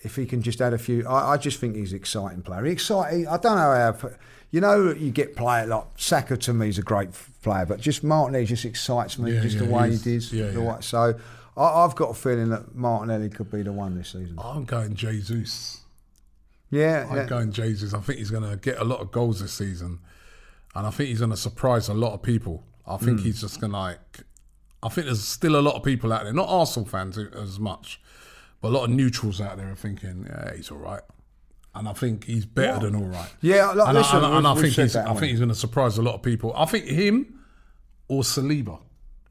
if 0.00 0.16
he 0.16 0.26
can 0.26 0.42
just 0.42 0.60
add 0.60 0.72
a 0.72 0.78
few, 0.78 1.06
I, 1.06 1.32
I 1.32 1.36
just 1.36 1.60
think 1.60 1.76
he's 1.76 1.92
an 1.92 1.98
exciting 1.98 2.42
player. 2.42 2.64
He 2.64 2.72
exciting. 2.72 3.26
I 3.26 3.36
don't 3.36 3.56
know 3.56 3.96
how. 4.02 4.10
You 4.50 4.62
know, 4.62 4.92
you 4.92 5.10
get 5.10 5.36
player 5.36 5.66
like 5.66 5.84
Saka 5.96 6.38
to 6.38 6.54
me 6.54 6.70
is 6.70 6.78
a 6.78 6.82
great 6.82 7.10
player, 7.42 7.66
but 7.66 7.80
just 7.80 8.02
Martinelli 8.02 8.46
just 8.46 8.64
excites 8.64 9.18
me, 9.18 9.34
Yeah, 9.34 9.42
just 9.42 9.56
yeah, 9.56 9.62
the 9.62 9.70
way 9.70 9.94
he 9.94 10.14
is. 10.14 10.32
Yeah, 10.32 10.58
way- 10.58 10.80
so 10.80 11.14
I, 11.54 11.84
I've 11.84 11.94
got 11.94 12.10
a 12.10 12.14
feeling 12.14 12.48
that 12.48 12.74
Martinelli 12.74 13.28
could 13.28 13.50
be 13.50 13.62
the 13.62 13.72
one 13.72 13.94
this 13.94 14.08
season. 14.08 14.38
I'm 14.42 14.64
going 14.64 14.94
Jesus. 14.94 15.82
Yeah, 16.70 17.06
I'm 17.10 17.16
yeah. 17.16 17.26
going 17.26 17.52
Jesus. 17.52 17.92
I 17.92 18.00
think 18.00 18.18
he's 18.18 18.30
going 18.30 18.48
to 18.48 18.56
get 18.56 18.78
a 18.78 18.84
lot 18.84 19.00
of 19.00 19.10
goals 19.10 19.40
this 19.40 19.52
season, 19.52 20.00
and 20.74 20.86
I 20.86 20.90
think 20.90 21.08
he's 21.10 21.18
going 21.18 21.30
to 21.30 21.36
surprise 21.36 21.88
a 21.88 21.94
lot 21.94 22.14
of 22.14 22.22
people. 22.22 22.64
I 22.86 22.96
think 22.96 23.20
he's 23.20 23.42
just 23.42 23.60
going 23.60 23.72
to 23.72 23.78
like. 23.78 24.20
I 24.82 24.88
think 24.88 25.06
there's 25.06 25.26
still 25.26 25.56
a 25.56 25.60
lot 25.62 25.74
of 25.74 25.82
people 25.82 26.12
out 26.12 26.24
there, 26.24 26.32
not 26.32 26.48
Arsenal 26.48 26.88
fans 26.88 27.18
as 27.18 27.58
much, 27.58 28.00
but 28.60 28.68
a 28.68 28.70
lot 28.70 28.84
of 28.84 28.90
neutrals 28.90 29.40
out 29.40 29.56
there 29.56 29.70
are 29.70 29.74
thinking, 29.74 30.26
yeah, 30.28 30.54
he's 30.54 30.70
all 30.70 30.78
right. 30.78 31.02
And 31.74 31.88
I 31.88 31.92
think 31.92 32.24
he's 32.24 32.46
better 32.46 32.86
than 32.86 32.94
all 32.96 33.08
right. 33.08 33.30
Yeah, 33.40 33.70
like, 33.72 33.88
and, 33.88 33.98
listen, 33.98 34.24
I, 34.24 34.26
and, 34.28 34.36
and 34.38 34.46
I 34.46 34.54
think 34.54 34.74
he's, 34.74 34.96
I 34.96 35.14
think 35.14 35.30
he's 35.30 35.38
going 35.38 35.48
to 35.50 35.54
surprise 35.54 35.98
a 35.98 36.02
lot 36.02 36.14
of 36.14 36.22
people. 36.22 36.52
I 36.56 36.64
think 36.64 36.86
him 36.86 37.40
or 38.08 38.22
Saliba. 38.22 38.80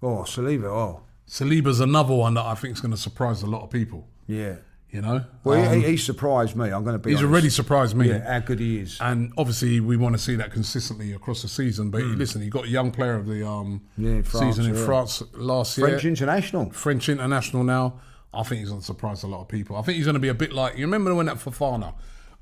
Oh, 0.01 0.19
Saliba. 0.19 0.65
Oh, 0.65 1.01
Saliba's 1.27 1.79
another 1.79 2.13
one 2.13 2.35
that 2.35 2.45
I 2.45 2.55
think 2.55 2.75
is 2.75 2.81
going 2.81 2.91
to 2.91 2.97
surprise 2.97 3.41
a 3.41 3.47
lot 3.47 3.63
of 3.63 3.69
people. 3.69 4.07
yeah. 4.27 4.55
You 4.89 5.01
know, 5.01 5.25
Well, 5.43 5.69
Um, 5.69 5.81
he, 5.81 5.87
he 5.89 5.97
surprised 5.97 6.55
me. 6.55 6.69
I'm 6.71 6.83
going 6.85 6.93
to 6.95 6.99
be. 6.99 7.09
he's 7.11 7.19
honest. 7.19 7.29
already 7.31 7.49
surprised 7.49 7.95
me. 7.95 8.07
Yeah, 8.07 8.25
how 8.31 8.39
good 8.39 8.59
he 8.59 8.79
is. 8.79 8.97
And 9.01 9.33
obviously, 9.37 9.81
we 9.81 9.97
want 9.97 10.15
to 10.15 10.21
see 10.21 10.35
that 10.37 10.51
consistently 10.51 11.11
across 11.11 11.41
the 11.41 11.49
season. 11.49 11.91
But 11.91 12.03
listen, 12.03 12.41
he 12.41 12.49
got 12.49 12.65
a 12.65 12.69
young 12.69 12.91
player 12.91 13.15
of 13.15 13.25
the 13.27 13.45
um. 13.45 13.81
Yeah, 13.97 14.21
France, 14.21 14.55
season 14.55 14.71
in 14.71 14.79
yeah. 14.79 14.85
France 14.85 15.21
last 15.33 15.75
French 15.75 15.77
year. 15.77 15.87
French 15.99 16.05
international. 16.05 16.69
French 16.71 17.09
international 17.09 17.63
now. 17.65 17.99
I 18.33 18.43
think 18.43 18.59
he's 18.59 18.69
going 18.69 18.81
to 18.81 18.85
surprise 18.85 19.23
a 19.23 19.27
lot 19.27 19.41
of 19.41 19.49
people. 19.49 19.75
I 19.75 19.81
think 19.81 19.97
he's 19.97 20.05
going 20.05 20.13
to 20.15 20.19
be 20.21 20.27
a 20.29 20.33
bit 20.33 20.53
like 20.53 20.77
you 20.77 20.85
remember 20.85 21.13
when 21.15 21.25
that 21.25 21.37
Fofana 21.37 21.93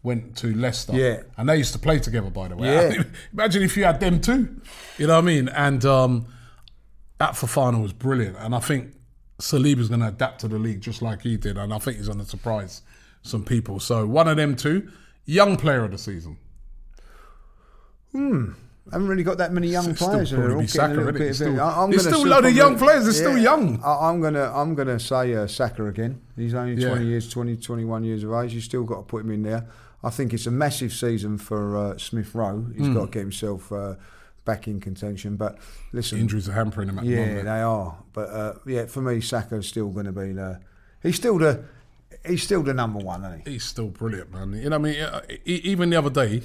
went 0.03 0.37
to 0.37 0.53
Leicester, 0.55 0.93
Yeah. 0.93 1.21
and 1.37 1.49
they 1.49 1.57
used 1.57 1.73
to 1.73 1.79
play 1.79 1.97
together. 1.97 2.29
By 2.29 2.47
the 2.49 2.55
way, 2.57 2.67
Yeah. 2.95 3.03
imagine 3.33 3.63
if 3.63 3.75
you 3.75 3.85
had 3.85 3.99
them 3.99 4.21
too. 4.21 4.61
You 4.99 5.07
know 5.07 5.15
what 5.15 5.23
I 5.23 5.25
mean? 5.25 5.49
And 5.49 5.83
um, 5.83 6.27
that 7.17 7.33
Fofana 7.33 7.81
was 7.81 7.91
brilliant, 7.91 8.37
and 8.37 8.53
I 8.53 8.59
think 8.59 8.93
Saliba's 9.39 9.89
going 9.89 9.99
to 10.01 10.07
adapt 10.07 10.41
to 10.41 10.47
the 10.47 10.57
league 10.59 10.81
just 10.81 11.01
like 11.01 11.21
he 11.21 11.37
did, 11.37 11.57
and 11.57 11.73
I 11.73 11.77
think 11.79 11.97
he's 11.97 12.07
going 12.07 12.19
to 12.19 12.25
surprise 12.25 12.81
some 13.21 13.43
people. 13.43 13.79
So 13.79 14.05
one 14.05 14.27
of 14.27 14.37
them 14.37 14.55
two, 14.55 14.89
young 15.25 15.57
player 15.57 15.83
of 15.83 15.91
the 15.91 15.97
season. 15.97 16.37
Hmm. 18.11 18.51
Haven't 18.91 19.07
really 19.07 19.23
got 19.23 19.39
that 19.39 19.51
many 19.51 19.67
young 19.67 19.89
It's 19.89 19.99
still 19.99 20.09
players. 20.11 20.29
they're 20.31 20.45
probably 20.45 20.63
be 20.65 20.67
Saka, 20.67 20.93
little 20.93 21.03
isn't 21.09 21.15
it? 21.15 21.19
bit 21.27 21.35
still- 21.35 21.59
I- 21.61 21.83
I'm 21.83 21.89
there's 21.89 22.05
still 22.05 22.23
a 22.23 22.27
load 22.29 22.45
of 22.45 22.55
young 22.55 22.77
players, 22.77 23.05
they're 23.05 23.13
still 23.13 23.37
young. 23.37 23.81
I, 23.83 24.09
I'm 24.09 24.21
gonna 24.21 24.51
I'm 24.53 24.75
gonna 24.75 24.99
say 24.99 25.33
uh, 25.33 25.47
Saka 25.47 25.85
again. 25.87 26.21
He's 26.35 26.53
only 26.53 26.75
Yeah. 26.81 26.89
20 26.89 27.05
years, 27.05 27.27
20, 27.29 27.57
21 27.57 28.03
years 28.03 28.23
of 28.23 28.31
age. 28.33 28.53
You 28.53 28.61
still 28.61 28.83
got 28.83 28.97
to 28.97 29.01
put 29.01 29.23
him 29.25 29.31
in 29.31 29.41
there. 29.41 29.65
I 30.03 30.11
think 30.11 30.33
it's 30.35 30.45
a 30.45 30.51
massive 30.51 30.93
season 30.93 31.39
for 31.39 31.75
uh, 31.75 31.97
Smith 31.97 32.35
Rowe. 32.35 32.67
He's 32.77 32.85
Hmm. 32.85 32.93
got 32.93 33.05
to 33.07 33.11
get 33.11 33.19
himself 33.21 33.71
uh, 33.71 33.95
back 34.45 34.67
in 34.67 34.79
contention. 34.79 35.35
But 35.35 35.57
listen, 35.91 36.19
Injuries 36.19 36.47
are 36.47 36.53
hampering 36.53 36.89
him 36.89 36.99
at 36.99 37.05
the 37.05 37.11
yeah, 37.11 37.25
moment. 37.25 37.45
they 37.45 37.61
are. 37.61 37.97
But 38.13 38.29
uh, 38.29 38.53
yeah, 38.65 38.85
for 38.85 39.01
me, 39.01 39.19
Saka's 39.21 39.67
still 39.67 39.89
going 39.89 40.05
to 40.05 40.11
be 40.11 40.31
the. 40.31 40.59
He's 41.03 41.15
still 41.15 41.37
the. 41.37 41.63
He's 42.25 42.41
still 42.43 42.63
the 42.63 42.73
number 42.73 42.99
one, 42.99 43.23
isn't 43.25 43.45
he? 43.45 43.53
He's 43.53 43.65
still 43.65 43.87
brilliant, 43.89 44.31
man. 44.33 44.53
You 44.53 44.69
know, 44.69 44.75
I 44.77 44.79
mean, 44.79 44.99
Uh, 45.01 45.21
even 45.45 45.89
the 45.89 45.97
other 45.97 46.09
day, 46.09 46.41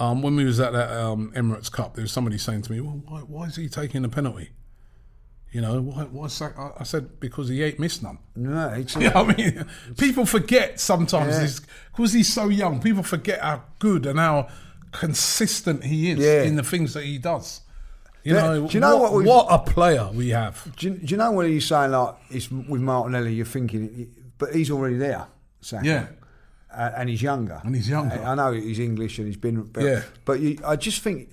um, 0.00 0.22
when 0.22 0.34
we 0.34 0.44
was 0.44 0.58
at 0.58 0.72
that 0.72 0.90
um, 0.90 1.30
Emirates 1.36 1.70
Cup, 1.70 1.94
there 1.94 2.02
was 2.02 2.10
somebody 2.12 2.38
saying 2.38 2.62
to 2.62 2.72
me, 2.72 2.80
"Well, 2.80 3.02
why, 3.06 3.18
why 3.20 3.44
is 3.46 3.56
he 3.56 3.68
taking 3.68 4.02
the 4.02 4.08
penalty?" 4.08 4.50
You 5.52 5.60
know, 5.60 5.82
why? 5.82 6.04
why 6.04 6.28
Saka? 6.28 6.72
I- 6.78 6.82
said 6.84 7.20
because 7.20 7.48
he 7.48 7.62
ain't 7.62 7.78
missed 7.78 8.02
none. 8.02 8.18
No, 8.34 8.68
it's 8.70 8.96
You 8.96 9.10
know 9.10 9.26
I 9.28 9.36
mean? 9.36 9.66
People 9.98 10.24
forget 10.24 10.80
sometimes 10.80 11.34
Yeah. 11.60 11.66
because 11.94 12.14
he's 12.14 12.32
so 12.32 12.48
young. 12.48 12.80
People 12.80 13.02
forget 13.02 13.40
how 13.40 13.64
good 13.78 14.06
and 14.06 14.18
how 14.18 14.48
consistent 14.92 15.84
he 15.84 16.10
is 16.10 16.18
Yeah. 16.18 16.42
in 16.42 16.56
the 16.56 16.62
things 16.62 16.94
that 16.94 17.04
he 17.04 17.18
does. 17.18 17.60
You 18.24 18.34
Yeah, 18.34 18.40
know, 18.42 18.68
do 18.68 18.74
you 18.74 18.80
know 18.80 18.98
what 18.98 19.12
what, 19.14 19.24
what 19.24 19.46
a 19.50 19.58
player 19.58 20.08
we 20.12 20.28
have. 20.28 20.72
Do 20.76 20.86
you, 20.88 20.94
do 20.94 21.06
you 21.06 21.16
know 21.16 21.32
when 21.32 21.46
he's 21.48 21.66
saying 21.66 21.90
like 21.90 22.14
it's 22.30 22.50
with 22.50 22.80
Martinelli? 22.80 23.34
You're 23.34 23.46
thinking, 23.46 24.08
but 24.38 24.54
he's 24.54 24.70
already 24.70 24.96
there. 24.96 25.26
Yeah. 25.82 26.06
uh, 26.72 26.90
and 26.96 27.08
he's 27.08 27.22
younger. 27.22 27.60
And 27.64 27.74
he's 27.74 27.88
younger. 27.88 28.20
I, 28.22 28.32
I 28.32 28.34
know 28.34 28.52
he's 28.52 28.78
English 28.78 29.18
and 29.18 29.26
he's 29.26 29.36
been, 29.36 29.62
but, 29.64 29.82
Yeah. 29.82 30.02
but 30.24 30.38
you, 30.40 30.58
I 30.64 30.76
just 30.76 31.00
think, 31.02 31.30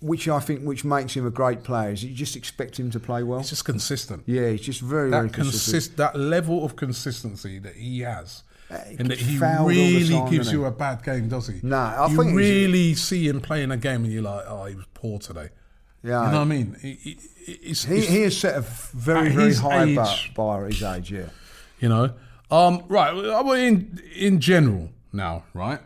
which 0.00 0.28
I 0.28 0.38
think, 0.40 0.62
which 0.64 0.84
makes 0.84 1.14
him 1.14 1.26
a 1.26 1.30
great 1.30 1.62
player, 1.62 1.90
is 1.90 2.04
you 2.04 2.14
just 2.14 2.36
expect 2.36 2.78
him 2.78 2.90
to 2.92 3.00
play 3.00 3.22
well. 3.22 3.40
He's 3.40 3.50
just 3.50 3.64
consistent. 3.64 4.22
yeah, 4.26 4.48
he's 4.50 4.60
just 4.62 4.80
very, 4.80 5.10
very 5.10 5.28
that 5.28 5.34
consistent. 5.34 5.72
consist 5.74 5.96
that 5.98 6.16
level 6.18 6.64
of 6.64 6.74
consistency 6.76 7.58
that 7.58 7.74
he 7.76 8.00
has, 8.00 8.42
and 8.70 9.10
that 9.10 9.18
he 9.18 9.36
fouled 9.36 9.60
all 9.60 9.68
the 9.68 9.74
really 9.98 10.08
time, 10.14 10.30
gives 10.30 10.50
you 10.52 10.64
a 10.64 10.70
bad 10.70 11.02
game, 11.04 11.28
does 11.28 11.48
he? 11.48 11.60
No, 11.62 11.76
I 11.76 12.08
you 12.08 12.16
think 12.16 12.30
he's- 12.30 12.36
really 12.38 12.94
see 12.94 13.28
him 13.28 13.40
playing 13.40 13.70
a 13.70 13.76
game, 13.76 14.04
and 14.04 14.12
you're 14.12 14.22
like, 14.22 14.44
oh, 14.48 14.64
he 14.64 14.74
was 14.74 14.86
poor 14.94 15.18
today. 15.18 15.48
Yeah. 16.02 16.26
you 16.26 16.32
know 16.32 16.38
what 16.38 16.44
I 16.44 16.44
mean? 16.44 16.76
He, 16.80 16.92
he, 16.94 17.10
it's- 17.70 17.84
He, 17.84 17.94
it's- 17.98 18.08
he 18.12 18.22
has 18.22 18.36
set 18.36 18.56
a 18.56 18.60
very, 18.62 19.30
very 19.30 19.54
high 19.54 19.84
age- 19.84 19.96
bar, 19.96 20.16
bar 20.34 20.66
at 20.66 20.72
his 20.72 20.82
age. 20.82 21.12
Yeah. 21.12 21.28
you 21.80 21.88
know. 21.88 22.14
Um, 22.50 22.84
right, 22.88 23.12
in 23.58 24.00
in 24.14 24.38
general 24.40 24.90
now, 25.12 25.44
right? 25.54 25.80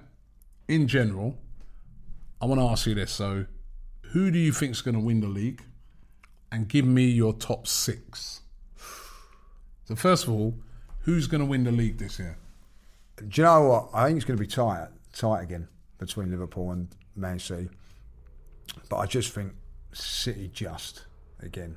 In 0.67 0.87
general, 0.89 1.39
I 2.43 2.47
want 2.47 2.61
to 2.61 2.67
ask 2.67 2.87
you 2.87 2.95
this. 2.95 3.13
So, 3.13 3.47
who 4.13 4.31
do 4.31 4.39
you 4.39 4.53
think 4.53 4.73
is 4.73 4.83
going 4.83 4.95
to 4.97 5.01
win 5.01 5.21
the 5.21 5.29
league? 5.29 5.63
And 6.51 6.69
give 6.69 6.85
me 6.85 7.05
your 7.07 7.33
top 7.33 7.67
six. 7.67 8.41
So, 9.85 9.95
first 9.95 10.25
of 10.25 10.31
all, 10.31 10.55
who's 11.03 11.27
going 11.27 11.41
to 11.41 11.47
win 11.47 11.65
the 11.65 11.73
league 11.73 11.99
this 11.99 12.19
year? 12.19 12.37
Do 13.27 13.41
you 13.41 13.45
know 13.45 13.63
what? 13.63 13.89
I 13.93 14.07
think 14.07 14.17
it's 14.17 14.25
going 14.25 14.37
to 14.39 14.43
be 14.43 14.49
tight, 14.49 14.89
tight 15.13 15.43
again 15.43 15.69
between 15.99 16.31
Liverpool 16.31 16.71
and 16.71 16.89
Man 17.17 17.39
City. 17.39 17.69
But 18.89 18.99
I 18.99 19.07
just 19.07 19.33
think 19.33 19.53
City 19.93 20.51
just 20.53 21.05
again, 21.41 21.77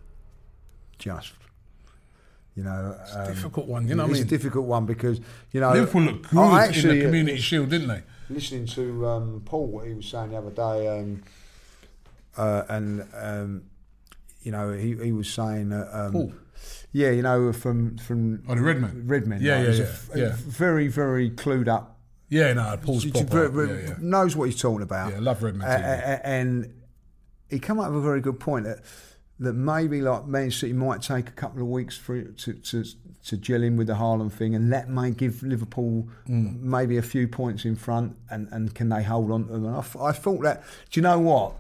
just. 0.99 1.34
You 2.56 2.63
know, 2.63 2.97
it's 3.01 3.15
a 3.15 3.27
difficult 3.27 3.67
one, 3.67 3.88
you 3.88 3.95
know 3.95 4.04
what 4.04 4.10
I 4.10 4.12
it's 4.12 4.19
mean? 4.19 4.27
a 4.27 4.30
difficult 4.30 4.65
one 4.65 4.86
because 4.86 5.21
you 5.54 5.62
know 5.62 5.71
Liverpool 5.71 6.01
looked 6.01 6.30
good 6.30 6.38
I 6.38 6.63
in 6.65 6.69
actually, 6.69 6.99
the 6.99 7.06
uh, 7.06 7.08
Community 7.08 7.38
Shield, 7.39 7.69
didn't 7.69 7.88
they? 7.88 8.04
listening 8.30 8.65
to 8.65 9.08
um, 9.08 9.41
Paul, 9.45 9.67
what 9.67 9.88
he 9.88 9.93
was 9.93 10.06
saying 10.06 10.32
the 10.32 10.38
other 10.38 10.49
day, 10.49 10.99
um, 10.99 11.23
uh, 12.38 12.63
and 12.67 13.08
um, 13.15 13.63
you 14.41 14.51
know, 14.51 14.73
he, 14.73 14.95
he 14.97 15.12
was 15.13 15.30
saying 15.30 15.69
that. 15.69 15.88
Um, 15.97 16.12
Paul? 16.12 16.34
Yeah, 16.93 17.12
you 17.12 17.21
know, 17.21 17.54
from 17.54 17.97
from 17.97 18.43
Oh, 18.47 18.56
the 18.56 18.62
Redmen? 18.62 19.04
Redmen, 19.08 19.41
Yeah, 19.41 19.58
like, 19.58 19.63
yeah, 19.65 19.69
he's 19.71 19.80
a 19.80 20.19
yeah, 20.19 20.36
very, 20.38 20.88
very 20.88 21.30
clued 21.30 21.67
up. 21.67 21.97
Yeah, 22.30 22.54
no, 22.54 22.78
Paul's 22.82 23.06
proper. 23.06 23.65
yeah, 23.65 23.89
yeah. 23.89 23.95
knows 24.00 24.36
what 24.36 24.45
he's 24.50 24.60
talking 24.62 24.82
about. 24.82 25.12
Yeah, 25.12 25.19
love 25.19 25.41
Redmen 25.43 25.67
A- 25.67 25.71
TV. 25.71 25.84
a- 25.84 26.12
a- 26.21 26.26
and 26.28 26.74
he 27.50 27.60
come 27.60 27.80
up 27.80 27.89
with 27.91 28.00
a 28.00 28.04
very 28.06 28.21
good 28.21 28.39
point 28.39 28.65
that 28.65 28.80
that 29.39 29.54
maybe 29.54 30.02
like 30.02 30.28
Man 30.28 30.52
City 30.52 30.71
might 30.74 31.02
take 31.02 31.28
a 31.28 31.32
couple 31.32 31.62
of 31.63 31.67
weeks 31.67 31.97
for 31.97 32.15
it 32.15 32.38
to 32.39 32.54
to, 32.54 32.84
to 33.26 33.38
gel 33.38 33.63
in 33.63 33.76
with 33.76 33.88
the 33.88 33.93
Haaland 33.95 34.32
thing, 34.34 34.54
and 34.56 34.71
that 34.71 34.89
may 34.89 35.12
give 35.12 35.43
Liverpool 35.43 36.08
Mm. 36.30 36.62
maybe 36.62 36.97
a 36.97 37.02
few 37.02 37.28
points 37.28 37.65
in 37.65 37.76
front, 37.76 38.15
and, 38.30 38.47
and 38.52 38.74
can 38.76 38.89
they 38.89 39.04
hold 39.04 39.32
on 39.32 39.45
to 39.47 39.54
them? 39.54 39.65
And 39.65 39.76
I, 39.76 40.04
I 40.06 40.12
thought 40.12 40.41
that. 40.43 40.63
Do 40.91 41.00
you 41.00 41.02
know 41.02 41.19
what? 41.19 41.54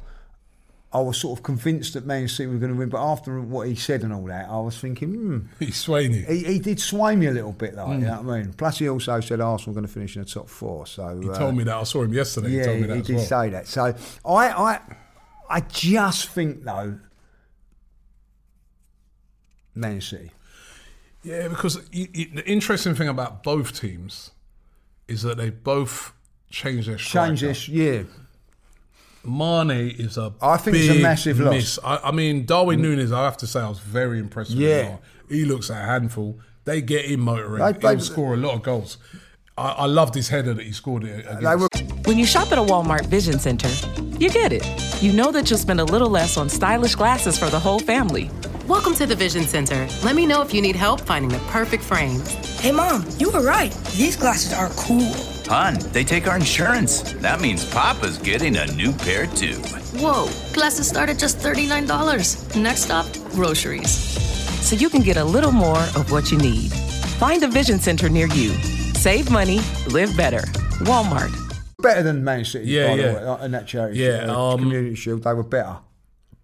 I 0.93 0.99
was 0.99 1.17
sort 1.17 1.39
of 1.39 1.43
convinced 1.43 1.93
that 1.93 2.05
Man 2.05 2.27
City 2.27 2.47
were 2.47 2.57
going 2.57 2.73
to 2.73 2.77
win, 2.77 2.89
but 2.89 3.01
after 3.01 3.39
what 3.39 3.65
he 3.67 3.75
said 3.75 4.03
and 4.03 4.11
all 4.11 4.25
that, 4.25 4.49
I 4.49 4.59
was 4.59 4.77
thinking, 4.77 5.13
hmm, 5.13 5.39
He's 5.59 5.77
swaying 5.77 6.13
you. 6.13 6.25
he, 6.25 6.43
he 6.43 6.59
did 6.59 6.81
sway 6.81 7.15
me 7.15 7.27
a 7.27 7.31
little 7.31 7.53
bit, 7.53 7.75
like 7.75 7.87
Mm. 7.87 7.99
you 8.01 8.05
know 8.07 8.21
what 8.21 8.33
I 8.35 8.41
mean. 8.41 8.53
Plus, 8.53 8.79
he 8.79 8.89
also 8.89 9.19
said 9.21 9.39
Arsenal 9.39 9.73
were 9.73 9.81
going 9.81 9.87
to 9.87 9.93
finish 9.93 10.17
in 10.17 10.23
the 10.23 10.27
top 10.27 10.49
four. 10.49 10.85
So 10.85 11.17
He 11.21 11.29
uh, 11.29 11.37
told 11.37 11.55
me 11.55 11.63
that. 11.63 11.75
I 11.77 11.83
saw 11.83 12.01
him 12.03 12.13
yesterday. 12.13 12.49
yeah, 12.49 12.59
he 12.59 12.65
told 12.65 12.81
me 12.81 12.87
that 12.87 12.95
he 12.97 13.01
did 13.03 13.15
well. 13.15 13.25
say 13.25 13.49
that. 13.51 13.67
So 13.67 13.83
I, 14.25 14.49
I, 14.49 14.79
I 15.49 15.59
just 15.61 16.27
think 16.29 16.63
though, 16.65 16.99
Man 19.75 20.01
City. 20.01 20.31
Yeah, 21.23 21.47
because 21.47 21.75
the 21.89 22.43
interesting 22.45 22.95
thing 22.95 23.07
about 23.07 23.43
both 23.43 23.79
teams 23.79 24.31
is 25.07 25.21
that 25.21 25.37
they 25.37 25.51
both 25.51 26.13
changed 26.49 26.89
their 26.89 26.97
striker. 26.97 27.27
Change 27.29 27.41
this, 27.41 27.69
yeah. 27.69 28.03
Mane 29.23 29.71
is 29.97 30.17
a 30.17 30.33
I 30.41 30.57
think 30.57 30.77
it's 30.77 30.89
a 30.89 30.93
big 30.93 31.01
massive 31.01 31.39
loss. 31.39 31.79
I, 31.83 31.97
I 31.97 32.11
mean, 32.11 32.45
Darwin 32.45 32.79
mm. 32.79 32.83
Nunez. 32.83 33.11
I 33.11 33.23
have 33.23 33.37
to 33.37 33.47
say, 33.47 33.59
I 33.61 33.69
was 33.69 33.79
very 33.79 34.19
impressed 34.19 34.51
with 34.51 34.59
Yeah. 34.59 34.83
him. 34.83 34.99
He 35.29 35.45
looks 35.45 35.69
a 35.69 35.75
handful. 35.75 36.39
They 36.65 36.81
get 36.81 37.05
him 37.05 37.21
motoring. 37.21 37.63
They- 37.63 37.71
they- 37.73 37.89
He'll 37.95 37.99
score 37.99 38.33
a 38.33 38.37
lot 38.37 38.53
of 38.55 38.63
goals. 38.63 38.97
I, 39.57 39.69
I 39.69 39.85
loved 39.85 40.15
his 40.15 40.29
header 40.29 40.53
that 40.53 40.63
he 40.65 40.71
scored 40.71 41.03
it 41.03 41.19
against. 41.25 41.41
They 41.41 41.55
were 41.55 41.67
When 42.05 42.17
you 42.17 42.25
shop 42.25 42.51
at 42.51 42.57
a 42.57 42.61
Walmart 42.61 43.05
Vision 43.07 43.37
Center, 43.39 43.69
you 44.17 44.29
get 44.29 44.51
it. 44.53 44.65
You 45.03 45.13
know 45.13 45.31
that 45.31 45.49
you'll 45.49 45.59
spend 45.59 45.79
a 45.79 45.85
little 45.85 46.09
less 46.09 46.37
on 46.37 46.49
stylish 46.49 46.95
glasses 46.95 47.37
for 47.37 47.49
the 47.49 47.59
whole 47.59 47.79
family. 47.79 48.29
Welcome 48.67 48.95
to 48.95 49.05
the 49.05 49.15
Vision 49.15 49.43
Center. 49.43 49.87
Let 50.03 50.15
me 50.15 50.25
know 50.25 50.41
if 50.41 50.53
you 50.53 50.61
need 50.61 50.75
help 50.75 51.01
finding 51.01 51.29
the 51.31 51.39
perfect 51.49 51.83
frames. 51.83 52.29
Hey, 52.59 52.71
Mom, 52.71 53.05
you 53.17 53.29
were 53.29 53.41
right. 53.43 53.73
These 53.95 54.15
glasses 54.15 54.53
are 54.53 54.69
cool. 54.69 55.13
Hun, 55.47 55.77
they 55.91 56.03
take 56.03 56.27
our 56.27 56.35
insurance. 56.37 57.01
That 57.13 57.41
means 57.41 57.69
Papa's 57.71 58.17
getting 58.17 58.55
a 58.57 58.65
new 58.73 58.93
pair 58.93 59.27
too. 59.27 59.57
Whoa, 59.99 60.29
glasses 60.53 60.87
start 60.87 61.09
at 61.09 61.17
just 61.19 61.37
$39. 61.39 62.61
Next 62.61 62.83
stop, 62.83 63.05
groceries. 63.31 63.91
So 64.65 64.75
you 64.75 64.89
can 64.89 65.01
get 65.01 65.17
a 65.17 65.23
little 65.23 65.51
more 65.51 65.79
of 65.95 66.11
what 66.11 66.31
you 66.31 66.37
need. 66.37 66.71
Find 67.19 67.43
a 67.43 67.47
Vision 67.47 67.79
Center 67.79 68.09
near 68.09 68.27
you. 68.27 68.49
Save 68.95 69.29
money, 69.31 69.59
live 69.87 70.15
better. 70.15 70.41
Walmart. 70.85 71.31
better 71.79 72.03
than 72.03 72.23
Man 72.23 72.45
City. 72.45 72.67
Yeah, 72.69 72.87
by 72.89 72.95
the 72.97 73.03
yeah. 73.03 73.35
way, 73.35 73.45
in 73.45 73.51
that 73.51 73.67
charity, 73.67 73.99
Yeah, 73.99 74.25
uh, 74.31 74.39
um, 74.53 74.59
Community 74.59 74.95
Shield. 74.95 75.23
They 75.23 75.33
were 75.33 75.43
better. 75.43 75.77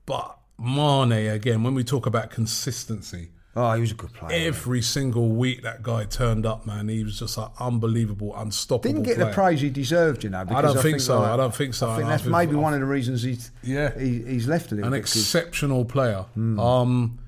But 0.05 0.37
Mane 0.59 1.11
again. 1.29 1.63
When 1.63 1.73
we 1.75 1.83
talk 1.83 2.05
about 2.05 2.29
consistency, 2.31 3.29
Oh, 3.59 3.73
he 3.73 3.81
was 3.81 3.91
a 3.91 3.95
good 3.95 4.13
player. 4.13 4.47
every 4.47 4.81
single 4.83 5.29
week 5.29 5.63
that 5.63 5.81
guy 5.81 6.03
turned 6.05 6.45
up, 6.45 6.67
man. 6.67 6.87
He 6.89 7.03
was 7.03 7.17
just 7.19 7.37
an 7.39 7.47
unbelievable, 7.59 8.35
unstoppable. 8.37 8.93
Didn't 8.93 9.03
get 9.03 9.15
player. 9.15 9.29
the 9.29 9.33
praise 9.33 9.61
he 9.61 9.69
deserved, 9.71 10.23
you 10.23 10.29
know. 10.29 10.45
Because 10.45 10.63
I 10.63 10.73
don't 10.73 10.81
think 10.83 10.99
so. 11.01 11.19
like- 11.19 11.31
I 11.31 11.37
don't 11.37 11.55
think 11.55 11.73
so. 11.73 11.89
I 11.89 11.95
think 11.95 12.07
that's 12.07 12.23
I've- 12.23 12.31
maybe 12.31 12.55
one 12.55 12.73
of 12.75 12.79
the 12.79 12.85
reasons 12.85 13.23
he's 13.23 13.49
Yeah. 13.63 13.97
he, 13.97 14.21
he's 14.23 14.47
left 14.47 14.71
a 14.71 14.75
little 14.75 14.87
an 14.93 14.97
bit. 14.99 15.05
'cause- 15.05 15.15
exceptional 15.15 15.85
player. 15.85 16.25
Hmm. 16.35 16.59
Um, 16.59 17.19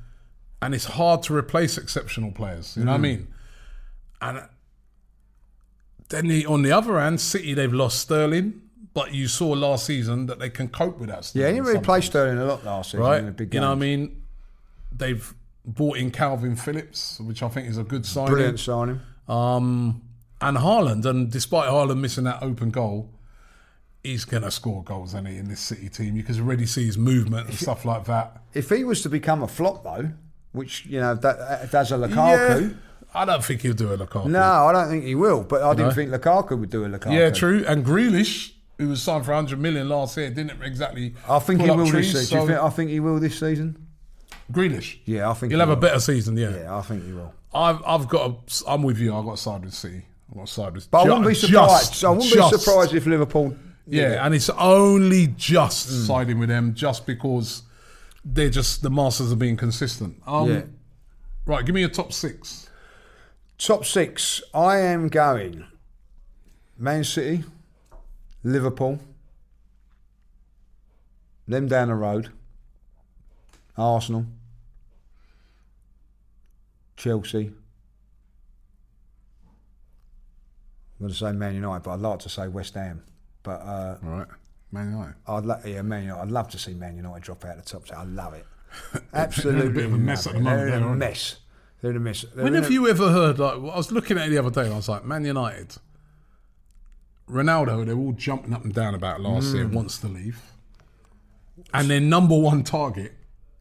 and 0.61 0.75
it's 0.75 0.85
hard 0.85 1.23
to 1.23 1.35
replace 1.35 1.77
exceptional 1.77 2.31
players. 2.31 2.77
You 2.77 2.83
know 2.85 2.95
Hmm. 2.95 3.01
what 3.01 3.07
I 3.07 3.11
mean? 3.15 3.27
And 4.21 4.41
then 6.09 6.27
the, 6.27 6.45
on 6.45 6.61
the 6.63 6.71
other 6.71 6.99
hand, 6.99 7.21
City 7.21 7.53
they've 7.53 7.73
lost 7.73 7.99
Sterling, 7.99 8.61
but 8.93 9.13
you 9.13 9.27
saw 9.27 9.49
last 9.49 9.85
season 9.85 10.25
that 10.25 10.39
they 10.39 10.49
can 10.49 10.67
cope 10.67 10.99
with 10.99 11.09
that. 11.09 11.31
yeah, 11.33 11.47
he 11.47 11.53
didn't 11.53 11.67
really 11.67 11.79
play 11.79 12.01
Sterling 12.01 12.37
a 12.37 12.45
lot 12.45 12.63
last 12.65 12.91
season 12.91 12.99
right? 13.05 13.19
in 13.19 13.25
the 13.27 13.31
big 13.31 13.53
you 13.53 13.59
know 13.61 13.67
what 13.69 13.75
I 13.77 13.79
mean? 13.79 14.21
They've 14.91 15.33
brought 15.75 15.97
in 15.97 16.11
Kalvin 16.11 16.57
Phillips, 16.59 17.19
which 17.19 17.41
I 17.43 17.49
think 17.49 17.67
is 17.69 17.77
a 17.77 17.83
good 17.83 18.05
signing. 18.05 18.33
Brilliant 18.33 18.59
signing. 18.59 18.99
Um, 19.27 20.01
And 20.41 20.57
Haaland, 20.57 21.05
and 21.05 21.29
despite 21.31 21.69
Haaland 21.69 21.99
missing 21.99 22.23
that 22.23 22.41
open 22.41 22.69
goal, 22.71 23.09
he's 24.03 24.23
going 24.25 24.43
to 24.43 24.51
score 24.51 24.83
goals, 24.83 25.09
isn't 25.09 25.25
he, 25.25 25.37
in 25.37 25.49
this 25.49 25.59
City 25.59 25.89
team? 25.89 26.15
You 26.15 26.23
can 26.23 26.39
already 26.39 26.65
see 26.65 26.85
his 26.85 26.97
movement 26.97 27.49
and 27.49 27.57
stuff 27.57 27.83
like 27.85 28.05
that. 28.05 28.41
If 28.53 28.69
he 28.69 28.83
was 28.83 29.01
to 29.03 29.09
become 29.09 29.43
a 29.43 29.47
flop, 29.47 29.83
though, 29.83 30.11
which, 30.53 30.85
you 30.85 30.99
know, 30.99 31.13
that, 31.15 31.71
does 31.71 31.91
a 31.91 31.97
Lukaku. 31.97 32.61
Yeah, 32.71 32.77
I 33.13 33.25
don't 33.25 33.43
think 33.43 33.61
he'll 33.61 33.73
do 33.73 33.91
a 33.91 33.97
Lukaku. 33.97 34.27
No, 34.27 34.41
I 34.41 34.71
don't 34.71 34.89
think 34.89 35.03
he 35.03 35.15
will, 35.15 35.43
but 35.43 35.61
I 35.61 35.73
didn't 35.73 35.89
No. 35.89 35.93
think 35.93 36.11
Lukaku 36.11 36.57
would 36.57 36.69
do 36.69 36.85
a 36.85 36.87
Lukaku. 36.89 37.11
Yeah, 37.13 37.29
true. 37.31 37.65
And 37.67 37.85
Grealish, 37.85 38.53
who 38.77 38.87
was 38.87 39.01
signed 39.03 39.25
for 39.25 39.31
100 39.33 39.59
million 39.59 39.89
last 39.89 40.15
year, 40.15 40.29
didn't 40.29 40.61
exactly. 40.63 41.15
I 41.27 41.39
think 41.39 41.61
he 41.61 41.69
will 41.69 41.85
trees, 41.85 42.13
this 42.13 42.29
season. 42.29 42.37
You 42.37 42.41
so- 42.43 42.47
think, 42.47 42.63
I 42.63 42.69
think 42.69 42.89
he 42.91 42.99
will 43.01 43.19
this 43.19 43.37
season. 43.39 43.87
Grealish. 44.51 44.97
Yeah, 45.05 45.29
I 45.29 45.33
think 45.33 45.51
he'll 45.51 45.59
he 45.59 45.67
have 45.67 45.77
a 45.77 45.79
better 45.79 45.99
season. 45.99 46.35
Yeah, 46.37 46.55
Yeah, 46.55 46.75
I 46.77 46.81
think 46.81 47.05
he 47.05 47.11
will. 47.13 47.33
I've 47.53 47.81
I've 47.85 48.07
got. 48.07 48.29
A, 48.65 48.69
I'm 48.71 48.83
with 48.83 48.99
you. 48.99 49.15
I've 49.15 49.25
got 49.25 49.37
to 49.37 49.41
side 49.41 49.63
with 49.65 49.73
City. 49.73 50.05
I've 50.29 50.37
got 50.37 50.47
to 50.47 50.53
side 50.53 50.73
with. 50.73 50.89
But 50.91 50.99
I 50.99 51.03
ju- 51.03 51.09
wouldn't 51.09 51.27
be 51.27 51.33
just- 51.33 51.47
surprised. 51.47 52.03
I 52.05 52.09
wouldn't 52.09 52.31
just- 52.33 52.51
be 52.51 52.57
surprised 52.59 52.93
if 52.93 53.05
Liverpool. 53.05 53.55
Yeah, 53.87 54.23
and 54.25 54.35
it's 54.35 54.49
only 54.51 55.27
just 55.27 55.89
Mm. 55.89 56.05
siding 56.07 56.37
with 56.39 56.49
them 56.49 56.75
just 56.75 57.07
because 57.07 57.63
they're 58.23 58.49
just 58.51 58.83
the 58.83 58.89
masters 58.91 59.31
of 59.31 59.39
being 59.39 59.57
consistent. 59.57 60.21
Um, 60.27 60.49
Yeah. 60.51 60.61
Right, 61.45 61.65
give 61.65 61.73
me 61.73 61.81
your 61.81 61.89
top 61.89 62.13
six. 62.13 62.69
Top 63.57 63.83
six. 63.85 64.43
I 64.53 64.77
am 64.77 65.07
going 65.09 65.65
Man 66.77 67.03
City, 67.03 67.43
Liverpool, 68.43 68.99
them 71.47 71.67
down 71.67 71.87
the 71.87 71.95
road, 71.95 72.29
Arsenal, 73.77 74.25
Chelsea. 76.99 77.47
I'm 77.47 77.53
going 80.99 81.11
to 81.11 81.17
say 81.17 81.31
Man 81.31 81.55
United, 81.55 81.81
but 81.83 81.91
I'd 81.91 81.99
like 82.01 82.19
to 82.19 82.29
say 82.29 82.47
West 82.49 82.73
Ham. 82.75 83.01
But 83.41 83.61
uh, 83.61 83.97
All 84.03 84.09
right, 84.09 84.27
Man 84.71 84.91
United. 84.91 85.15
I'd 85.27 85.45
lo- 85.45 85.59
yeah, 85.65 85.81
Man 85.81 86.03
United. 86.03 86.21
I'd 86.21 86.31
love 86.31 86.49
to 86.49 86.59
see 86.59 86.73
Man 86.73 86.97
United 86.97 87.23
drop 87.23 87.45
out 87.45 87.57
of 87.57 87.63
the 87.63 87.69
top 87.69 87.85
ten. 87.85 87.97
I 87.97 88.03
love 88.03 88.33
it. 88.33 88.45
Absolutely, 89.13 89.69
bit 89.71 89.85
of 89.85 89.93
a 89.93 89.97
mess 89.97 90.27
at 90.27 90.33
the 90.33 90.39
moment, 90.41 90.67
They're 90.69 90.77
in 90.77 90.83
a 90.83 90.95
mess. 90.95 91.37
They're 91.81 91.91
in 91.91 91.97
a 91.97 92.01
mess. 92.01 92.25
They're 92.35 92.43
When 92.43 92.53
have 92.53 92.69
a- 92.69 92.73
you 92.73 92.87
ever 92.89 93.09
heard 93.11 93.39
like 93.39 93.53
I 93.53 93.57
was 93.57 93.91
looking 93.93 94.17
at 94.17 94.27
it 94.27 94.31
the 94.31 94.37
other 94.39 94.51
day 94.51 94.65
and 94.65 94.73
I 94.73 94.75
was 94.75 94.89
like, 94.89 95.05
Man 95.05 95.23
United, 95.23 95.77
Ronaldo, 97.29 97.85
they're 97.85 97.95
all 97.95 98.11
jumping 98.11 98.53
up 98.53 98.65
and 98.65 98.73
down 98.73 98.93
about 98.93 99.21
last 99.21 99.55
year, 99.55 99.65
Mm. 99.65 99.73
wants 99.73 99.97
to 99.99 100.07
leave. 100.07 100.41
And 101.73 101.89
their 101.89 102.01
number 102.01 102.37
one 102.37 102.63
target 102.63 103.13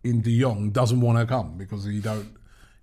in 0.02 0.22
De 0.22 0.40
Jong 0.40 0.70
doesn't 0.70 1.00
want 1.00 1.18
to 1.18 1.26
come 1.26 1.56
because 1.56 1.84
he 1.84 2.00
don't 2.00 2.28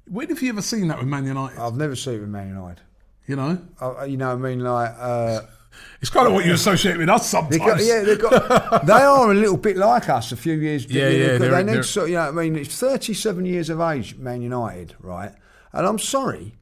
when 0.07 0.29
have 0.29 0.41
you 0.41 0.49
ever 0.49 0.61
seen 0.61 0.87
that 0.89 0.99
with 0.99 1.07
Man 1.07 1.25
United? 1.25 1.57
I've 1.59 1.75
never 1.75 1.95
seen 1.95 2.15
it 2.15 2.19
with 2.21 2.29
Man 2.29 2.49
United. 2.49 2.81
You 3.27 3.35
know? 3.37 3.57
Uh, 3.81 4.03
you 4.03 4.17
know, 4.17 4.35
what 4.35 4.45
I 4.45 4.49
mean, 4.49 4.59
like. 4.59 4.93
Uh, 4.97 5.41
It's 5.99 6.09
kind 6.09 6.25
of 6.25 6.31
what 6.31 6.45
you 6.45 6.53
associate 6.53 6.97
with 6.97 7.09
us 7.09 7.27
sometimes. 7.29 7.51
They 7.51 7.57
got, 7.57 7.83
yeah, 7.83 8.01
they 8.03 8.15
got. 8.15 8.85
they 8.85 8.93
are 8.93 9.29
a 9.31 9.33
little 9.35 9.57
bit 9.57 9.75
like 9.75 10.07
us. 10.07 10.31
A 10.31 10.37
few 10.37 10.53
years. 10.53 10.85
Yeah, 10.85 11.09
they, 11.09 11.19
yeah, 11.19 11.27
They, 11.37 11.37
they're- 11.49 11.63
need 11.63 11.83
they're- 11.83 12.07
you 12.07 12.13
know, 12.13 12.21
I 12.29 12.31
mean, 12.31 12.55
it's 12.55 12.79
thirty-seven 12.79 13.45
years 13.45 13.69
of 13.69 13.81
age, 13.81 14.15
Man 14.15 14.41
United, 14.41 14.95
right? 15.01 15.33
And 15.73 15.85
I'm 15.85 15.99
sorry, 15.99 16.55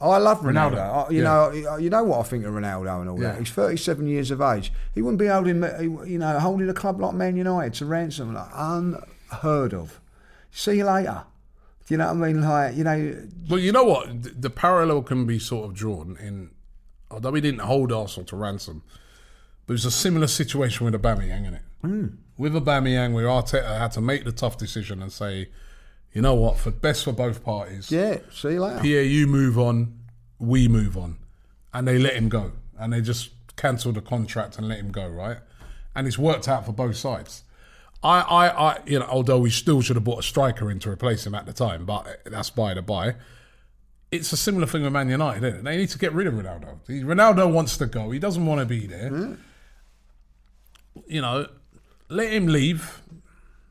I 0.00 0.16
love 0.18 0.40
Ronaldo. 0.40 0.78
Ronaldo, 0.78 1.06
I- 1.06 1.10
you 1.12 1.18
yeah. 1.18 1.22
know, 1.62 1.76
you 1.76 1.90
know 1.90 2.02
what 2.02 2.18
I 2.18 2.22
think 2.24 2.44
of 2.44 2.54
Ronaldo 2.54 3.02
and 3.02 3.10
all 3.10 3.22
Yeah. 3.22 3.32
that. 3.32 3.38
He's 3.38 3.50
thirty-seven 3.52 4.08
years 4.08 4.32
of 4.32 4.40
age. 4.40 4.72
He 4.96 5.00
wouldn't 5.02 5.20
be 5.20 5.28
holding, 5.28 5.62
you 5.62 6.18
know, 6.18 6.40
holding 6.40 6.68
a 6.68 6.74
club 6.74 7.00
like 7.00 7.14
Man 7.14 7.36
United 7.36 7.74
to 7.74 7.86
ransom, 7.86 8.34
like 8.34 8.48
unheard 8.52 9.74
of. 9.74 10.00
See 10.50 10.78
you 10.78 10.86
later. 10.86 11.22
Do 11.86 11.94
you 11.94 11.98
know 11.98 12.12
what 12.12 12.24
I 12.24 12.32
mean? 12.32 12.42
Like, 12.42 12.76
you 12.76 12.84
know, 12.84 13.16
Well, 13.48 13.60
you 13.60 13.70
know 13.72 13.84
what? 13.84 14.22
The, 14.22 14.30
the 14.30 14.50
parallel 14.50 15.02
can 15.02 15.24
be 15.24 15.38
sort 15.38 15.66
of 15.66 15.74
drawn 15.74 16.16
in, 16.20 16.50
although 17.10 17.30
we 17.30 17.40
didn't 17.40 17.60
hold 17.60 17.92
Arsenal 17.92 18.26
to 18.26 18.36
ransom, 18.36 18.82
but 19.66 19.72
it 19.72 19.74
was 19.74 19.84
a 19.84 19.90
similar 19.90 20.26
situation 20.26 20.84
with 20.84 21.00
Aubameyang, 21.00 21.42
isn't 21.42 21.54
it? 21.54 21.62
Mm. 21.84 22.16
With 22.36 22.54
Aubameyang, 22.54 23.14
where 23.14 23.26
Arteta 23.26 23.78
had 23.78 23.92
to 23.92 24.00
make 24.00 24.24
the 24.24 24.32
tough 24.32 24.58
decision 24.58 25.00
and 25.00 25.12
say, 25.12 25.48
you 26.12 26.22
know 26.22 26.34
what, 26.34 26.56
for 26.58 26.70
best 26.70 27.04
for 27.04 27.12
both 27.12 27.44
parties. 27.44 27.90
yeah. 27.92 28.18
See 28.32 28.52
you 28.52 28.62
later. 28.62 28.80
Pierre, 28.80 29.02
you 29.02 29.26
move 29.26 29.58
on, 29.58 29.98
we 30.38 30.66
move 30.66 30.96
on, 30.96 31.18
and 31.72 31.86
they 31.86 31.98
let 31.98 32.14
him 32.14 32.28
go, 32.28 32.52
and 32.78 32.92
they 32.92 33.00
just 33.00 33.30
cancelled 33.56 33.94
the 33.94 34.00
contract 34.00 34.58
and 34.58 34.66
let 34.68 34.78
him 34.78 34.90
go, 34.90 35.06
right? 35.06 35.38
And 35.94 36.06
it's 36.06 36.18
worked 36.18 36.48
out 36.48 36.66
for 36.66 36.72
both 36.72 36.96
sides. 36.96 37.44
I, 38.06 38.20
I, 38.20 38.46
I, 38.72 38.78
you 38.86 38.98
know, 39.00 39.06
although 39.06 39.38
we 39.38 39.50
still 39.50 39.80
should 39.82 39.96
have 39.96 40.04
bought 40.04 40.20
a 40.20 40.22
striker 40.22 40.70
in 40.70 40.78
to 40.80 40.90
replace 40.90 41.26
him 41.26 41.34
at 41.34 41.46
the 41.46 41.52
time, 41.52 41.84
but 41.86 42.20
that's 42.24 42.50
by 42.50 42.74
the 42.74 42.82
by. 42.82 43.16
It's 44.12 44.32
a 44.32 44.36
similar 44.36 44.66
thing 44.66 44.84
with 44.84 44.92
Man 44.92 45.08
United, 45.08 45.42
isn't 45.44 45.58
it? 45.60 45.64
They 45.64 45.76
need 45.76 45.88
to 45.88 45.98
get 45.98 46.12
rid 46.12 46.26
of 46.28 46.34
Ronaldo. 46.34 46.78
Ronaldo 46.88 47.52
wants 47.52 47.76
to 47.78 47.86
go. 47.86 48.10
He 48.12 48.18
doesn't 48.20 48.46
want 48.46 48.60
to 48.60 48.64
be 48.66 48.86
there. 48.86 49.36
You 51.06 51.20
know, 51.20 51.46
let 52.08 52.32
him 52.32 52.46
leave. 52.46 53.02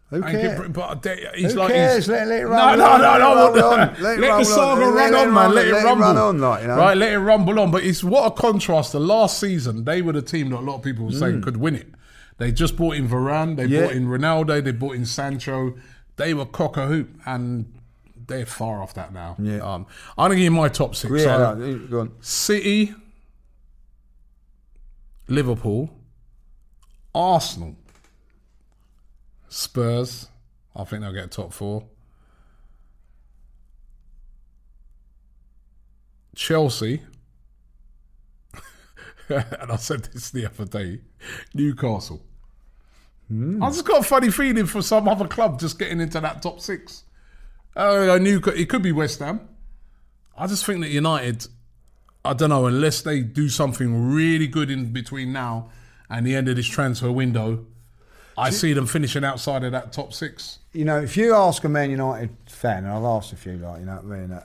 Who 0.10 0.22
cares? 0.22 0.60
get- 0.60 0.74
But 0.74 1.02
they- 1.02 1.26
he's 1.36 1.54
Who 1.54 1.60
like 1.60 1.72
cares? 1.74 2.06
he's- 2.06 2.08
Let- 2.08 2.28
let 2.28 2.40
it 2.42 2.44
no, 2.44 2.50
roll 2.50 2.78
no, 2.78 2.98
no, 2.98 2.98
let 2.98 3.20
no. 3.20 3.52
Let, 3.52 3.64
on, 3.64 4.04
let, 4.04 4.20
let 4.20 4.38
the 4.40 4.44
saga 4.46 4.86
run 4.86 5.16
on, 5.16 5.34
man. 5.34 5.52
Let 5.56 5.66
it 5.68 5.72
let 5.74 5.82
it 5.82 5.86
rumble. 5.86 6.02
run 6.06 6.18
on, 6.18 6.40
like, 6.40 6.62
you 6.62 6.68
know. 6.68 6.78
Right, 6.78 6.98
let 6.98 7.14
it 7.14 7.20
rumble 7.20 7.60
on. 7.60 7.72
But 7.72 7.84
it's 7.84 8.04
what 8.04 8.28
a 8.28 8.32
contrast. 8.32 8.92
The 8.92 9.00
last 9.00 9.40
season, 9.40 9.84
they 9.86 10.02
were 10.02 10.14
the 10.14 10.22
team 10.22 10.50
that 10.52 10.58
a 10.58 10.60
lot 10.60 10.76
of 10.76 10.84
people 10.84 11.06
were 11.06 11.12
saying 11.12 11.40
Mm. 11.40 11.44
could 11.44 11.58
win 11.58 11.76
it. 11.76 11.88
They 12.38 12.52
just 12.52 12.76
bought 12.76 12.96
in 12.96 13.08
Varane. 13.08 13.56
They 13.56 13.66
Yeah. 13.66 13.84
bought 13.86 13.94
in 13.94 14.08
Ronaldo. 14.08 14.64
They 14.64 14.72
bought 14.72 14.96
in 14.96 15.06
Sancho. 15.06 15.76
They 16.18 16.34
were 16.34 16.46
cock 16.46 16.78
a 16.78 16.88
hoop, 16.88 17.10
and 17.26 17.72
they're 18.28 18.46
far 18.46 18.82
off 18.82 18.94
that 18.96 19.14
now. 19.14 19.36
Yeah. 19.40 19.58
Um, 19.60 19.86
I'm 20.18 20.26
gonna 20.26 20.36
give 20.36 20.44
you 20.46 20.52
my 20.52 20.68
top 20.70 20.96
six. 20.96 21.12
Yeah, 21.14 21.24
So, 21.24 21.56
no, 21.56 21.78
go 21.88 22.00
on. 22.02 22.12
City, 22.22 22.94
Liverpool, 25.28 25.90
Arsenal, 27.14 27.76
Spurs. 29.50 30.28
I 30.76 30.84
think 30.84 31.02
they'll 31.04 31.14
get 31.14 31.32
top 31.32 31.54
four. 31.54 31.86
Chelsea. 36.36 37.02
and 39.30 39.72
I 39.72 39.76
said 39.78 40.06
this 40.06 40.30
the 40.30 40.46
other 40.46 40.66
day. 40.66 41.02
Newcastle. 41.54 42.22
I 43.30 43.70
just 43.70 43.86
got 43.86 44.02
a 44.02 44.04
funny 44.04 44.30
feeling 44.30 44.68
for 44.68 44.84
some 44.84 45.08
other 45.08 45.28
club 45.28 45.60
just 45.60 45.80
getting 45.80 46.00
into 46.00 46.20
that 46.20 46.44
top 46.44 46.60
six. 46.60 47.06
Uh, 47.76 48.12
I 48.12 48.20
knew 48.20 48.38
it 48.38 48.70
could 48.70 48.84
be 48.84 48.92
West 48.92 49.20
Ham. 49.20 49.50
I 50.38 50.46
just 50.48 50.64
think 50.64 50.82
that 50.82 50.90
United, 50.90 51.48
I 52.24 52.34
don't 52.34 52.50
know, 52.50 52.68
unless 52.68 53.02
they 53.02 53.22
do 53.22 53.50
something 53.50 54.14
really 54.14 54.48
good 54.48 54.70
in 54.70 54.94
between 54.94 55.34
now 55.34 55.72
and 56.10 56.26
the 56.26 56.36
end 56.36 56.48
of 56.50 56.56
this 56.56 56.68
transfer 56.68 57.12
window, 57.12 57.66
I 58.38 58.52
see 58.52 58.74
them 58.74 58.86
finishing 58.86 59.24
outside 59.24 59.64
of 59.64 59.72
that 59.72 59.92
top 59.92 60.14
six. 60.14 60.60
you 60.74 60.86
know, 60.86 61.02
if 61.02 61.18
you 61.18 61.34
ask 61.34 61.64
a 61.64 61.70
Man 61.70 61.90
United 61.90 62.36
fan, 62.48 62.84
and 62.86 62.94
I've 62.94 63.04
asked 63.04 63.34
a 63.34 63.38
few, 63.38 63.54
like, 63.58 63.80
you 63.80 63.86
know 63.86 63.96
what 63.96 64.16
I 64.16 64.20
mean, 64.20 64.32
uh, 64.32 64.44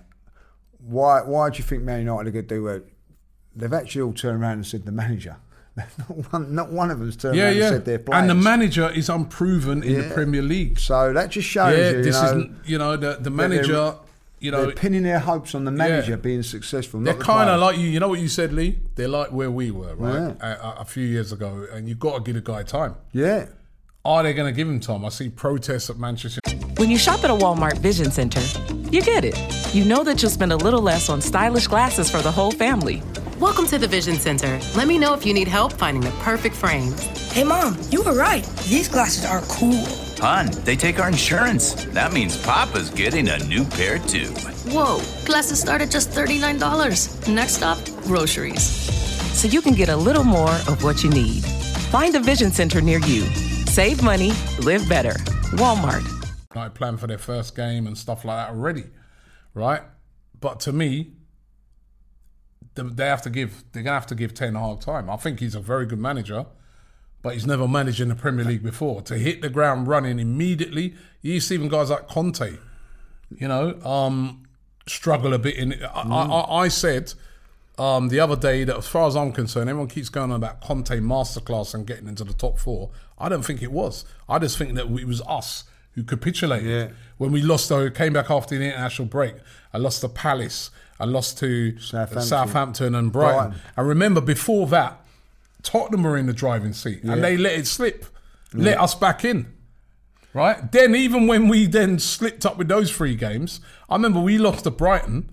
why 0.78 1.22
why 1.22 1.50
do 1.50 1.58
you 1.58 1.64
think 1.64 1.82
Man 1.82 1.98
United 2.00 2.28
are 2.28 2.30
going 2.30 2.46
to 2.46 2.54
do 2.54 2.62
well? 2.62 2.80
They've 3.54 3.72
actually 3.72 4.02
all 4.02 4.12
turned 4.12 4.42
around 4.42 4.52
and 4.52 4.66
said 4.66 4.84
the 4.86 4.92
manager. 4.92 5.36
not, 5.76 6.32
one, 6.32 6.54
not 6.54 6.70
one 6.72 6.90
of 6.90 6.98
them's 6.98 7.16
turned 7.16 7.36
Yeah, 7.36 7.44
around 7.46 7.56
yeah. 7.56 7.62
and 7.66 7.74
said 7.76 7.84
their 7.84 7.98
players. 7.98 8.20
And 8.20 8.30
the 8.30 8.34
manager 8.34 8.90
is 8.90 9.08
unproven 9.08 9.82
in 9.82 10.08
the 10.08 10.14
Premier 10.14 10.42
League. 10.42 10.78
So 10.78 11.12
that 11.12 11.30
just 11.30 11.48
shows 11.48 11.76
yeah, 11.78 11.90
you, 11.90 12.02
this 12.02 12.16
you 12.16 12.22
know, 12.22 12.26
isn't, 12.26 12.56
you 12.66 12.78
know, 12.78 12.96
the, 12.96 13.16
the 13.20 13.30
manager, 13.30 13.94
you 14.40 14.50
know, 14.50 14.66
they're 14.66 14.74
pinning 14.74 15.02
their 15.02 15.18
hopes 15.18 15.54
on 15.54 15.64
the 15.64 15.70
manager 15.70 16.16
being 16.16 16.42
successful. 16.42 17.00
They're 17.00 17.14
the 17.14 17.22
kind 17.22 17.48
of 17.50 17.60
like 17.60 17.76
you. 17.78 17.86
You 17.88 18.00
know 18.00 18.08
what 18.08 18.20
you 18.20 18.28
said, 18.28 18.52
Lee? 18.52 18.78
They're 18.94 19.08
like 19.08 19.32
where 19.32 19.50
we 19.50 19.70
were, 19.70 19.94
right? 19.94 20.34
Yeah. 20.40 20.56
A, 20.62 20.66
a- 20.68 20.76
a 20.80 20.84
few 20.84 21.06
years 21.06 21.30
ago, 21.32 21.66
and 21.72 21.88
you've 21.88 21.98
got 22.00 22.16
to 22.16 22.22
give 22.22 22.36
a 22.36 22.40
guy 22.44 22.62
time. 22.62 22.96
Yeah. 23.12 23.46
Are 24.02 24.22
they 24.22 24.32
going 24.32 24.50
to 24.52 24.56
give 24.56 24.66
him 24.66 24.80
time? 24.80 25.04
I 25.04 25.10
see 25.10 25.28
protests 25.28 25.90
at 25.90 25.98
Manchester. 25.98 26.40
When 26.78 26.90
you 26.90 26.96
shop 26.96 27.22
at 27.22 27.28
a 27.28 27.34
Walmart 27.34 27.76
Vision 27.78 28.10
Center, 28.10 28.40
you 28.90 29.02
get 29.02 29.26
it. 29.26 29.36
You 29.74 29.84
know 29.84 30.02
that 30.04 30.22
you'll 30.22 30.30
spend 30.30 30.52
a 30.52 30.56
little 30.56 30.80
less 30.80 31.10
on 31.10 31.20
stylish 31.20 31.66
glasses 31.66 32.10
for 32.10 32.22
the 32.22 32.32
whole 32.32 32.50
family. 32.50 33.02
Welcome 33.40 33.66
to 33.68 33.78
the 33.78 33.88
Vision 33.88 34.16
Center. 34.16 34.60
Let 34.76 34.86
me 34.86 34.98
know 34.98 35.14
if 35.14 35.24
you 35.24 35.32
need 35.32 35.48
help 35.48 35.72
finding 35.72 36.02
the 36.02 36.10
perfect 36.22 36.54
frames. 36.54 37.02
Hey, 37.32 37.42
Mom, 37.42 37.76
you 37.90 38.02
were 38.02 38.12
right. 38.14 38.44
These 38.68 38.88
glasses 38.88 39.24
are 39.24 39.40
cool. 39.42 39.84
Hon, 40.20 40.50
they 40.64 40.76
take 40.76 41.00
our 41.00 41.08
insurance. 41.08 41.86
That 41.86 42.12
means 42.12 42.36
Papa's 42.42 42.90
getting 42.90 43.28
a 43.30 43.38
new 43.44 43.64
pair 43.64 43.98
too. 43.98 44.26
Whoa, 44.70 45.00
glasses 45.24 45.58
start 45.60 45.80
at 45.80 45.90
just 45.90 46.10
$39. 46.10 47.32
Next 47.34 47.54
stop, 47.54 47.78
groceries. 48.04 48.62
So 49.34 49.48
you 49.48 49.62
can 49.62 49.72
get 49.74 49.88
a 49.88 49.96
little 49.96 50.24
more 50.24 50.52
of 50.68 50.84
what 50.84 51.02
you 51.02 51.08
need. 51.10 51.42
Find 51.90 52.14
a 52.14 52.20
Vision 52.20 52.50
Center 52.52 52.80
near 52.82 52.98
you. 53.00 53.22
Save 53.66 54.02
money, 54.02 54.32
live 54.62 54.86
better. 54.88 55.14
Walmart. 55.56 56.04
I 56.54 56.68
plan 56.68 56.98
for 56.98 57.06
their 57.06 57.18
first 57.18 57.56
game 57.56 57.86
and 57.86 57.96
stuff 57.96 58.24
like 58.24 58.36
that 58.36 58.50
already, 58.54 58.84
right? 59.54 59.82
But 60.40 60.60
to 60.60 60.72
me, 60.72 61.04
the- 61.04 61.19
they 62.74 63.06
have 63.06 63.22
to 63.22 63.30
give 63.30 63.64
they're 63.72 63.82
gonna 63.82 63.94
have 63.94 64.06
to 64.06 64.14
give 64.14 64.34
Ten 64.34 64.54
Hag 64.54 64.80
time. 64.80 65.10
I 65.10 65.16
think 65.16 65.40
he's 65.40 65.54
a 65.54 65.60
very 65.60 65.86
good 65.86 65.98
manager, 65.98 66.46
but 67.22 67.34
he's 67.34 67.46
never 67.46 67.66
managed 67.68 68.00
in 68.00 68.08
the 68.08 68.14
Premier 68.14 68.44
League 68.44 68.62
before. 68.62 69.02
To 69.02 69.18
hit 69.18 69.42
the 69.42 69.48
ground 69.50 69.86
running 69.88 70.18
immediately, 70.18 70.94
you 71.22 71.40
see 71.40 71.54
even 71.54 71.68
guys 71.68 71.90
like 71.90 72.08
Conte, 72.08 72.56
you 73.36 73.48
know, 73.48 73.80
um, 73.82 74.44
struggle 74.86 75.34
a 75.34 75.38
bit 75.38 75.56
in. 75.56 75.74
I, 75.84 76.00
I, 76.02 76.56
I 76.64 76.68
said 76.68 77.12
um, 77.78 78.08
the 78.08 78.20
other 78.20 78.36
day 78.36 78.64
that, 78.64 78.76
as 78.76 78.86
far 78.86 79.06
as 79.08 79.16
I'm 79.16 79.32
concerned, 79.32 79.68
everyone 79.68 79.88
keeps 79.88 80.08
going 80.08 80.30
on 80.30 80.36
about 80.36 80.60
Conte 80.60 80.94
masterclass 81.00 81.74
and 81.74 81.86
getting 81.86 82.08
into 82.08 82.24
the 82.24 82.34
top 82.34 82.58
four. 82.58 82.90
I 83.18 83.28
don't 83.28 83.44
think 83.44 83.62
it 83.62 83.72
was. 83.72 84.04
I 84.28 84.38
just 84.38 84.56
think 84.58 84.74
that 84.74 84.86
it 84.86 85.06
was 85.06 85.20
us 85.22 85.64
who 85.94 86.04
capitulated 86.04 86.68
Yeah. 86.90 86.96
when 87.18 87.32
we 87.32 87.42
lost. 87.42 87.68
Though 87.68 87.90
came 87.90 88.12
back 88.12 88.30
after 88.30 88.56
the 88.56 88.64
international 88.64 89.08
break. 89.08 89.34
I 89.74 89.78
lost 89.78 90.00
to 90.02 90.08
Palace. 90.08 90.70
I 91.00 91.04
lost 91.06 91.38
to 91.38 91.78
Southampton. 91.78 92.22
Southampton 92.22 92.94
and 92.94 93.10
Brighton. 93.10 93.50
Brighton. 93.50 93.60
And 93.76 93.88
remember, 93.88 94.20
before 94.20 94.66
that, 94.68 95.00
Tottenham 95.62 96.02
were 96.02 96.16
in 96.16 96.26
the 96.26 96.32
driving 96.32 96.72
seat 96.72 97.00
Yeah. 97.02 97.12
and 97.12 97.24
they 97.24 97.36
let 97.36 97.58
it 97.58 97.66
slip, 97.66 98.04
let 98.52 98.78
us 98.80 98.94
back 98.94 99.24
in. 99.24 99.46
Right? 100.32 100.70
Then, 100.70 100.94
even 100.94 101.26
when 101.26 101.48
we 101.48 101.66
then 101.66 101.98
slipped 101.98 102.46
up 102.46 102.56
with 102.56 102.68
those 102.68 102.92
three 102.92 103.16
games, 103.16 103.60
I 103.88 103.96
remember 103.96 104.20
we 104.20 104.38
lost 104.38 104.64
to 104.64 104.70
Brighton. 104.70 105.30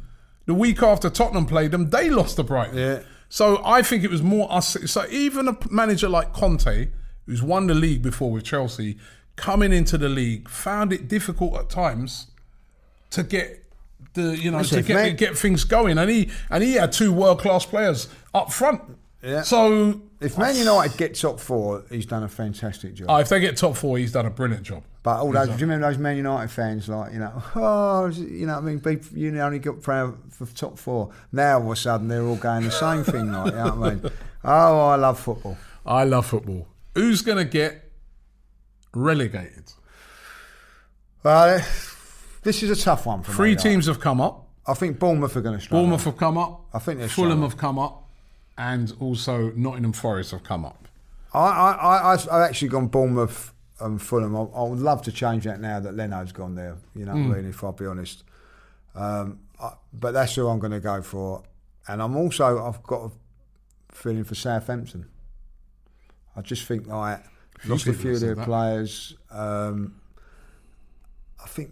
The 0.47 0.55
week 0.55 0.82
after 0.82 1.09
Tottenham 1.09 1.45
played 1.45 1.72
them, 1.72 1.91
they 1.91 2.09
lost 2.09 2.38
to 2.38 2.43
Brighton. 2.43 2.78
Yeah. 2.78 2.99
So 3.30 3.61
I 3.63 3.82
think 3.84 4.03
it 4.03 4.09
was 4.09 4.24
more 4.24 4.51
us. 4.51 4.76
So 4.89 5.05
even 5.11 5.47
a 5.49 5.57
manager 5.70 6.09
like 6.09 6.34
Conte, 6.34 6.88
who's 7.26 7.43
won 7.43 7.68
the 7.68 7.76
league 7.76 8.01
before 8.01 8.32
with 8.32 8.45
Chelsea, 8.45 8.97
coming 9.36 9.72
into 9.72 9.97
the 9.97 10.09
league, 10.09 10.49
found 10.49 10.91
it 10.93 11.07
difficult 11.07 11.55
at 11.55 11.70
times 11.70 12.28
to 13.11 13.22
get 13.24 13.65
the 14.18 14.38
you 14.38 14.51
know 14.51 14.57
Listen, 14.57 14.84
to 14.84 14.88
get 14.88 15.18
get 15.18 15.38
things 15.38 15.63
going, 15.63 15.97
and 15.97 16.09
he 16.09 16.30
and 16.49 16.63
he 16.63 16.74
had 16.74 16.91
two 16.91 17.13
world 17.13 17.39
class 17.39 17.65
players 17.65 18.09
up 18.34 18.51
front. 18.51 18.82
Yeah. 19.24 19.41
So 19.41 20.01
If 20.20 20.38
Man 20.38 20.55
United 20.55 20.97
get 20.97 21.15
top 21.15 21.39
four, 21.39 21.84
he's 21.89 22.05
done 22.05 22.24
a 22.24 22.28
fantastic 22.30 22.93
job. 22.93 23.07
oh, 23.09 23.18
if 23.18 23.30
they 23.30 23.39
get 23.39 23.57
top 23.57 23.76
four, 23.76 23.97
he's 23.97 24.11
done 24.11 24.26
a 24.26 24.30
brilliant 24.30 24.63
job. 24.63 24.84
But 25.03 25.22
all 25.22 25.32
those, 25.32 25.47
do 25.47 25.53
you 25.53 25.59
remember 25.61 25.88
those 25.88 25.97
Man 25.97 26.18
United 26.18 26.49
fans, 26.51 26.88
like, 26.88 27.13
you 27.13 27.20
know, 27.20 27.41
oh, 27.55 28.07
you 28.07 28.45
know 28.45 28.57
I 28.57 28.61
mean? 28.61 28.82
You 29.13 29.39
only 29.39 29.59
got 29.59 29.82
proud 29.82 30.18
for 30.32 30.45
top 30.47 30.78
four. 30.78 31.11
Now, 31.32 31.59
all 31.59 31.65
of 31.65 31.72
a 31.72 31.76
sudden, 31.76 32.07
they're 32.09 32.24
all 32.24 32.36
going 32.36 32.63
the 32.65 32.72
same 32.72 33.03
thing, 33.03 33.32
like, 33.32 33.51
you 33.51 33.57
know 33.57 33.76
what 33.76 33.91
I 33.91 33.95
mean? 33.95 34.11
Oh, 34.43 34.88
I 34.89 34.95
love 34.95 35.20
football. 35.20 35.57
I 35.86 36.03
love 36.05 36.26
football. 36.28 36.68
Who's 36.95 37.22
going 37.22 37.39
to 37.39 37.43
get 37.43 37.91
relegated? 38.93 39.74
Well, 41.24 41.65
this 42.48 42.64
is 42.64 42.70
a 42.70 42.82
tough 42.82 43.06
one 43.06 43.22
for 43.24 43.34
Three 43.34 43.52
me. 43.52 43.56
teams 43.58 43.86
have 43.88 44.00
come 44.00 44.22
up. 44.22 44.48
I 44.66 44.74
think 44.74 45.00
Bournemouth 45.00 45.36
are 45.36 45.41
going 45.41 45.58
to 45.58 45.62
struggle. 45.64 45.84
Bournemouth 45.84 46.06
have 46.06 46.18
come 46.18 46.38
up. 46.38 46.66
I 46.74 46.80
think 46.80 47.00
they're 47.00 47.08
Fulham 47.10 47.41
have 47.41 47.58
come 47.58 47.78
up, 47.78 48.08
and 48.58 48.93
also 49.00 49.52
Nottingham 49.56 49.93
Forest 49.93 50.32
have 50.32 50.43
come 50.43 50.66
up. 50.66 50.88
I, 51.34 51.39
I, 51.39 51.72
I, 51.74 52.14
I've 52.14 52.28
I've 52.30 52.41
actually 52.50 52.70
gone 52.70 52.88
Bournemouth 52.88 53.54
and 53.80 54.02
Fulham. 54.02 54.36
I, 54.36 54.41
I 54.60 54.64
would 54.64 54.80
love 54.80 55.02
to 55.04 55.12
change 55.12 55.43
that 55.43 55.60
now 55.62 55.80
that 55.82 55.93
Leno's 55.95 56.32
gone 56.32 56.56
there. 56.56 56.78
You 56.95 57.06
know 57.06 57.14
what 57.14 57.22
Mm. 57.22 57.34
I 57.34 57.36
mean? 57.38 57.50
If 57.50 57.64
I'll 57.64 57.72
be 57.74 57.86
honest, 57.86 58.24
um, 58.95 59.39
I, 59.62 59.74
but 59.93 60.12
that's 60.14 60.34
who 60.36 60.48
I'm 60.48 60.60
going 60.60 60.72
to 60.72 60.80
go 60.80 61.02
for. 61.02 61.43
And 61.88 62.02
I'm 62.02 62.16
also 62.18 62.66
I've 62.66 62.82
got 62.84 63.02
a 63.06 63.12
feeling 63.93 64.24
for 64.24 64.36
Southampton. 64.36 65.06
I 66.36 66.41
just 66.41 66.64
think 66.66 66.88
like 66.88 67.24
lost 67.66 67.88
a 67.88 67.93
few 67.93 68.14
of 68.14 68.20
their 68.22 68.36
that. 68.36 68.45
players. 68.45 69.16
Um, 69.32 70.02
I 71.43 71.48
think. 71.48 71.72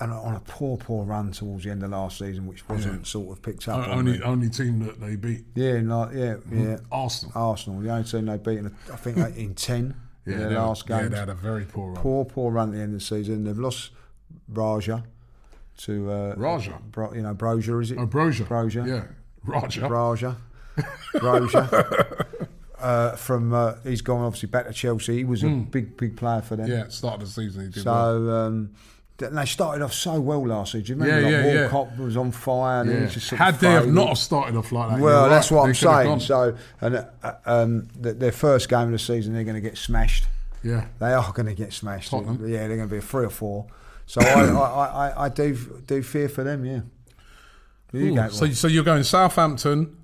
And 0.00 0.12
on 0.12 0.34
a 0.34 0.40
poor, 0.40 0.76
poor 0.76 1.04
run 1.04 1.30
towards 1.30 1.62
the 1.64 1.70
end 1.70 1.84
of 1.84 1.90
last 1.90 2.18
season, 2.18 2.46
which 2.48 2.68
wasn't 2.68 3.06
sort 3.06 3.36
of 3.36 3.42
picked 3.42 3.68
up. 3.68 3.86
Only 3.88 4.20
only 4.22 4.50
team 4.50 4.80
that 4.86 5.00
they 5.00 5.14
beat. 5.14 5.44
Yeah, 5.54 5.80
like, 5.84 6.10
yeah, 6.14 6.34
yeah. 6.50 6.78
Arsenal. 6.90 7.32
Arsenal, 7.36 7.80
the 7.80 7.90
only 7.90 8.02
team 8.04 8.26
they've 8.26 8.42
beaten, 8.42 8.74
I 8.92 8.96
think, 8.96 9.18
in 9.36 9.54
10 9.54 9.94
Yeah, 10.26 10.32
in 10.32 10.38
their 10.40 10.48
they- 10.48 10.54
last 10.56 10.84
yeah, 10.88 11.02
game. 11.02 11.10
they 11.12 11.18
had 11.18 11.28
a 11.28 11.34
very 11.34 11.64
poor 11.64 11.92
run. 11.92 11.96
Poor, 12.02 12.24
poor 12.24 12.50
run 12.50 12.70
at 12.70 12.74
the 12.74 12.80
end 12.80 12.94
of 12.94 13.00
the 13.00 13.04
season. 13.04 13.44
They've 13.44 13.56
lost 13.56 13.92
Raja 14.48 15.04
to. 15.78 16.10
Uh, 16.10 16.34
Raja? 16.36 16.76
Bro, 16.90 17.14
you 17.14 17.22
know, 17.22 17.34
Brozier, 17.34 17.80
is 17.80 17.92
it? 17.92 17.98
Oh, 17.98 18.06
Brozier. 18.08 18.46
Brozier. 18.48 18.88
Yeah, 18.88 19.04
Raja. 19.44 19.88
Raja. 19.88 20.36
Brozier. 21.14 22.26
uh, 22.80 23.12
from, 23.16 23.52
uh, 23.54 23.74
he's 23.84 24.02
gone 24.02 24.22
obviously 24.22 24.48
back 24.48 24.66
to 24.66 24.72
Chelsea. 24.72 25.18
He 25.18 25.24
was 25.24 25.42
a 25.44 25.48
big, 25.48 25.96
big 25.96 26.16
player 26.16 26.42
for 26.42 26.56
them. 26.56 26.66
Yeah, 26.68 26.88
start 26.88 27.14
of 27.14 27.20
the 27.20 27.26
season 27.26 27.62
he 27.66 27.68
did 27.70 27.82
So, 27.84 27.92
well. 27.92 28.30
um, 28.46 28.70
th- 29.18 29.32
they 29.32 29.44
started 29.46 29.82
off 29.84 29.92
so 29.92 30.20
well 30.20 30.46
last 30.46 30.72
season. 30.72 30.98
Do 30.98 31.04
you 31.04 31.12
remember? 31.12 31.30
Yeah, 31.30 31.36
like, 31.38 31.54
yeah, 31.74 31.94
yeah. 31.96 32.04
Was 32.04 32.16
on 32.16 32.30
fire. 32.30 32.80
And 32.82 32.90
Yeah. 32.90 33.06
he 33.06 33.14
just 33.14 33.30
Had 33.30 33.60
they 33.60 33.70
have 33.72 33.88
not 33.92 34.18
started 34.18 34.56
off 34.56 34.72
like 34.72 34.90
that, 34.90 35.00
Well, 35.00 35.22
you're 35.22 35.30
that's 35.30 35.50
what 35.50 35.62
they 35.64 35.68
I'm 35.70 35.74
saying. 35.74 36.20
So, 36.20 36.56
and 36.80 37.06
uh, 37.22 37.32
um, 37.46 37.88
th- 38.02 38.16
their 38.16 38.32
first 38.32 38.68
game 38.68 38.82
of 38.86 38.92
the 38.92 38.98
season, 38.98 39.34
they're 39.34 39.44
going 39.44 39.54
to 39.54 39.60
get 39.60 39.78
smashed. 39.78 40.26
Yeah. 40.62 40.86
They 40.98 41.12
are 41.12 41.32
going 41.32 41.46
to 41.46 41.54
get 41.54 41.72
smashed. 41.72 42.10
Tottenham. 42.10 42.40
Yeah, 42.48 42.66
they're 42.66 42.76
going 42.76 42.88
to 42.88 42.92
be 42.94 42.98
a 42.98 43.02
three 43.02 43.24
or 43.26 43.30
four. 43.30 43.66
So 44.06 44.20
I, 44.20 44.44
I, 44.44 44.86
I, 45.08 45.24
I 45.24 45.28
do 45.28 45.54
do 45.86 46.02
fear 46.02 46.28
for 46.28 46.44
them. 46.44 46.64
Yeah. 46.64 46.80
You 47.92 48.18
Ooh, 48.20 48.30
so, 48.30 48.50
so 48.50 48.66
you're 48.66 48.82
going 48.82 49.04
Southampton, 49.04 49.96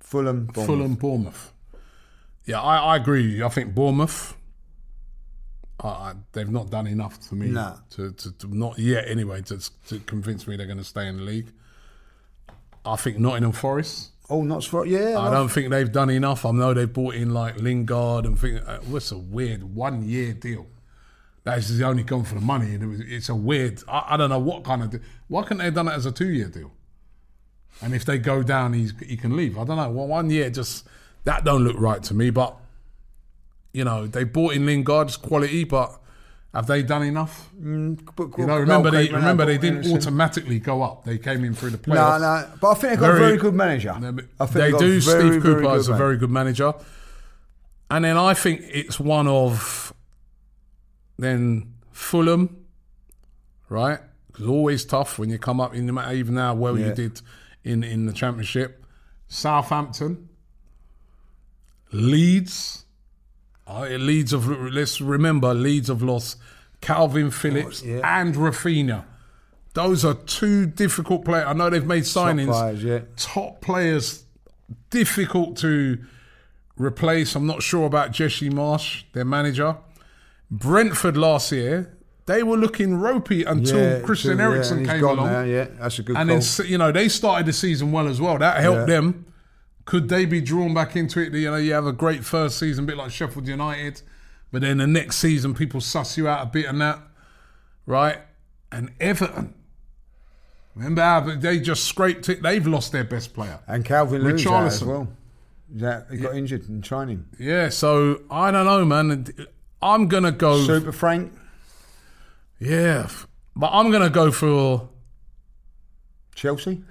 Fulham, 0.00 0.46
Bournemouth. 0.46 0.66
Fulham, 0.66 0.94
Bournemouth. 0.94 1.52
Yeah, 2.44 2.60
I, 2.60 2.76
I 2.78 2.96
agree. 2.96 3.42
I 3.42 3.48
think 3.48 3.74
Bournemouth. 3.74 4.36
Uh, 5.80 6.14
they've 6.32 6.50
not 6.50 6.70
done 6.70 6.88
enough 6.88 7.24
for 7.24 7.36
me 7.36 7.52
to, 7.90 8.10
to, 8.12 8.32
to 8.32 8.56
not 8.56 8.78
yet 8.78 9.06
anyway 9.06 9.40
to, 9.40 9.58
to 9.86 10.00
convince 10.00 10.46
me 10.48 10.56
they're 10.56 10.66
going 10.66 10.78
to 10.78 10.84
stay 10.84 11.06
in 11.06 11.18
the 11.18 11.22
league. 11.22 11.52
I 12.84 12.96
think 12.96 13.18
Nottingham 13.18 13.52
Forest. 13.52 14.10
Oh, 14.30 14.42
not 14.42 14.64
for 14.64 14.84
yeah. 14.84 15.18
I 15.18 15.30
don't 15.30 15.48
think 15.48 15.70
they've 15.70 15.90
done 15.90 16.10
enough. 16.10 16.44
I 16.44 16.50
know 16.50 16.74
they've 16.74 16.92
brought 16.92 17.14
in 17.14 17.32
like 17.32 17.56
Lingard 17.58 18.26
and 18.26 18.38
think 18.38 18.60
uh, 18.66 18.78
what's 18.88 19.10
a 19.10 19.18
weird 19.18 19.74
one 19.74 20.04
year 20.04 20.34
deal. 20.34 20.66
That's 21.44 21.68
the 21.68 21.84
only 21.84 22.02
gone 22.02 22.24
for 22.24 22.34
the 22.34 22.42
money, 22.42 22.74
and 22.74 22.82
it 22.82 22.86
was, 22.86 23.00
it's 23.00 23.28
a 23.30 23.34
weird. 23.34 23.82
I, 23.88 24.04
I 24.08 24.16
don't 24.18 24.28
know 24.28 24.38
what 24.38 24.64
kind 24.64 24.82
of. 24.82 25.00
Why 25.28 25.42
couldn't 25.42 25.58
they 25.58 25.64
have 25.64 25.74
done 25.74 25.88
it 25.88 25.92
as 25.92 26.04
a 26.04 26.12
two 26.12 26.28
year 26.28 26.48
deal? 26.48 26.72
And 27.80 27.94
if 27.94 28.04
they 28.04 28.18
go 28.18 28.42
down, 28.42 28.74
he's 28.74 28.92
he 29.00 29.16
can 29.16 29.34
leave. 29.34 29.56
I 29.56 29.64
don't 29.64 29.76
know. 29.76 29.88
Well, 29.88 30.08
one 30.08 30.28
year 30.28 30.50
just 30.50 30.86
that 31.24 31.44
don't 31.44 31.64
look 31.64 31.78
right 31.78 32.02
to 32.02 32.14
me. 32.14 32.28
But 32.28 32.54
you 33.72 33.84
know, 33.84 34.06
they 34.06 34.24
bought 34.24 34.54
in 34.54 34.66
Lingard's 34.66 35.16
quality, 35.16 35.64
but 35.64 36.00
have 36.54 36.66
they 36.66 36.82
done 36.82 37.02
enough? 37.02 37.50
Mm, 37.60 37.98
but, 38.16 38.36
You 38.38 38.46
know, 38.46 38.58
remember 38.58 38.90
they 38.90 39.08
remember 39.08 39.44
they 39.44 39.58
didn't 39.58 39.82
Henderson. 39.84 39.96
automatically 39.98 40.58
go 40.58 40.82
up. 40.82 41.04
They 41.04 41.18
came 41.18 41.44
in 41.44 41.54
through 41.54 41.70
the 41.70 41.78
playoffs. 41.78 42.20
no. 42.20 42.40
No, 42.40 42.48
but 42.60 42.68
I 42.70 42.74
think 42.74 42.90
they've 42.92 43.00
got 43.00 43.10
a 43.14 43.18
very 43.18 43.36
good 43.36 43.54
manager. 43.54 43.90
I 43.92 44.00
think 44.00 44.52
They 44.52 44.70
got 44.70 44.80
do. 44.80 45.00
very, 45.00 45.20
Steve 45.30 45.42
very 45.42 45.62
Cooper 45.62 45.76
is 45.76 45.88
a 45.88 45.94
very 45.94 46.16
good 46.16 46.30
manager, 46.30 46.72
and 47.90 48.04
then 48.04 48.16
I 48.16 48.34
think 48.34 48.62
it's 48.64 48.98
one 48.98 49.28
of 49.28 49.92
then 51.18 51.74
Fulham, 51.92 52.64
right? 53.68 54.00
It's 54.30 54.46
always 54.46 54.84
tough 54.84 55.18
when 55.18 55.30
you 55.30 55.38
come 55.38 55.60
up 55.60 55.74
in 55.74 55.84
no 55.86 55.92
matter 55.92 56.14
even 56.14 56.34
now 56.34 56.54
well 56.54 56.78
you 56.78 56.94
did 56.94 57.20
in 57.64 57.82
in 57.84 58.06
the 58.06 58.12
championship. 58.12 58.84
Southampton, 59.28 60.28
Leeds. 61.92 62.84
Uh, 63.68 63.82
Leeds 63.98 64.32
of 64.32 64.48
let's 64.48 65.00
remember 65.00 65.52
Leeds 65.52 65.88
have 65.88 66.02
lost 66.02 66.38
Kalvin 66.80 67.32
Phillips 67.32 67.82
yeah. 67.82 68.00
and 68.20 68.34
Rafinha. 68.34 69.04
Those 69.74 70.04
are 70.04 70.14
two 70.14 70.66
difficult 70.66 71.24
players. 71.24 71.44
I 71.46 71.52
know 71.52 71.68
they've 71.70 71.84
made 71.86 72.04
signings. 72.04 72.46
players, 72.50 72.82
yeah. 72.82 73.00
Top 73.16 73.60
players, 73.60 74.24
difficult 74.90 75.56
to 75.58 75.98
replace. 76.76 77.34
I'm 77.36 77.46
not 77.46 77.62
sure 77.62 77.86
about 77.86 78.10
Jesse 78.12 78.48
Marsch, 78.50 79.04
their 79.12 79.24
manager. 79.26 79.76
Brentford 80.50 81.16
last 81.16 81.52
year, 81.52 81.94
they 82.26 82.42
were 82.42 82.56
looking 82.56 82.94
ropey 82.96 83.44
until 83.44 83.78
Yeah, 83.78 84.00
Christian 84.00 84.38
yeah, 84.38 84.44
Eriksen 84.44 84.78
and 84.78 84.86
came 84.88 85.00
gone 85.00 85.18
along. 85.18 85.32
now, 85.32 85.42
yeah, 85.42 85.66
that's 85.78 85.98
a 85.98 86.02
good 86.02 86.16
And 86.16 86.28
call. 86.30 86.40
then 86.40 86.66
you 86.66 86.78
know 86.78 86.90
they 86.90 87.08
started 87.08 87.46
the 87.46 87.52
season 87.52 87.92
well 87.92 88.08
as 88.08 88.20
well. 88.20 88.38
That 88.38 88.60
helped 88.60 88.88
Yeah. 88.88 88.94
them. 89.00 89.26
Could 89.88 90.10
they 90.10 90.26
be 90.26 90.42
drawn 90.42 90.74
back 90.74 90.96
into 90.96 91.18
it? 91.18 91.32
You 91.32 91.50
know, 91.50 91.56
you 91.56 91.72
have 91.72 91.86
a 91.86 91.94
great 91.94 92.22
first 92.22 92.58
season, 92.58 92.84
a 92.84 92.86
bit 92.86 92.98
like 92.98 93.10
Sheffield 93.10 93.48
United, 93.48 94.02
but 94.52 94.60
then 94.60 94.76
the 94.76 94.86
next 94.86 95.16
season 95.16 95.54
people 95.54 95.80
suss 95.80 96.18
you 96.18 96.28
out 96.28 96.42
a 96.42 96.50
bit 96.50 96.66
and 96.66 96.78
that, 96.82 96.98
right? 97.86 98.18
And 98.70 98.92
Everton, 99.00 99.54
remember 100.74 101.00
how 101.00 101.20
they 101.20 101.58
just 101.58 101.84
scraped 101.84 102.28
it? 102.28 102.42
They've 102.42 102.66
lost 102.66 102.92
their 102.92 103.02
best 103.02 103.32
player. 103.32 103.60
And 103.66 103.82
Calvert-Lewin 103.82 104.66
as 104.66 104.84
well. 104.84 105.08
Yeah, 105.74 106.02
he 106.10 106.18
got 106.18 106.36
injured 106.36 106.68
in 106.68 106.82
training. 106.82 107.24
Yeah, 107.38 107.70
so 107.70 108.20
I 108.30 108.50
don't 108.50 108.66
know, 108.66 108.84
man. 108.84 109.34
I'm 109.80 110.06
gonna 110.08 110.32
go. 110.32 110.66
Super 110.66 110.92
Frank. 110.92 111.32
Yeah, 112.60 113.08
but 113.56 113.70
I'm 113.72 113.90
gonna 113.90 114.10
go 114.10 114.32
for. 114.32 114.90
Chelsea. 116.34 116.84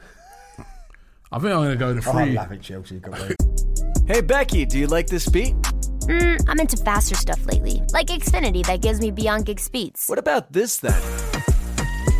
I 1.32 1.40
think 1.40 1.52
I'm 1.54 1.62
gonna 1.64 1.76
go 1.76 1.94
to 2.00 2.10
Oh, 2.10 2.14
I 2.18 2.24
three. 2.26 2.34
love 2.36 2.52
it, 2.52 2.62
Chelsea. 2.62 3.00
Got 3.00 3.20
it. 3.32 3.36
Hey 4.08 4.22
Becky, 4.22 4.66
do 4.66 4.80
you 4.80 4.88
like 4.88 5.08
this 5.08 5.28
beat? 5.28 5.54
Mm, 6.08 6.42
I'm 6.48 6.58
into 6.62 6.78
faster 6.78 7.14
stuff 7.14 7.46
lately, 7.46 7.82
like 7.92 8.08
Xfinity 8.08 8.66
that 8.66 8.80
gives 8.82 9.02
me 9.02 9.12
beyond 9.12 9.46
gig 9.46 9.60
speeds. 9.60 10.06
What 10.08 10.18
about 10.18 10.54
this 10.54 10.78
then? 10.78 10.94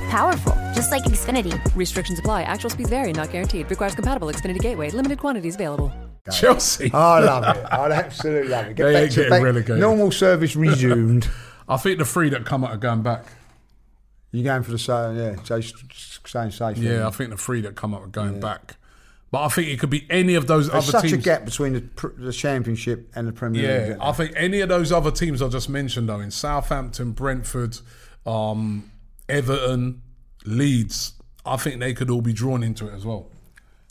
Powerful, 0.10 0.52
just 0.76 0.92
like 0.92 1.04
Xfinity. 1.06 1.58
Restrictions 1.78 2.20
apply. 2.20 2.44
Actual 2.44 2.70
speeds 2.72 2.90
vary, 2.90 3.14
not 3.14 3.32
guaranteed. 3.32 3.70
Requires 3.70 3.96
compatible 3.96 4.28
Xfinity 4.28 4.60
Gateway. 4.60 4.90
Limited 4.92 5.18
quantities 5.18 5.56
available. 5.56 5.90
Chelsea. 6.34 6.92
I 6.94 7.20
love 7.22 7.56
it. 7.56 7.64
I 7.72 7.90
absolutely 7.92 8.50
love 8.50 8.66
it. 8.68 8.76
Get 8.76 8.84
They 8.84 8.94
back 8.94 9.02
ain't 9.04 9.12
to 9.12 9.16
getting 9.16 9.30
back. 9.30 9.42
relegated. 9.44 9.80
Normal 9.80 10.12
service 10.12 10.58
resumed. 10.58 11.30
I 11.70 11.78
think 11.78 12.00
the 12.00 12.06
three 12.06 12.28
that 12.32 12.44
come 12.46 12.66
out 12.66 12.72
are 12.72 12.78
going 12.78 13.02
back. 13.02 13.26
you 14.32 14.44
going 14.44 14.64
for 14.64 14.72
the 14.72 14.78
same? 14.80 15.16
Yeah, 15.18 15.36
Jay's 15.42 15.74
saying 16.26 16.52
safe. 16.52 16.78
Yeah, 16.80 17.08
I 17.08 17.12
think 17.12 17.30
the 17.30 17.38
three 17.38 17.62
that 17.62 17.78
come 17.78 17.94
up 17.94 18.04
are 18.04 18.08
going 18.08 18.34
Yeah. 18.36 18.40
back. 18.42 18.76
But 19.30 19.44
I 19.44 19.48
think 19.50 19.68
it 19.68 19.80
could 19.80 19.90
be 19.90 20.06
any 20.10 20.36
of 20.36 20.48
those 20.48 20.70
other 20.70 20.80
teams. 20.80 20.86
There's 20.86 20.96
other 20.96 21.08
such 21.10 21.12
teams. 21.12 21.26
a 21.26 21.30
gap 21.30 21.46
between 21.46 21.74
the, 21.74 22.14
the 22.18 22.32
Championship 22.32 23.12
and 23.14 23.28
the 23.28 23.34
Premier 23.34 23.62
League. 23.62 23.98
Yeah, 23.98 24.08
I 24.08 24.14
think 24.14 24.32
any 24.36 24.62
of 24.62 24.70
those 24.70 24.92
other 24.92 25.12
teams 25.12 25.42
I 25.42 25.50
just 25.50 25.68
mentioned, 25.68 26.08
though, 26.08 26.22
in 26.22 26.32
Southampton, 26.32 27.12
Brentford, 27.12 27.78
um, 28.26 28.90
Everton, 29.28 30.02
Leeds, 30.46 31.14
I 31.46 31.58
think 31.58 31.80
they 31.82 31.94
could 31.94 32.10
all 32.10 32.22
be 32.22 32.32
drawn 32.34 32.64
into 32.64 32.88
it 32.88 32.94
as 32.94 33.06
well. 33.06 33.30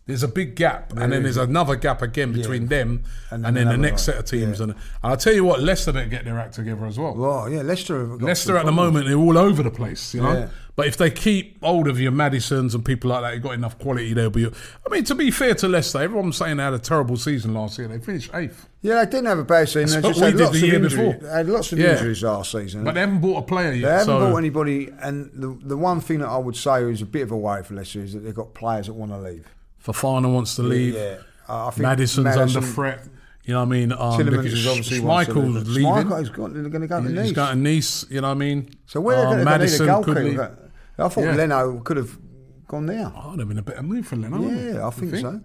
There's 0.06 0.22
a 0.22 0.28
big 0.28 0.54
gap, 0.54 0.92
and 0.96 1.12
then 1.12 1.24
there's 1.24 1.36
another 1.36 1.74
gap 1.74 2.00
again 2.00 2.32
between 2.32 2.68
them 2.68 3.02
and, 3.32 3.44
And 3.44 3.56
then 3.56 3.66
then 3.66 3.80
the 3.80 3.88
next 3.88 4.06
one. 4.06 4.14
set 4.14 4.18
of 4.18 4.24
teams. 4.26 4.60
And, 4.60 4.70
and 4.70 4.80
I'll 5.02 5.16
tell 5.16 5.32
you 5.34 5.42
what, 5.44 5.60
Leicester 5.60 5.90
don't 5.90 6.10
get 6.10 6.24
their 6.24 6.38
act 6.38 6.54
together 6.54 6.86
as 6.86 6.96
well. 6.96 7.12
Well, 7.14 7.50
yeah, 7.50 7.62
Leicester. 7.62 7.98
Have 8.06 8.20
got 8.20 8.22
Leicester 8.22 8.56
at 8.56 8.66
the 8.66 8.70
moment 8.72 9.06
they're 9.08 9.16
all 9.16 9.36
over 9.36 9.64
the 9.64 9.70
place, 9.72 10.14
you 10.14 10.22
know. 10.22 10.32
Yeah. 10.32 10.48
But 10.76 10.86
if 10.86 10.96
they 10.96 11.10
keep 11.10 11.60
hold 11.64 11.88
of 11.88 11.98
your 11.98 12.12
Maddisons 12.12 12.74
and 12.74 12.84
people 12.84 13.10
like 13.10 13.22
that, 13.22 13.34
you've 13.34 13.42
got 13.42 13.54
enough 13.54 13.78
quality. 13.80 14.12
They'll 14.12 14.30
be. 14.30 14.46
I 14.46 14.90
mean, 14.90 15.02
to 15.04 15.14
be 15.16 15.32
fair 15.32 15.54
to 15.56 15.66
Leicester, 15.68 15.98
everyone's 16.02 16.36
saying 16.36 16.58
they 16.58 16.62
had 16.62 16.74
a 16.74 16.78
terrible 16.78 17.16
season 17.16 17.54
last 17.54 17.76
year. 17.78 17.88
They 17.88 17.98
finished 17.98 18.30
eighth, 18.34 18.68
Yeah, 18.82 19.02
they 19.04 19.10
didn't 19.10 19.26
have 19.26 19.38
a 19.38 19.44
bad 19.44 19.68
season. 19.70 20.02
They 20.02 20.08
just 20.08 20.20
had 20.20 20.34
we 20.34 20.38
did 20.38 20.44
lots 20.44 20.52
the 20.52 20.58
of 20.58 20.64
year 20.66 20.74
injuries. 20.76 20.94
before. 20.94 21.28
They 21.28 21.34
had 21.36 21.48
lots 21.48 21.72
of 21.72 21.78
Yeah. 21.80 21.92
injuries 21.94 22.22
last 22.22 22.52
season. 22.52 22.84
but 22.84 22.94
they 22.94 23.00
haven't 23.00 23.20
bought 23.22 23.38
a 23.38 23.42
player 23.42 23.72
yet. 23.72 23.82
They 23.86 23.90
haven't 23.92 24.06
so 24.06 24.20
bought 24.30 24.36
anybody, 24.36 24.90
and 25.00 25.30
the 25.34 25.58
the 25.66 25.76
one 25.76 26.00
thing 26.00 26.20
that 26.20 26.28
I 26.28 26.38
would 26.38 26.54
say 26.56 26.84
is 26.84 27.02
a 27.02 27.06
bit 27.06 27.22
of 27.22 27.32
a 27.32 27.36
worry 27.36 27.64
for 27.64 27.74
Leicester 27.74 28.00
is 28.02 28.12
that 28.12 28.20
they've 28.20 28.34
got 28.34 28.54
players 28.54 28.86
that 28.86 28.92
want 28.92 29.10
to 29.10 29.18
leave. 29.18 29.46
Fofana 29.86 30.32
wants 30.32 30.56
to 30.56 30.62
leave. 30.62 30.94
Yeah, 30.94 31.16
I 31.48 31.68
I 31.68 31.70
think 31.70 31.82
Maddison's 31.82 32.24
Maddison- 32.24 32.56
under 32.64 32.72
threat. 32.72 33.04
You 33.44 33.52
know 33.54 33.60
what 33.60 33.66
I 33.66 33.70
mean? 33.70 33.92
Um, 33.92 33.98
Tielemans 33.98 34.44
is 34.46 34.66
obviously 34.66 34.98
to 35.00 35.06
leave. 35.38 35.66
leaving. 35.68 36.08
Got, 36.08 36.32
going 36.34 36.72
to 36.72 36.86
go 36.88 37.00
to 37.00 37.08
He's 37.08 37.12
Nice. 37.14 37.30
got 37.32 37.52
a 37.52 37.54
Nice. 37.56 38.04
You 38.10 38.20
know 38.20 38.26
what 38.28 38.32
I 38.32 38.38
mean? 38.38 38.70
So 38.86 39.00
where 39.00 39.18
Um, 39.24 39.26
are 39.26 39.36
they 39.36 39.44
going 39.44 39.60
to 39.60 39.66
need 39.66 39.76
a 39.80 39.84
Maddison 39.86 40.02
could 40.02 40.14
goalkeeper? 40.16 40.58
I 40.98 41.08
thought 41.08 41.20
Yeah. 41.24 41.34
Leno 41.36 41.78
could 41.80 41.96
have 41.96 42.18
gone 42.66 42.86
there. 42.86 43.12
Oh, 43.14 43.22
that'd 43.30 43.38
have 43.38 43.48
been 43.48 43.58
a 43.58 43.62
better 43.62 43.84
move 43.84 44.04
for 44.08 44.16
Leno. 44.16 44.40
Yeah, 44.50 44.84
I 44.84 44.90
think 44.90 45.14
so. 45.14 45.40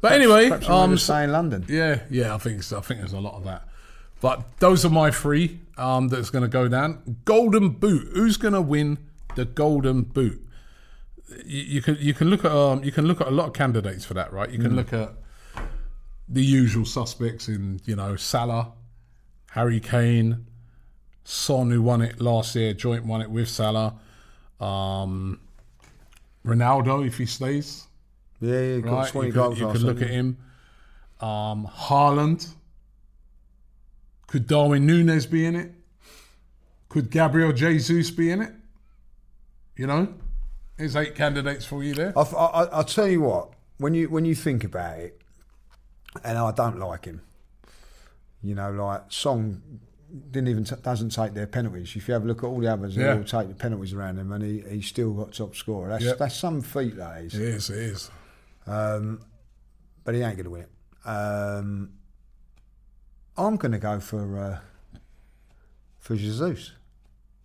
But 0.00 0.08
Perhaps- 0.10 0.14
anyway, 0.24 0.48
perhaps 0.48 0.68
um, 0.68 0.96
stay 0.96 1.24
in 1.24 1.32
London. 1.32 1.64
Yeah, 1.68 1.98
yeah, 2.08 2.34
I 2.36 2.38
think 2.38 2.62
so. 2.62 2.78
I 2.78 2.82
think 2.82 3.00
there's 3.00 3.12
a 3.12 3.18
lot 3.18 3.34
of 3.34 3.42
that. 3.44 3.66
But 4.20 4.44
those 4.60 4.84
are 4.84 4.88
my 4.90 5.10
three 5.10 5.58
um, 5.76 6.06
that's 6.06 6.30
going 6.30 6.42
to 6.42 6.48
go 6.48 6.68
down. 6.68 7.16
Golden 7.24 7.70
Boot. 7.70 8.10
Who's 8.14 8.36
going 8.36 8.54
to 8.54 8.62
win 8.62 8.98
the 9.34 9.44
Golden 9.44 10.02
Boot? 10.02 10.40
You, 11.44 11.62
you 11.62 11.82
can 11.82 11.96
you 12.00 12.14
can 12.14 12.28
look 12.28 12.44
at 12.44 12.52
um, 12.52 12.82
you 12.84 12.92
can 12.92 13.06
look 13.06 13.20
at 13.20 13.28
a 13.28 13.30
lot 13.30 13.46
of 13.48 13.52
candidates 13.52 14.04
for 14.04 14.14
that, 14.14 14.32
right? 14.32 14.50
You 14.50 14.58
can 14.58 14.72
Mm. 14.72 14.76
look 14.76 14.92
at 14.92 15.12
the 16.28 16.42
usual 16.44 16.84
suspects 16.84 17.48
in 17.48 17.80
you 17.84 17.96
know 17.96 18.16
Salah, 18.16 18.72
Harry 19.50 19.80
Kane, 19.80 20.46
Son 21.24 21.70
who 21.70 21.82
won 21.82 22.02
it 22.02 22.20
last 22.20 22.54
year, 22.56 22.74
joint 22.74 23.04
won 23.06 23.20
it 23.20 23.30
with 23.30 23.48
Salah, 23.48 23.94
um, 24.60 25.40
Ronaldo 26.44 27.06
if 27.06 27.18
he 27.18 27.26
stays. 27.26 27.86
Yeah, 28.40 28.60
yeah, 28.60 28.90
right? 28.90 29.08
20 29.08 29.26
you 29.28 29.32
could, 29.34 29.58
you 29.58 29.70
could 29.72 29.82
look 29.82 30.00
at 30.02 30.08
him. 30.08 30.38
Um, 31.20 31.66
Haaland. 31.66 32.54
Could 34.26 34.46
Darwin 34.46 34.86
Nunez 34.86 35.26
be 35.26 35.44
in 35.44 35.56
it? 35.56 35.72
Could 36.88 37.10
Gabriel 37.10 37.52
Jesus 37.52 38.10
be 38.10 38.30
in 38.30 38.40
it? 38.40 38.52
You 39.76 39.86
know, 39.88 40.14
there's 40.80 40.96
eight 40.96 41.14
candidates 41.14 41.64
for 41.64 41.82
you 41.84 41.94
there. 41.94 42.12
I, 42.18 42.22
I, 42.22 42.64
I'll 42.72 42.84
tell 42.84 43.06
you 43.06 43.20
what. 43.20 43.52
When 43.78 43.94
you 43.94 44.08
when 44.10 44.24
you 44.24 44.34
think 44.34 44.64
about 44.64 44.98
it, 44.98 45.20
and 46.24 46.36
I 46.36 46.50
don't 46.52 46.78
like 46.78 47.04
him. 47.06 47.22
You 48.42 48.54
know, 48.54 48.70
like 48.72 49.04
Song 49.08 49.62
didn't 50.32 50.48
even 50.48 50.64
t- 50.64 50.74
doesn't 50.82 51.10
take 51.10 51.34
their 51.34 51.46
penalties. 51.46 51.94
If 51.94 52.08
you 52.08 52.14
have 52.14 52.24
a 52.24 52.26
look 52.26 52.42
at 52.42 52.46
all 52.46 52.58
the 52.60 52.72
others, 52.72 52.96
they 52.96 53.04
Yeah. 53.04 53.16
all 53.16 53.24
take 53.24 53.48
the 53.48 53.54
penalties 53.54 53.92
around 53.94 54.18
him, 54.18 54.32
and 54.32 54.42
he, 54.44 54.60
he's 54.68 54.86
still 54.86 55.12
got 55.14 55.32
top 55.32 55.54
scorer. 55.54 55.88
That's 55.90 56.04
Yep. 56.04 56.18
that's 56.18 56.36
some 56.36 56.60
feat 56.62 56.96
that 56.96 57.22
is. 57.22 57.34
It 57.34 57.40
is. 57.42 57.70
It 57.70 57.78
is. 57.78 58.10
Um, 58.66 59.20
but 60.04 60.14
he 60.14 60.22
ain't 60.22 60.36
going 60.36 60.44
to 60.44 60.50
win 60.50 60.62
it. 60.62 61.08
Um, 61.08 61.92
I'm 63.36 63.56
going 63.56 63.72
to 63.72 63.78
go 63.78 64.00
for 64.00 64.38
uh, 64.38 64.98
for 65.98 66.16
Jesus. 66.16 66.72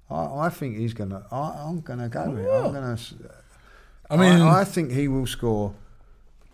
I, 0.09 0.45
I 0.45 0.49
think 0.49 0.77
he's 0.77 0.93
going 0.93 1.09
to. 1.11 1.23
I'm 1.31 1.81
going 1.81 1.99
to 1.99 2.09
go 2.09 2.29
with 2.29 2.45
it. 2.45 2.49
I'm 2.49 2.73
to. 2.97 3.31
I 4.09 4.17
mean- 4.17 4.41
I, 4.41 4.61
I 4.61 4.63
think 4.63 4.91
he 4.91 5.07
will 5.07 5.25
score 5.27 5.73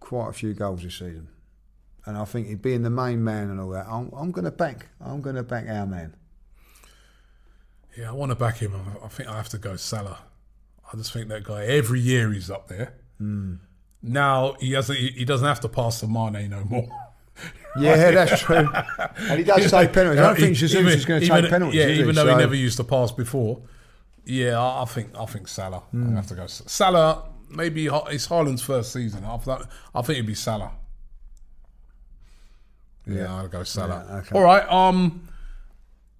quite 0.00 0.28
a 0.28 0.32
few 0.32 0.54
goals 0.54 0.82
this 0.82 0.94
season, 0.94 1.28
and 2.06 2.16
I 2.16 2.24
think 2.24 2.46
he'd 2.48 2.62
being 2.62 2.82
the 2.82 2.90
main 2.90 3.22
man 3.24 3.50
and 3.50 3.60
all 3.60 3.70
that. 3.70 3.86
I'm, 3.88 4.10
I'm 4.16 4.30
going 4.30 4.44
to 4.44 4.50
back. 4.50 4.86
I'm 5.00 5.20
going 5.20 5.36
to 5.36 5.42
back 5.42 5.66
our 5.68 5.86
man. 5.86 6.14
Yeah, 7.96 8.10
I 8.10 8.12
want 8.12 8.30
to 8.30 8.36
back 8.36 8.58
him. 8.58 8.74
I- 8.74 9.04
I 9.04 9.08
think 9.08 9.28
I 9.28 9.36
have 9.36 9.48
to 9.50 9.58
go 9.58 9.76
Salah. 9.76 10.18
I 10.92 10.96
just 10.96 11.12
think 11.12 11.28
that 11.28 11.44
guy 11.44 11.64
every 11.64 12.00
year 12.00 12.32
he's 12.32 12.50
up 12.50 12.68
there. 12.68 12.94
Hmm. 13.18 13.54
Now 14.02 14.54
he 14.60 14.72
hasn't. 14.72 14.98
He 14.98 15.08
he 15.08 15.24
doesn't 15.24 15.46
have 15.46 15.60
to 15.60 15.68
pass 15.68 16.00
to 16.00 16.06
Mane 16.06 16.50
no 16.50 16.62
more. 16.64 16.88
Yeah, 17.78 18.10
that's 18.12 18.40
true. 18.40 18.68
And 19.18 19.38
he 19.38 19.44
does 19.44 19.70
take 19.70 19.92
penalties. 19.92 20.20
I 20.20 20.26
don't 20.26 20.36
think 20.36 20.56
Jesus 20.56 20.78
Even- 20.78 20.92
is 20.92 21.04
going 21.04 21.20
to 21.20 21.26
even- 21.26 21.42
take 21.42 21.50
penalties. 21.50 21.78
Yeah, 21.80 21.86
is 21.86 21.96
he? 21.96 22.02
even 22.02 22.14
though 22.14 22.26
he 22.28 22.34
never 22.36 22.54
used 22.54 22.76
to 22.76 22.84
pass 22.84 23.10
before. 23.12 23.60
Yeah, 24.24 24.58
I, 24.60 24.82
I 24.82 24.84
think 24.86 25.10
I 25.18 25.26
think 25.26 25.48
Salah. 25.48 25.82
I 25.92 25.96
Mm. 25.96 26.14
have 26.16 26.26
to 26.28 26.34
go 26.34 26.46
Salah. 26.46 27.24
Maybe 27.50 27.86
it's 27.86 28.26
Haaland's 28.28 28.62
first 28.62 28.92
season. 28.92 29.24
After 29.24 29.50
that, 29.50 29.62
I 29.94 30.00
think 30.02 30.16
it'd 30.18 30.26
be 30.26 30.34
Salah. 30.34 30.72
Yeah, 33.06 33.14
Yeah. 33.22 33.34
I'll 33.36 33.48
go 33.48 33.62
Salah. 33.64 34.04
Yeah, 34.08 34.16
okay. 34.18 34.34
All 34.38 34.42
right. 34.44 34.66
Um, 34.70 35.28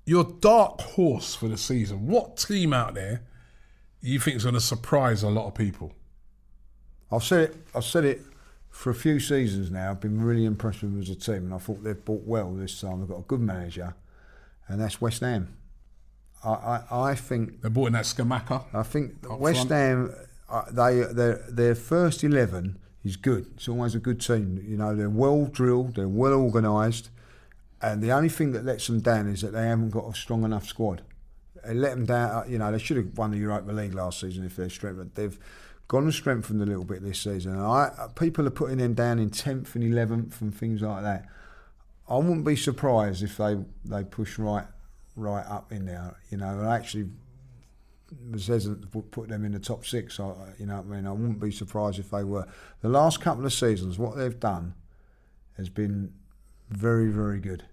your 0.07 0.25
dark 0.25 0.81
horse 0.81 1.35
for 1.35 1.49
the 1.49 1.57
season. 1.57 2.07
What 2.07 2.37
team 2.37 2.73
out 2.73 2.95
there 2.95 3.23
you 4.03 4.21
think 4.21 4.37
is 4.37 4.43
going 4.45 4.55
to 4.55 4.61
surprise 4.61 5.23
a 5.23 5.31
lot 5.31 5.47
of 5.47 5.55
people? 5.55 5.95
I've 7.11 7.25
said 7.25 7.51
it. 7.51 7.57
I've 7.75 7.85
said 7.85 8.05
it 8.05 8.21
for 8.75 8.91
a 8.91 8.95
few 8.95 9.20
seasons 9.20 9.70
now. 9.70 9.91
I've 9.93 10.01
been 10.01 10.20
really 10.20 10.45
impressed 10.45 10.83
with 10.83 10.91
them 10.93 11.01
as 11.01 11.09
a 11.09 11.14
team, 11.14 11.45
and 11.45 11.55
I 11.55 11.59
thought 11.59 11.85
they've 11.85 12.05
bought 12.05 12.25
well 12.27 12.53
this 12.53 12.81
time. 12.81 12.99
They've 13.01 13.09
got 13.09 13.20
a 13.20 13.22
good 13.22 13.41
manager, 13.41 13.95
and 14.68 14.81
that's 14.81 15.01
West 15.01 15.20
Ham. 15.20 15.57
I, 16.45 16.51
I, 16.51 16.83
I 17.11 17.14
think 17.14 17.62
They 17.62 17.68
bought 17.68 17.87
in 17.87 17.93
that 17.95 18.05
Scamacca. 18.05 18.64
I 18.75 18.83
think 18.83 19.14
West 19.39 19.68
front. 19.68 19.70
Ham. 19.70 20.14
Uh, 20.51 20.64
they 20.70 21.01
their 21.12 21.37
their 21.49 21.75
first 21.75 22.22
eleven 22.25 22.79
is 23.05 23.16
good. 23.16 23.47
It's 23.55 23.68
always 23.68 23.95
a 23.95 23.99
good 24.01 24.20
team. 24.20 24.62
You 24.66 24.77
know 24.77 24.95
they're 24.95 25.09
well 25.09 25.47
drilled. 25.47 25.95
They're 25.95 26.09
well 26.09 26.35
organised, 26.35 27.11
and 27.81 28.03
the 28.03 28.11
only 28.12 28.29
thing 28.29 28.53
that 28.53 28.64
lets 28.64 28.87
them 28.89 29.01
down 29.01 29.29
is 29.29 29.41
that 29.43 29.53
they 29.53 29.66
haven't 29.66 29.91
got 29.91 30.07
a 30.09 30.14
strong 30.14 30.45
enough 30.45 30.66
squad. 30.66 31.03
They 31.64 31.75
let 31.75 31.95
them 31.95 32.05
down. 32.07 32.31
uh, 32.31 32.45
You 32.49 32.59
know 32.59 32.70
they 32.72 32.79
should 32.79 32.97
have 32.99 33.16
won 33.16 33.31
the 33.31 33.39
Europa 33.39 33.72
League 33.72 33.95
last 33.95 34.20
season 34.20 34.45
if 34.45 34.57
they're 34.57 34.68
strengthened. 34.68 35.12
They've 35.14 35.39
gone 35.89 36.05
and 36.05 36.14
strengthened 36.14 36.62
a 36.62 36.66
little 36.66 36.85
bit 36.85 37.03
this 37.03 37.20
season. 37.20 37.59
I 37.59 38.09
people 38.14 38.47
are 38.47 38.51
putting 38.51 38.78
them 38.78 38.95
down 38.95 39.18
in 39.18 39.30
tenth 39.30 39.74
and 39.74 39.85
eleventh 39.85 40.41
and 40.41 40.55
things 40.55 40.82
like 40.82 41.03
that. 41.03 41.26
I 42.09 42.16
wouldn't 42.16 42.45
be 42.45 42.57
surprised 42.57 43.22
if 43.22 43.37
they 43.37 43.57
they 43.85 44.05
push 44.05 44.39
right 44.39 44.66
right 45.16 45.47
up 45.47 45.72
in 45.72 45.87
there. 45.87 46.16
You 46.30 46.39
know, 46.39 46.59
and 46.59 46.68
actually 46.68 47.09
to 48.32 48.89
put- 49.11 49.28
them 49.28 49.45
in 49.45 49.53
the 49.53 49.59
top 49.59 49.85
six. 49.85 50.20
I, 50.20 50.32
you 50.59 50.66
know, 50.66 50.78
I 50.78 50.82
mean, 50.82 51.07
I 51.07 51.12
wouldn't 51.12 51.41
be 51.41 51.51
surprised 51.51 51.99
if 51.99 52.11
they 52.11 52.24
were. 52.24 52.47
The 52.80 52.89
last 52.89 53.20
couple 53.20 53.45
of 53.45 53.53
seasons, 53.53 53.99
what 53.99 54.16
they've 54.16 54.39
done 54.39 54.74
has 55.57 55.68
been 55.68 56.12
very, 56.70 57.09
very 57.09 57.41
good. 57.41 57.64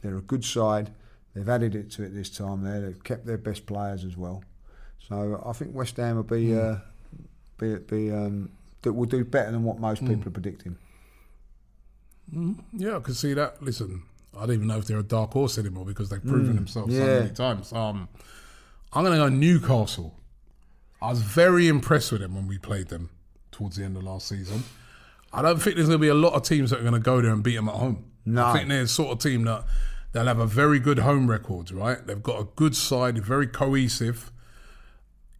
They're 0.00 0.16
a 0.16 0.22
good 0.22 0.44
side. 0.44 0.92
They've 1.34 1.48
added 1.48 1.74
it 1.74 1.90
to 1.92 2.02
it 2.02 2.14
this 2.14 2.30
time. 2.30 2.62
There, 2.62 2.80
they've 2.80 3.04
kept 3.04 3.26
their 3.26 3.38
best 3.38 3.66
players 3.66 4.04
as 4.04 4.16
well. 4.16 4.42
So 4.98 5.42
I 5.44 5.52
think 5.52 5.74
West 5.74 5.96
Ham 5.96 6.16
will 6.16 6.22
be 6.22 6.56
uh, 6.56 6.76
be 7.62 7.76
be 7.76 8.10
um, 8.12 8.50
that 8.82 8.92
will 8.92 9.06
do 9.06 9.24
better 9.24 9.52
than 9.52 9.62
what 9.64 9.78
most 9.78 10.00
people 10.04 10.28
are 10.28 10.30
predicting. 10.32 10.76
Mm, 12.34 12.58
yeah, 12.72 12.96
I 12.96 13.00
can 13.00 13.14
see 13.14 13.34
that. 13.34 13.62
Listen, 13.62 14.02
I 14.36 14.40
don't 14.46 14.54
even 14.54 14.66
know 14.66 14.78
if 14.78 14.86
they're 14.86 14.98
a 14.98 15.02
dark 15.02 15.32
horse 15.32 15.58
anymore 15.58 15.84
because 15.84 16.08
they've 16.08 16.22
proven 16.24 16.52
Mm, 16.52 16.56
themselves 16.56 16.94
so 16.96 17.04
many 17.20 17.30
times. 17.30 17.72
Um, 17.72 18.08
I'm 18.92 19.04
going 19.04 19.18
to 19.18 19.24
go 19.24 19.28
Newcastle. 19.28 20.14
I 21.00 21.10
was 21.10 21.20
very 21.22 21.68
impressed 21.68 22.12
with 22.12 22.20
them 22.20 22.34
when 22.34 22.46
we 22.46 22.58
played 22.58 22.88
them 22.88 23.10
towards 23.50 23.76
the 23.76 23.84
end 23.84 23.96
of 23.96 24.04
last 24.04 24.28
season. 24.28 24.62
I 25.32 25.42
don't 25.42 25.60
think 25.60 25.76
there's 25.76 25.88
going 25.88 25.98
to 25.98 26.02
be 26.02 26.08
a 26.08 26.14
lot 26.14 26.34
of 26.34 26.42
teams 26.42 26.70
that 26.70 26.78
are 26.78 26.82
going 26.82 26.94
to 26.94 27.00
go 27.00 27.20
there 27.20 27.32
and 27.32 27.42
beat 27.42 27.56
them 27.56 27.68
at 27.68 27.74
home. 27.74 28.04
No. 28.24 28.46
I 28.46 28.52
think 28.52 28.68
they're 28.68 28.82
the 28.82 28.88
sort 28.88 29.10
of 29.12 29.18
team 29.18 29.44
that 29.44 29.64
they'll 30.12 30.26
have 30.26 30.38
a 30.38 30.46
very 30.46 30.78
good 30.78 31.00
home 31.00 31.28
record, 31.28 31.70
right? 31.70 32.06
They've 32.06 32.22
got 32.22 32.40
a 32.40 32.44
good 32.56 32.76
side, 32.76 33.18
very 33.24 33.46
cohesive. 33.46 34.30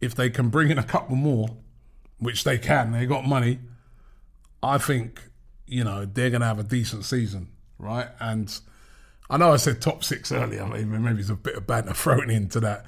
If 0.01 0.15
they 0.15 0.29
can 0.29 0.49
bring 0.49 0.69
in 0.69 0.77
a 0.77 0.83
couple 0.83 1.15
more, 1.15 1.55
which 2.19 2.43
they 2.43 2.57
can, 2.57 2.91
they 2.91 3.05
got 3.05 3.25
money. 3.25 3.59
I 4.61 4.77
think 4.77 5.21
you 5.67 5.83
know 5.83 6.05
they're 6.05 6.29
going 6.29 6.41
to 6.41 6.47
have 6.47 6.59
a 6.59 6.63
decent 6.63 7.05
season, 7.05 7.49
right? 7.77 8.07
And 8.19 8.53
I 9.29 9.37
know 9.37 9.51
I 9.53 9.57
said 9.57 9.81
top 9.81 10.03
six 10.03 10.31
earlier. 10.31 10.63
I 10.63 10.69
mean, 10.83 11.03
maybe 11.03 11.15
there's 11.15 11.29
a 11.29 11.35
bit 11.35 11.55
of 11.55 11.67
banter 11.67 11.93
thrown 11.95 12.29
into 12.29 12.59
that, 12.61 12.85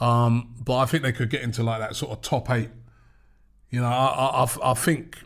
um, 0.00 0.54
but 0.64 0.76
I 0.78 0.86
think 0.86 1.02
they 1.02 1.12
could 1.12 1.30
get 1.30 1.42
into 1.42 1.62
like 1.62 1.80
that 1.80 1.96
sort 1.96 2.12
of 2.12 2.20
top 2.22 2.50
eight. 2.50 2.70
You 3.70 3.80
know, 3.80 3.86
I 3.86 4.06
I, 4.06 4.44
I- 4.44 4.70
I 4.70 4.74
think 4.74 5.18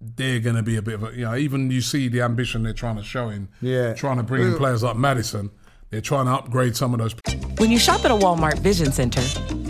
they're 0.00 0.40
going 0.40 0.56
to 0.56 0.62
be 0.64 0.76
a 0.76 0.82
bit 0.82 0.94
of 0.94 1.04
a 1.04 1.12
you 1.16 1.24
know 1.24 1.36
even 1.36 1.70
you 1.70 1.80
see 1.80 2.08
the 2.08 2.22
ambition 2.22 2.64
they're 2.64 2.72
trying 2.72 2.96
to 2.96 3.04
show 3.04 3.28
in 3.28 3.48
Yeah. 3.60 3.94
trying 3.94 4.16
to 4.16 4.24
bring 4.24 4.42
in 4.42 4.56
players 4.56 4.82
like 4.82 4.96
Maddison. 4.96 5.50
They're 5.90 6.00
trying 6.00 6.24
to 6.24 6.32
upgrade 6.32 6.74
some 6.74 6.92
of 6.94 6.98
those. 7.00 7.14
When 7.58 7.70
you 7.70 7.78
shop 7.78 8.02
at 8.04 8.10
a 8.10 8.14
Walmart 8.14 8.58
Vision 8.60 8.90
Center, 8.92 9.20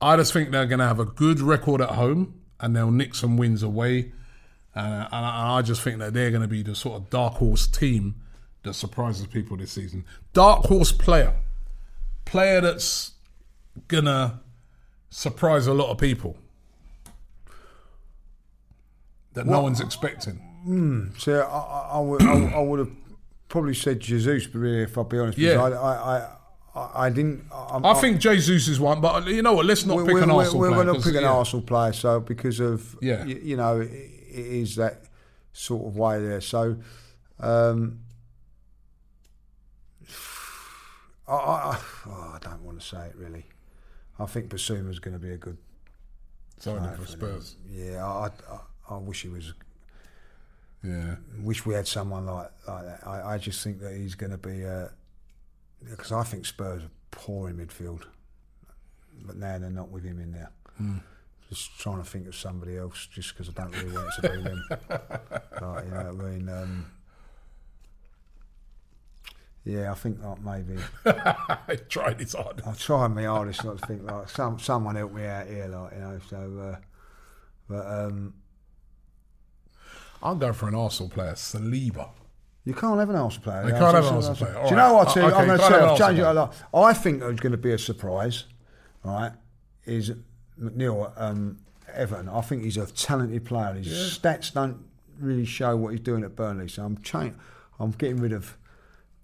I 0.00 0.16
just 0.16 0.32
think 0.32 0.50
they're 0.50 0.66
going 0.66 0.78
to 0.78 0.86
have 0.86 1.00
a 1.00 1.04
good 1.04 1.40
record 1.40 1.80
at 1.80 1.90
home 1.90 2.40
and 2.60 2.76
they'll 2.76 2.90
nick 2.90 3.14
some 3.14 3.36
wins 3.36 3.62
away. 3.62 4.12
Uh, 4.74 5.08
and 5.10 5.26
I 5.26 5.62
just 5.62 5.80
think 5.80 5.98
that 6.00 6.12
they're 6.12 6.30
going 6.30 6.42
to 6.42 6.48
be 6.48 6.62
the 6.62 6.74
sort 6.74 7.00
of 7.00 7.08
dark 7.08 7.34
horse 7.34 7.66
team 7.66 8.16
that 8.62 8.74
surprises 8.74 9.26
people 9.26 9.56
this 9.56 9.72
season. 9.72 10.04
Dark 10.34 10.64
horse 10.66 10.92
player. 10.92 11.34
Player 12.26 12.60
that's 12.60 13.12
going 13.88 14.04
to 14.04 14.40
surprise 15.08 15.66
a 15.66 15.72
lot 15.72 15.90
of 15.90 15.98
people 15.98 16.36
that 19.32 19.46
no 19.46 19.60
one's 19.60 19.80
expecting. 19.80 20.42
Mm, 20.66 21.18
so 21.18 21.40
I, 21.40 21.44
I, 21.44 21.96
I 21.96 22.00
would, 22.00 22.22
I, 22.22 22.56
I 22.56 22.60
would 22.60 22.80
have 22.80 22.90
probably 23.48 23.74
said 23.74 24.00
Jesus, 24.00 24.46
but 24.46 24.58
really, 24.58 24.82
if 24.82 24.98
I'll 24.98 25.04
be 25.04 25.18
honest, 25.18 25.38
Yeah. 25.38 25.62
I, 25.62 25.68
I, 25.70 26.28
I, 26.76 27.06
I 27.06 27.10
didn't. 27.10 27.44
I, 27.52 27.80
I 27.82 27.94
think 27.94 28.20
Jesus 28.20 28.68
is 28.68 28.78
one, 28.78 29.00
but 29.00 29.26
you 29.28 29.40
know 29.42 29.54
what? 29.54 29.64
Let's 29.66 29.86
not 29.86 29.96
we're, 29.96 30.04
pick 30.04 30.14
we're, 30.14 30.22
an 30.24 30.28
we're- 30.28 30.38
Arsenal 30.44 30.60
we're 30.60 30.68
player. 30.68 30.84
going 30.84 30.86
to 30.88 30.92
'cause, 30.94 31.04
pick 31.04 31.14
an 31.16 31.22
yeah. 31.22 31.32
Arsenal 31.32 31.62
player, 31.64 31.92
so 31.94 32.20
because 32.20 32.60
of 32.60 32.96
Yeah. 33.00 33.24
you, 33.24 33.40
you 33.42 33.56
know, 33.56 33.80
it, 33.80 33.88
it 33.90 34.46
is 34.46 34.76
that 34.76 35.02
sort 35.52 35.86
of 35.86 35.96
way 35.96 36.20
there. 36.20 36.40
So, 36.42 36.76
um, 37.40 38.00
I, 41.28 41.32
I, 41.34 41.36
I- 41.72 41.80
oh, 42.08 42.32
I 42.34 42.38
don't 42.40 42.62
want 42.62 42.80
to 42.80 42.86
say 42.86 43.06
it 43.06 43.16
really. 43.16 43.46
I 44.18 44.26
think 44.26 44.48
Bissouma's 44.48 44.98
going 44.98 45.14
to 45.14 45.20
be 45.20 45.30
a 45.30 45.36
good. 45.36 45.58
Signing 46.58 46.90
for. 46.96 47.06
Spurs. 47.06 47.56
Yeah, 47.70 48.02
I, 48.06 48.30
I, 48.50 48.94
I 48.94 48.96
wish 48.98 49.22
he 49.22 49.28
was. 49.28 49.52
Yeah. 50.82 51.16
Wish 51.42 51.66
we 51.66 51.74
had 51.74 51.86
someone 51.86 52.24
like, 52.26 52.50
like 52.66 52.84
that. 52.84 53.06
I, 53.06 53.34
I 53.34 53.38
just 53.38 53.62
think 53.62 53.80
that 53.80 53.94
he's 53.94 54.14
going 54.14 54.30
to 54.32 54.38
be. 54.38 54.64
Because 55.88 56.12
I 56.12 56.22
think 56.24 56.46
Spurs 56.46 56.82
are 56.82 56.90
poor 57.10 57.48
in 57.48 57.56
midfield, 57.56 58.02
but 59.24 59.36
now 59.36 59.58
they're 59.58 59.70
not 59.70 59.90
with 59.90 60.04
him 60.04 60.20
in 60.20 60.32
there. 60.32 60.50
Hmm. 60.76 60.98
Just 61.48 61.78
trying 61.78 62.02
to 62.02 62.08
think 62.08 62.26
of 62.26 62.34
somebody 62.34 62.76
else, 62.76 63.06
just 63.06 63.32
because 63.32 63.48
I 63.48 63.52
don't 63.52 63.76
really 63.76 63.92
want 63.96 64.08
it 64.18 64.22
to 64.22 64.36
be 64.36 64.42
them. 64.42 64.64
Like, 65.62 65.84
you 65.86 65.90
know 65.90 66.12
what 66.12 66.26
I 66.26 66.28
mean? 66.30 66.48
Um, 66.50 66.86
yeah, 69.66 69.90
I 69.90 69.94
think 69.94 70.22
like 70.22 70.40
maybe. 70.40 70.80
I 71.06 71.76
tried 71.88 72.20
his 72.20 72.34
hardest. 72.34 72.68
I 72.68 72.72
tried 72.74 73.08
my 73.08 73.24
hardest 73.24 73.64
not 73.64 73.78
to 73.78 73.86
think 73.86 74.08
like 74.08 74.28
some 74.28 74.60
someone 74.60 74.94
help 74.94 75.12
me 75.12 75.26
out 75.26 75.48
here, 75.48 75.66
like 75.66 75.92
you 75.92 75.98
know. 75.98 76.20
So, 76.30 76.72
uh, 76.72 76.76
but 77.68 77.86
um, 77.86 78.34
I'll 80.22 80.36
go 80.36 80.52
for 80.52 80.68
an 80.68 80.76
Arsenal 80.76 81.10
player, 81.10 81.32
Saliba. 81.32 82.10
You 82.66 82.74
can't 82.74 82.98
have 82.98 83.08
an 83.08 83.16
Arsenal 83.16 83.44
player. 83.44 83.64
You 83.64 83.70
can't 83.70 83.94
have 83.94 84.06
an 84.06 84.14
Arsenal 84.14 84.34
player. 84.34 84.62
Do 84.64 84.70
you 84.70 84.76
know 84.76 84.94
what? 84.94 85.16
I 85.16 85.20
I'm 85.22 85.30
going 85.46 85.48
to 85.50 85.56
can't 85.56 85.60
say, 85.60 85.72
have 85.72 85.82
an 85.82 85.88
I've 85.88 85.98
changed 85.98 86.20
it 86.20 86.26
a 86.26 86.32
lot. 86.34 86.54
I 86.74 86.92
think 86.92 87.20
there's 87.20 87.40
going 87.40 87.52
to 87.52 87.58
be 87.58 87.72
a 87.72 87.78
surprise, 87.78 88.44
right? 89.04 89.30
Is 89.84 90.10
McNeil 90.60 91.12
um, 91.16 91.58
Everton. 91.94 92.28
I 92.28 92.40
think 92.40 92.64
he's 92.64 92.76
a 92.76 92.86
talented 92.86 93.44
player. 93.44 93.72
His 93.74 94.18
stats 94.18 94.52
don't 94.52 94.84
really 95.20 95.44
show 95.44 95.76
what 95.76 95.92
he's 95.92 96.00
doing 96.00 96.24
at 96.24 96.34
Burnley. 96.34 96.66
So 96.68 96.84
I'm 96.84 97.00
cha- 97.02 97.30
I'm 97.78 97.92
getting 97.92 98.16
rid 98.16 98.32
of 98.32 98.56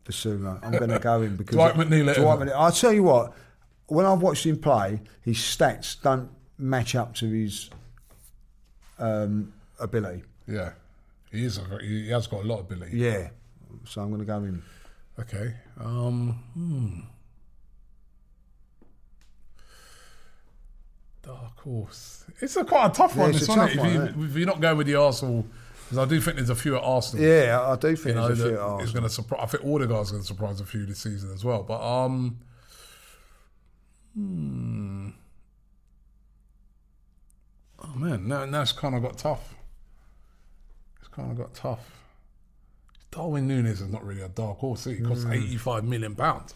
Bissouma. 0.04 0.60
I'm 0.62 0.72
going 0.72 0.90
to 0.90 1.00
go 1.00 1.20
in 1.22 1.34
because 1.34 1.56
Dwight 1.56 1.74
McNeil 1.74 2.10
at 2.10 2.16
Dwight 2.16 2.38
McNeil. 2.38 2.54
I'll 2.54 2.70
tell 2.70 2.92
you 2.92 3.02
what. 3.02 3.34
When 3.88 4.06
I've 4.06 4.22
watched 4.22 4.46
him 4.46 4.58
play, 4.58 5.00
his 5.20 5.36
stats 5.38 6.00
don't 6.00 6.30
match 6.56 6.94
up 6.94 7.14
to 7.16 7.28
his 7.28 7.68
um, 8.98 9.52
ability. 9.80 10.22
Yeah, 10.46 10.72
he 11.32 11.44
is. 11.44 11.58
A, 11.58 11.78
he 11.82 12.08
has 12.10 12.26
got 12.26 12.44
a 12.44 12.46
lot 12.46 12.60
of 12.60 12.70
ability. 12.70 12.98
Yeah. 12.98 13.30
So 13.84 14.02
I'm 14.02 14.08
going 14.08 14.20
to 14.20 14.26
go 14.26 14.36
in. 14.38 14.62
Okay. 15.18 15.54
Um. 15.80 16.38
Hmm. 16.54 17.00
Dark 21.22 21.60
horse. 21.60 22.24
It's 22.40 22.56
a 22.56 22.64
quite 22.64 22.86
a 22.86 22.90
tough 22.90 23.14
Yeah, 23.14 23.22
one. 23.22 23.30
it's 23.30 23.42
a 23.42 23.46
tough 23.46 23.70
If, 23.70 23.78
one, 23.78 23.92
you, 23.92 24.02
isn't 24.02 24.24
if 24.30 24.36
you're 24.36 24.46
not 24.46 24.60
going 24.60 24.76
with 24.76 24.88
the 24.88 24.96
Arsenal, 24.96 25.46
because 25.84 25.98
I 25.98 26.04
do 26.04 26.20
think 26.20 26.36
there's 26.36 26.50
a 26.50 26.54
few 26.56 26.74
at 26.76 26.82
Arsenal. 26.82 27.24
Yeah, 27.24 27.64
I 27.64 27.76
do 27.76 27.94
think 27.94 28.06
you 28.06 28.14
know, 28.14 28.26
there's 28.26 28.40
a 28.40 28.48
few 28.48 28.54
at 28.54 28.60
Arsenal. 28.60 28.80
Is 28.80 28.92
going 28.92 29.02
to 29.04 29.08
surprise. 29.10 29.40
I 29.42 29.46
think 29.46 29.64
Odegaard's 29.64 30.10
going 30.10 30.22
to 30.22 30.26
surprise 30.26 30.60
a 30.60 30.66
few 30.66 30.84
this 30.84 30.98
season 30.98 31.32
as 31.32 31.44
well. 31.44 31.62
But 31.62 31.80
um. 31.80 32.38
Hmm. 34.14 35.08
Oh 37.84 37.94
man, 37.96 38.28
now, 38.28 38.62
it's 38.62 38.72
kind 38.72 38.94
of 38.94 39.02
got 39.02 39.18
tough. 39.18 39.54
Kind 41.14 41.30
of 41.30 41.36
got 41.38 41.54
tough. 41.54 41.98
Darwin 43.10 43.46
Nunez 43.46 43.80
is 43.82 43.88
not 43.88 44.04
really 44.04 44.22
a 44.22 44.28
dark 44.28 44.58
horse. 44.58 44.84
He 44.84 45.00
costs 45.00 45.24
Mm. 45.24 45.34
85 45.44 45.84
million 45.84 46.14
pounds. 46.14 46.54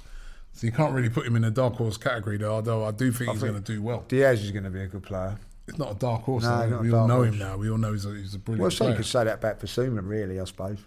So 0.54 0.66
you 0.66 0.72
can't 0.72 0.94
really 0.94 1.10
put 1.10 1.26
him 1.26 1.36
in 1.36 1.44
a 1.44 1.50
dark 1.50 1.74
horse 1.74 1.98
category, 1.98 2.38
though. 2.38 2.54
Although 2.54 2.84
I 2.86 2.90
do 2.92 3.12
think 3.12 3.28
I 3.28 3.32
he's 3.34 3.42
think 3.42 3.52
going 3.52 3.62
to 3.62 3.72
do 3.74 3.82
well. 3.82 4.04
Diaz 4.08 4.42
is 4.42 4.52
going 4.52 4.64
to 4.64 4.70
be 4.70 4.80
a 4.80 4.86
good 4.86 5.02
player. 5.02 5.36
It's 5.68 5.76
not 5.78 5.92
a 5.92 5.94
dark 5.96 6.22
horse. 6.22 6.44
No, 6.44 6.58
though. 6.60 6.68
not 6.70 6.78
a 6.78 6.82
we 6.82 6.92
all 6.94 7.08
know 7.08 7.16
horse. 7.16 7.28
him 7.28 7.38
now. 7.38 7.56
We 7.58 7.68
all 7.70 7.76
know 7.76 7.92
he's 7.92 8.06
a, 8.06 8.14
he's 8.14 8.34
a 8.34 8.38
brilliant 8.38 8.62
Well, 8.62 8.70
so 8.70 8.88
you 8.88 8.94
could 8.94 9.04
say 9.04 9.24
that 9.24 9.34
about 9.34 9.60
Bissouma, 9.60 10.00
really, 10.02 10.40
I 10.40 10.44
suppose. 10.44 10.78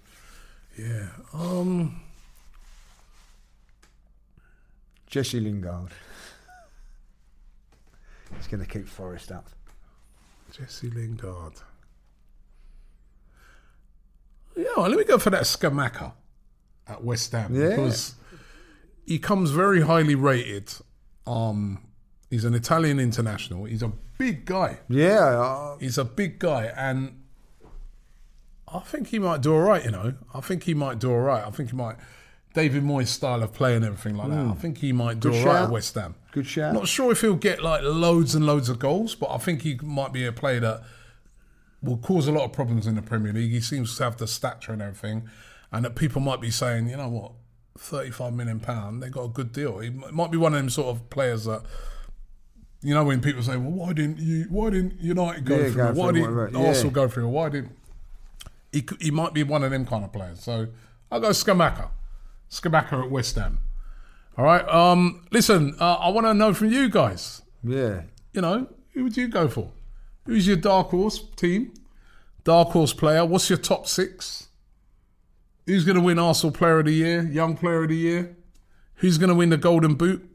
Yeah. 0.77 1.07
Um. 1.33 2.01
Jesse 5.07 5.39
Lingard. 5.39 5.91
He's 8.37 8.47
going 8.47 8.63
to 8.63 8.69
keep 8.69 8.87
Forest 8.87 9.31
up. 9.31 9.47
Jesse 10.51 10.89
Lingard. 10.91 11.53
Yeah, 14.63 14.67
well, 14.77 14.89
let 14.89 14.97
me 14.97 15.03
go 15.05 15.17
for 15.17 15.29
that 15.29 15.43
Scamacca 15.43 16.13
at 16.87 17.03
West 17.03 17.31
Ham 17.31 17.53
Yeah. 17.55 17.69
because 17.69 18.15
he 19.05 19.19
comes 19.19 19.51
very 19.51 19.81
highly 19.81 20.15
rated. 20.15 20.73
Um, 21.27 21.83
he's 22.29 22.45
an 22.45 22.53
Italian 22.53 22.99
international. 22.99 23.65
He's 23.65 23.83
a 23.83 23.91
big 24.17 24.45
guy. 24.45 24.79
Yeah, 24.89 25.19
uh, 25.19 25.77
He's 25.79 25.97
a 25.97 26.05
big 26.05 26.39
guy, 26.39 26.65
and 26.75 27.21
I 28.71 28.79
think 28.79 29.07
he 29.07 29.19
might 29.19 29.41
do 29.41 29.53
all 29.53 29.61
right. 29.61 29.83
You 29.83 29.91
know, 29.91 30.13
I 30.33 30.41
think 30.41 30.63
he 30.63 30.73
might 30.73 30.99
do 30.99 31.11
all 31.11 31.19
right. 31.21 31.45
I 31.45 31.49
think 31.51 31.71
he 31.71 31.75
might. 31.75 31.95
David 32.55 32.83
Moyes' 32.83 33.07
style 33.07 33.43
of 33.43 33.53
play 33.53 33.75
and 33.75 33.85
everything 33.85 34.15
like 34.17 34.29
that. 34.29 34.35
Mm. 34.37 34.51
I 34.51 34.55
think 34.55 34.79
he 34.79 34.91
might 34.91 35.19
do 35.19 35.29
Good 35.31 35.39
all 35.41 35.45
right 35.45 35.53
shout. 35.59 35.63
at 35.65 35.69
West 35.71 35.93
Ham. 35.95 36.15
Good 36.31 36.47
shout. 36.47 36.73
Not 36.73 36.87
sure 36.87 37.11
if 37.11 37.21
he'll 37.21 37.35
get 37.35 37.63
like 37.63 37.81
loads 37.83 38.33
and 38.35 38.45
loads 38.45 38.69
of 38.69 38.79
goals, 38.79 39.13
but 39.15 39.29
I 39.29 39.37
think 39.37 39.61
he 39.61 39.75
might 39.83 40.11
be 40.13 40.25
a 40.25 40.31
player 40.31 40.59
that 40.61 40.81
will 41.81 41.97
cause 41.97 42.27
a 42.27 42.31
lot 42.31 42.43
of 42.45 42.51
problems 42.53 42.87
in 42.87 42.95
the 42.95 43.01
Premier 43.01 43.33
League. 43.33 43.51
He 43.51 43.61
seems 43.61 43.95
to 43.97 44.03
have 44.03 44.17
the 44.17 44.27
stature 44.27 44.73
and 44.73 44.81
everything, 44.81 45.29
and 45.71 45.85
that 45.85 45.95
people 45.95 46.21
might 46.21 46.41
be 46.41 46.51
saying, 46.51 46.89
you 46.89 46.97
know 46.97 47.07
what, 47.09 47.31
thirty-five 47.77 48.33
million 48.33 48.59
pound, 48.59 49.01
they 49.01 49.09
got 49.09 49.23
a 49.23 49.29
good 49.29 49.51
deal. 49.51 49.79
He 49.79 49.89
might 49.89 50.31
be 50.31 50.37
one 50.37 50.53
of 50.53 50.59
them 50.59 50.69
sort 50.69 50.87
of 50.95 51.09
players 51.09 51.45
that. 51.45 51.63
You 52.81 52.93
know 52.93 53.03
when 53.03 53.19
people 53.19 53.43
say, 53.43 53.57
"Well, 53.57 53.71
why 53.71 53.91
didn't 53.91 54.19
you? 54.19 54.45
Why 54.49 54.69
didn't 54.69 55.01
United 55.01 55.43
go 55.43 55.57
Yeah, 55.57 55.63
through? 55.69 55.73
go? 55.73 55.91
Why 55.93 56.11
didn't 56.13 56.53
yeah. 56.53 56.67
Arsenal 56.67 56.91
go 56.91 57.09
through? 57.09 57.27
Why 57.27 57.49
didn't?" 57.49 57.75
He 58.71 58.85
he 59.01 59.11
might 59.11 59.33
be 59.33 59.43
one 59.43 59.63
of 59.65 59.71
them 59.71 59.85
kind 59.85 60.05
of 60.05 60.13
players. 60.13 60.41
So 60.41 60.67
I'll 61.11 61.19
go 61.19 61.31
Scamacca, 61.31 61.89
Scamacca 62.49 63.03
at 63.03 63.11
West 63.11 63.35
Ham. 63.35 63.59
All 64.37 64.45
right. 64.45 64.65
Um, 64.69 65.25
listen, 65.31 65.75
uh, 65.77 65.95
I 65.95 66.09
want 66.09 66.25
to 66.27 66.33
know 66.33 66.53
from 66.53 66.71
you 66.71 66.87
guys. 66.89 67.41
Yeah. 67.63 68.03
You 68.31 68.39
know, 68.41 68.67
who 68.93 69.03
would 69.03 69.17
you 69.17 69.27
go 69.27 69.49
for? 69.49 69.71
Who's 70.29 70.45
your 70.45 70.57
dark 70.57 70.89
horse 70.89 71.23
team? 71.35 71.73
Dark 72.43 72.67
horse 72.67 72.93
player. 72.93 73.25
What's 73.25 73.49
your 73.49 73.57
top 73.57 73.87
six? 73.87 74.49
Who's 75.65 75.83
going 75.83 75.95
to 75.95 76.03
win 76.03 76.19
Arsenal 76.19 76.51
Player 76.51 76.79
of 76.79 76.85
the 76.85 76.93
Year? 76.93 77.23
Young 77.23 77.57
Player 77.57 77.81
of 77.81 77.89
the 77.89 77.95
Year? 77.95 78.37
Who's 78.97 79.17
going 79.17 79.29
to 79.29 79.33
win 79.33 79.49
the 79.49 79.57
Golden 79.57 79.95
Boot? 79.95 80.29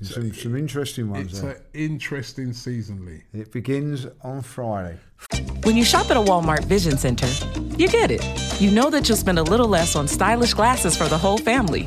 some, 0.00 0.32
some 0.32 0.56
interesting 0.56 1.10
ones 1.10 1.32
It's 1.32 1.42
an 1.42 1.56
interesting 1.74 2.54
season, 2.54 3.04
Lee. 3.04 3.22
It 3.38 3.52
begins 3.52 4.06
on 4.22 4.40
Friday. 4.40 4.96
When 5.64 5.76
you 5.76 5.84
shop 5.84 6.10
at 6.10 6.16
a 6.16 6.20
Walmart 6.20 6.64
Vision 6.64 6.96
Center, 6.96 7.26
you 7.76 7.86
get 7.88 8.10
it. 8.10 8.24
You 8.58 8.70
know 8.70 8.88
that 8.88 9.10
you'll 9.10 9.18
spend 9.18 9.38
a 9.38 9.42
little 9.42 9.68
less 9.68 9.94
on 9.94 10.08
stylish 10.08 10.54
glasses 10.54 10.96
for 10.96 11.06
the 11.06 11.18
whole 11.18 11.36
family. 11.36 11.86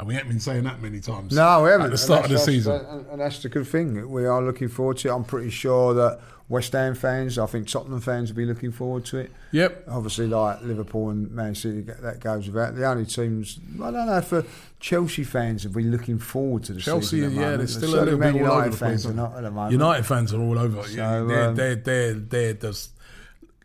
And 0.00 0.08
we 0.08 0.16
ain't 0.16 0.26
been 0.28 0.40
saying 0.40 0.64
that 0.64 0.80
many 0.80 0.98
times. 1.00 1.34
No, 1.34 1.62
we 1.62 1.70
haven't. 1.70 1.86
At 1.86 1.90
the 1.92 1.98
start 1.98 2.24
of 2.24 2.30
the 2.30 2.38
season. 2.38 2.84
And, 2.86 3.06
and 3.06 3.20
that's 3.20 3.42
the 3.42 3.48
good 3.48 3.66
thing. 3.68 4.10
We 4.10 4.24
are 4.26 4.42
looking 4.42 4.68
forward 4.68 4.96
to 4.98 5.08
it. 5.08 5.12
I'm 5.14 5.24
pretty 5.24 5.50
sure 5.50 5.92
that 5.94 6.20
West 6.48 6.72
Ham 6.72 6.94
fans, 6.94 7.38
I 7.38 7.46
think 7.46 7.68
Tottenham 7.68 8.00
fans 8.00 8.30
will 8.30 8.36
be 8.38 8.44
looking 8.46 8.72
forward 8.72 9.04
to 9.06 9.18
it. 9.18 9.30
Yep. 9.52 9.84
Obviously, 9.88 10.26
like 10.26 10.62
Liverpool 10.62 11.10
and 11.10 11.30
Man 11.30 11.54
City, 11.54 11.82
that 11.82 12.18
goes 12.20 12.46
without. 12.48 12.74
The 12.74 12.86
only 12.86 13.04
teams, 13.06 13.60
I 13.80 13.90
don't 13.90 14.06
know, 14.06 14.20
for 14.20 14.44
Chelsea 14.80 15.22
fans, 15.22 15.64
will 15.66 15.74
be 15.74 15.84
looking 15.84 16.18
forward 16.18 16.64
to 16.64 16.72
the 16.72 16.80
Chelsea, 16.80 17.18
season. 17.20 17.36
the 17.36 17.40
yeah, 17.40 17.56
there's 17.56 17.76
still 17.76 17.90
a 17.90 17.98
Certainly 17.98 18.12
little 18.16 18.32
bit 18.32 18.40
Man 18.40 18.50
all 18.50 18.56
over 18.56 18.64
United 18.64 18.72
the 18.72 18.76
fans 18.78 19.02
place. 19.04 19.12
are 19.12 19.16
not 19.16 19.36
at 19.36 19.42
the 19.42 19.50
moment. 19.50 19.72
United 19.72 20.06
fans 20.06 20.32
are 20.34 20.40
all 20.40 20.58
over. 20.58 20.82
So, 20.84 20.96
yeah, 20.96 21.20
they're, 21.22 21.48
um, 21.50 21.54
they're, 21.54 21.74
they're, 21.76 22.14
they're 22.14 22.54
just, 22.54 22.90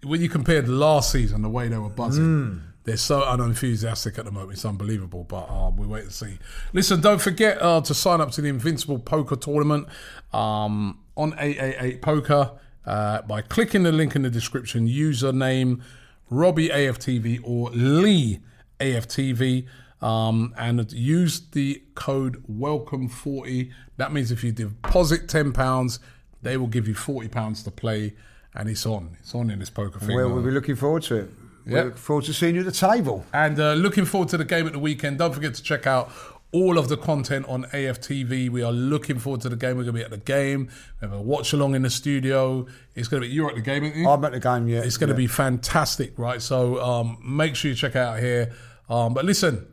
when 0.04 0.22
you 0.22 0.30
compare 0.30 0.62
the 0.62 0.72
last 0.74 1.12
season, 1.12 1.42
the 1.42 1.50
way 1.50 1.70
they 1.70 1.78
were 1.78 1.90
buzzing, 1.90 2.24
Mm. 2.24 2.62
They're 2.86 2.98
so 2.98 3.28
unenthusiastic 3.28 4.18
at 4.20 4.26
the 4.26 4.32
moment. 4.32 4.54
It's 4.54 4.66
unbelievable, 4.66 5.24
but 5.24 5.48
uh, 5.50 5.72
we 5.76 5.88
wait 5.88 6.04
and 6.04 6.12
see. 6.12 6.38
Listen, 6.72 7.02
don't 7.02 7.20
forget 7.20 7.62
uh, 7.62 7.82
to 7.82 7.94
sign 7.94 8.22
up 8.22 8.32
to 8.32 8.42
the 8.42 8.48
Invincible 8.48 9.00
Poker 9.00 9.36
Tournament 9.36 9.88
um, 10.32 11.00
on 11.18 11.34
888 11.38 12.02
Poker 12.02 12.52
uh, 12.86 13.24
by 13.24 13.42
clicking 13.42 13.84
the 13.84 13.92
link 13.92 14.16
in 14.16 14.22
the 14.22 14.30
description. 14.30 14.88
Username 14.88 15.82
Robbie 16.30 16.70
AFTV 16.70 17.42
or 17.44 17.72
Lee 17.72 18.40
AFTV. 18.80 19.66
Um, 20.02 20.54
and 20.58 20.92
use 20.92 21.40
the 21.40 21.82
code 21.96 22.44
welcome40 22.48 23.72
that 23.96 24.12
means 24.12 24.30
if 24.30 24.44
you 24.44 24.52
deposit 24.52 25.30
10 25.30 25.54
pounds 25.54 26.00
they 26.42 26.58
will 26.58 26.68
give 26.68 26.86
you 26.86 26.94
40 26.94 27.30
pounds 27.30 27.64
to 27.64 27.72
play 27.72 28.14
and 28.54 28.70
it's 28.70 28.86
on 28.86 29.16
it's 29.22 29.34
on 29.34 29.50
in 29.50 29.60
this 29.60 29.70
poker 29.70 29.98
thing 30.00 30.16
We'll, 30.16 30.30
uh, 30.30 30.34
we'll 30.36 30.44
be 30.44 30.52
looking 30.52 30.76
forward 30.76 31.04
to 31.04 31.16
it. 31.16 31.30
We 31.66 31.74
Yep. 31.74 31.86
look 31.86 31.98
forward 31.98 32.26
to 32.26 32.34
seeing 32.34 32.56
you 32.56 32.62
at 32.62 32.66
the 32.68 32.72
table. 32.72 33.26
and 33.34 33.60
uh, 33.60 33.74
looking 33.74 34.06
forward 34.06 34.30
to 34.30 34.38
the 34.38 34.46
game 34.46 34.68
at 34.68 34.74
the 34.74 34.80
weekend. 34.80 35.18
Don't 35.18 35.34
forget 35.34 35.54
to 35.56 35.64
check 35.64 35.88
out 35.88 36.12
all 36.52 36.78
of 36.78 36.88
the 36.90 36.96
content 36.96 37.46
on 37.50 37.66
AFTV. 37.74 38.50
We 38.50 38.62
are 38.64 38.72
looking 38.72 39.20
forward 39.20 39.42
to 39.42 39.50
the 39.50 39.56
game. 39.58 39.76
We're 39.78 39.84
going 39.84 39.96
to 39.96 40.00
be 40.00 40.04
at 40.04 40.12
the 40.12 40.18
game. 40.18 40.70
We 41.02 41.08
have 41.08 41.14
a 41.18 41.22
watch 41.22 41.52
along 41.54 41.76
in 41.76 41.82
the 41.82 41.90
studio. 41.90 42.66
It's 42.94 43.08
going 43.10 43.24
to 43.24 43.28
be, 43.28 43.34
you're 43.34 43.50
at 43.50 43.56
the 43.56 43.62
game, 43.62 43.84
aren't 43.84 43.96
you? 43.96 44.08
I'm 44.08 44.24
at 44.24 44.32
the 44.32 44.40
game, 44.40 44.68
yeah. 44.68 44.80
It's 44.80 44.96
going 44.98 45.10
to 45.10 45.16
be 45.16 45.28
fantastic, 45.28 46.18
right? 46.18 46.42
So 46.42 46.80
um, 46.82 47.18
make 47.26 47.56
sure 47.56 47.70
you 47.72 47.76
check 47.76 47.96
out 47.96 48.20
here. 48.20 48.54
Um, 48.88 49.14
but 49.14 49.26
listen, 49.26 49.68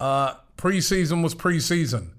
uh, 0.00 0.34
pre 0.56 0.80
season 0.80 1.22
was 1.22 1.34
pre 1.34 1.58
season. 1.60 2.12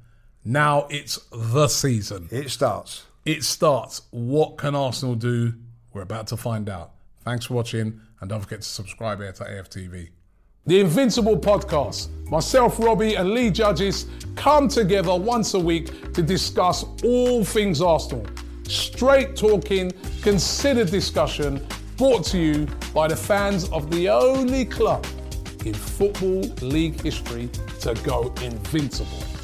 Now 0.44 0.88
it's 0.90 1.20
the 1.32 1.68
season. 1.68 2.30
It 2.32 2.50
starts. 2.50 3.04
It 3.26 3.44
starts. 3.44 4.04
What 4.12 4.58
can 4.58 4.74
Arsenal 4.74 5.16
do? 5.16 5.54
We're 5.94 6.02
about 6.04 6.28
to 6.28 6.38
find 6.38 6.70
out. 6.70 6.92
Thanks 7.26 7.46
for 7.46 7.56
watching, 7.56 8.00
and 8.20 8.30
don't 8.30 8.42
forget 8.42 8.62
to 8.62 8.68
subscribe 8.68 9.20
here 9.20 9.32
to 9.32 9.44
AFTV. 9.44 10.10
The 10.66 10.80
Invincible 10.82 11.38
Podcast. 11.38 12.10
Myself, 12.30 12.78
Robbie, 12.80 13.16
and 13.16 13.32
Lee 13.32 13.50
Judges 13.50 14.06
come 14.36 14.68
together 14.68 15.16
once 15.16 15.54
a 15.54 15.60
week 15.60 16.14
to 16.14 16.22
discuss 16.22 16.86
all 17.04 17.46
things 17.46 17.82
Arsenal. 17.82 18.26
Straight 18.64 19.36
talking, 19.36 19.94
considered 20.22 20.92
discussion, 20.92 21.66
brought 21.96 22.26
to 22.26 22.38
you 22.38 22.68
by 22.94 23.08
the 23.08 23.16
fans 23.16 23.70
of 23.70 23.90
the 23.92 24.10
only 24.10 24.66
club 24.66 25.06
in 25.66 25.74
Football 25.74 26.42
League 26.62 27.00
history 27.02 27.50
to 27.80 27.94
go 28.04 28.34
invincible. 28.42 29.37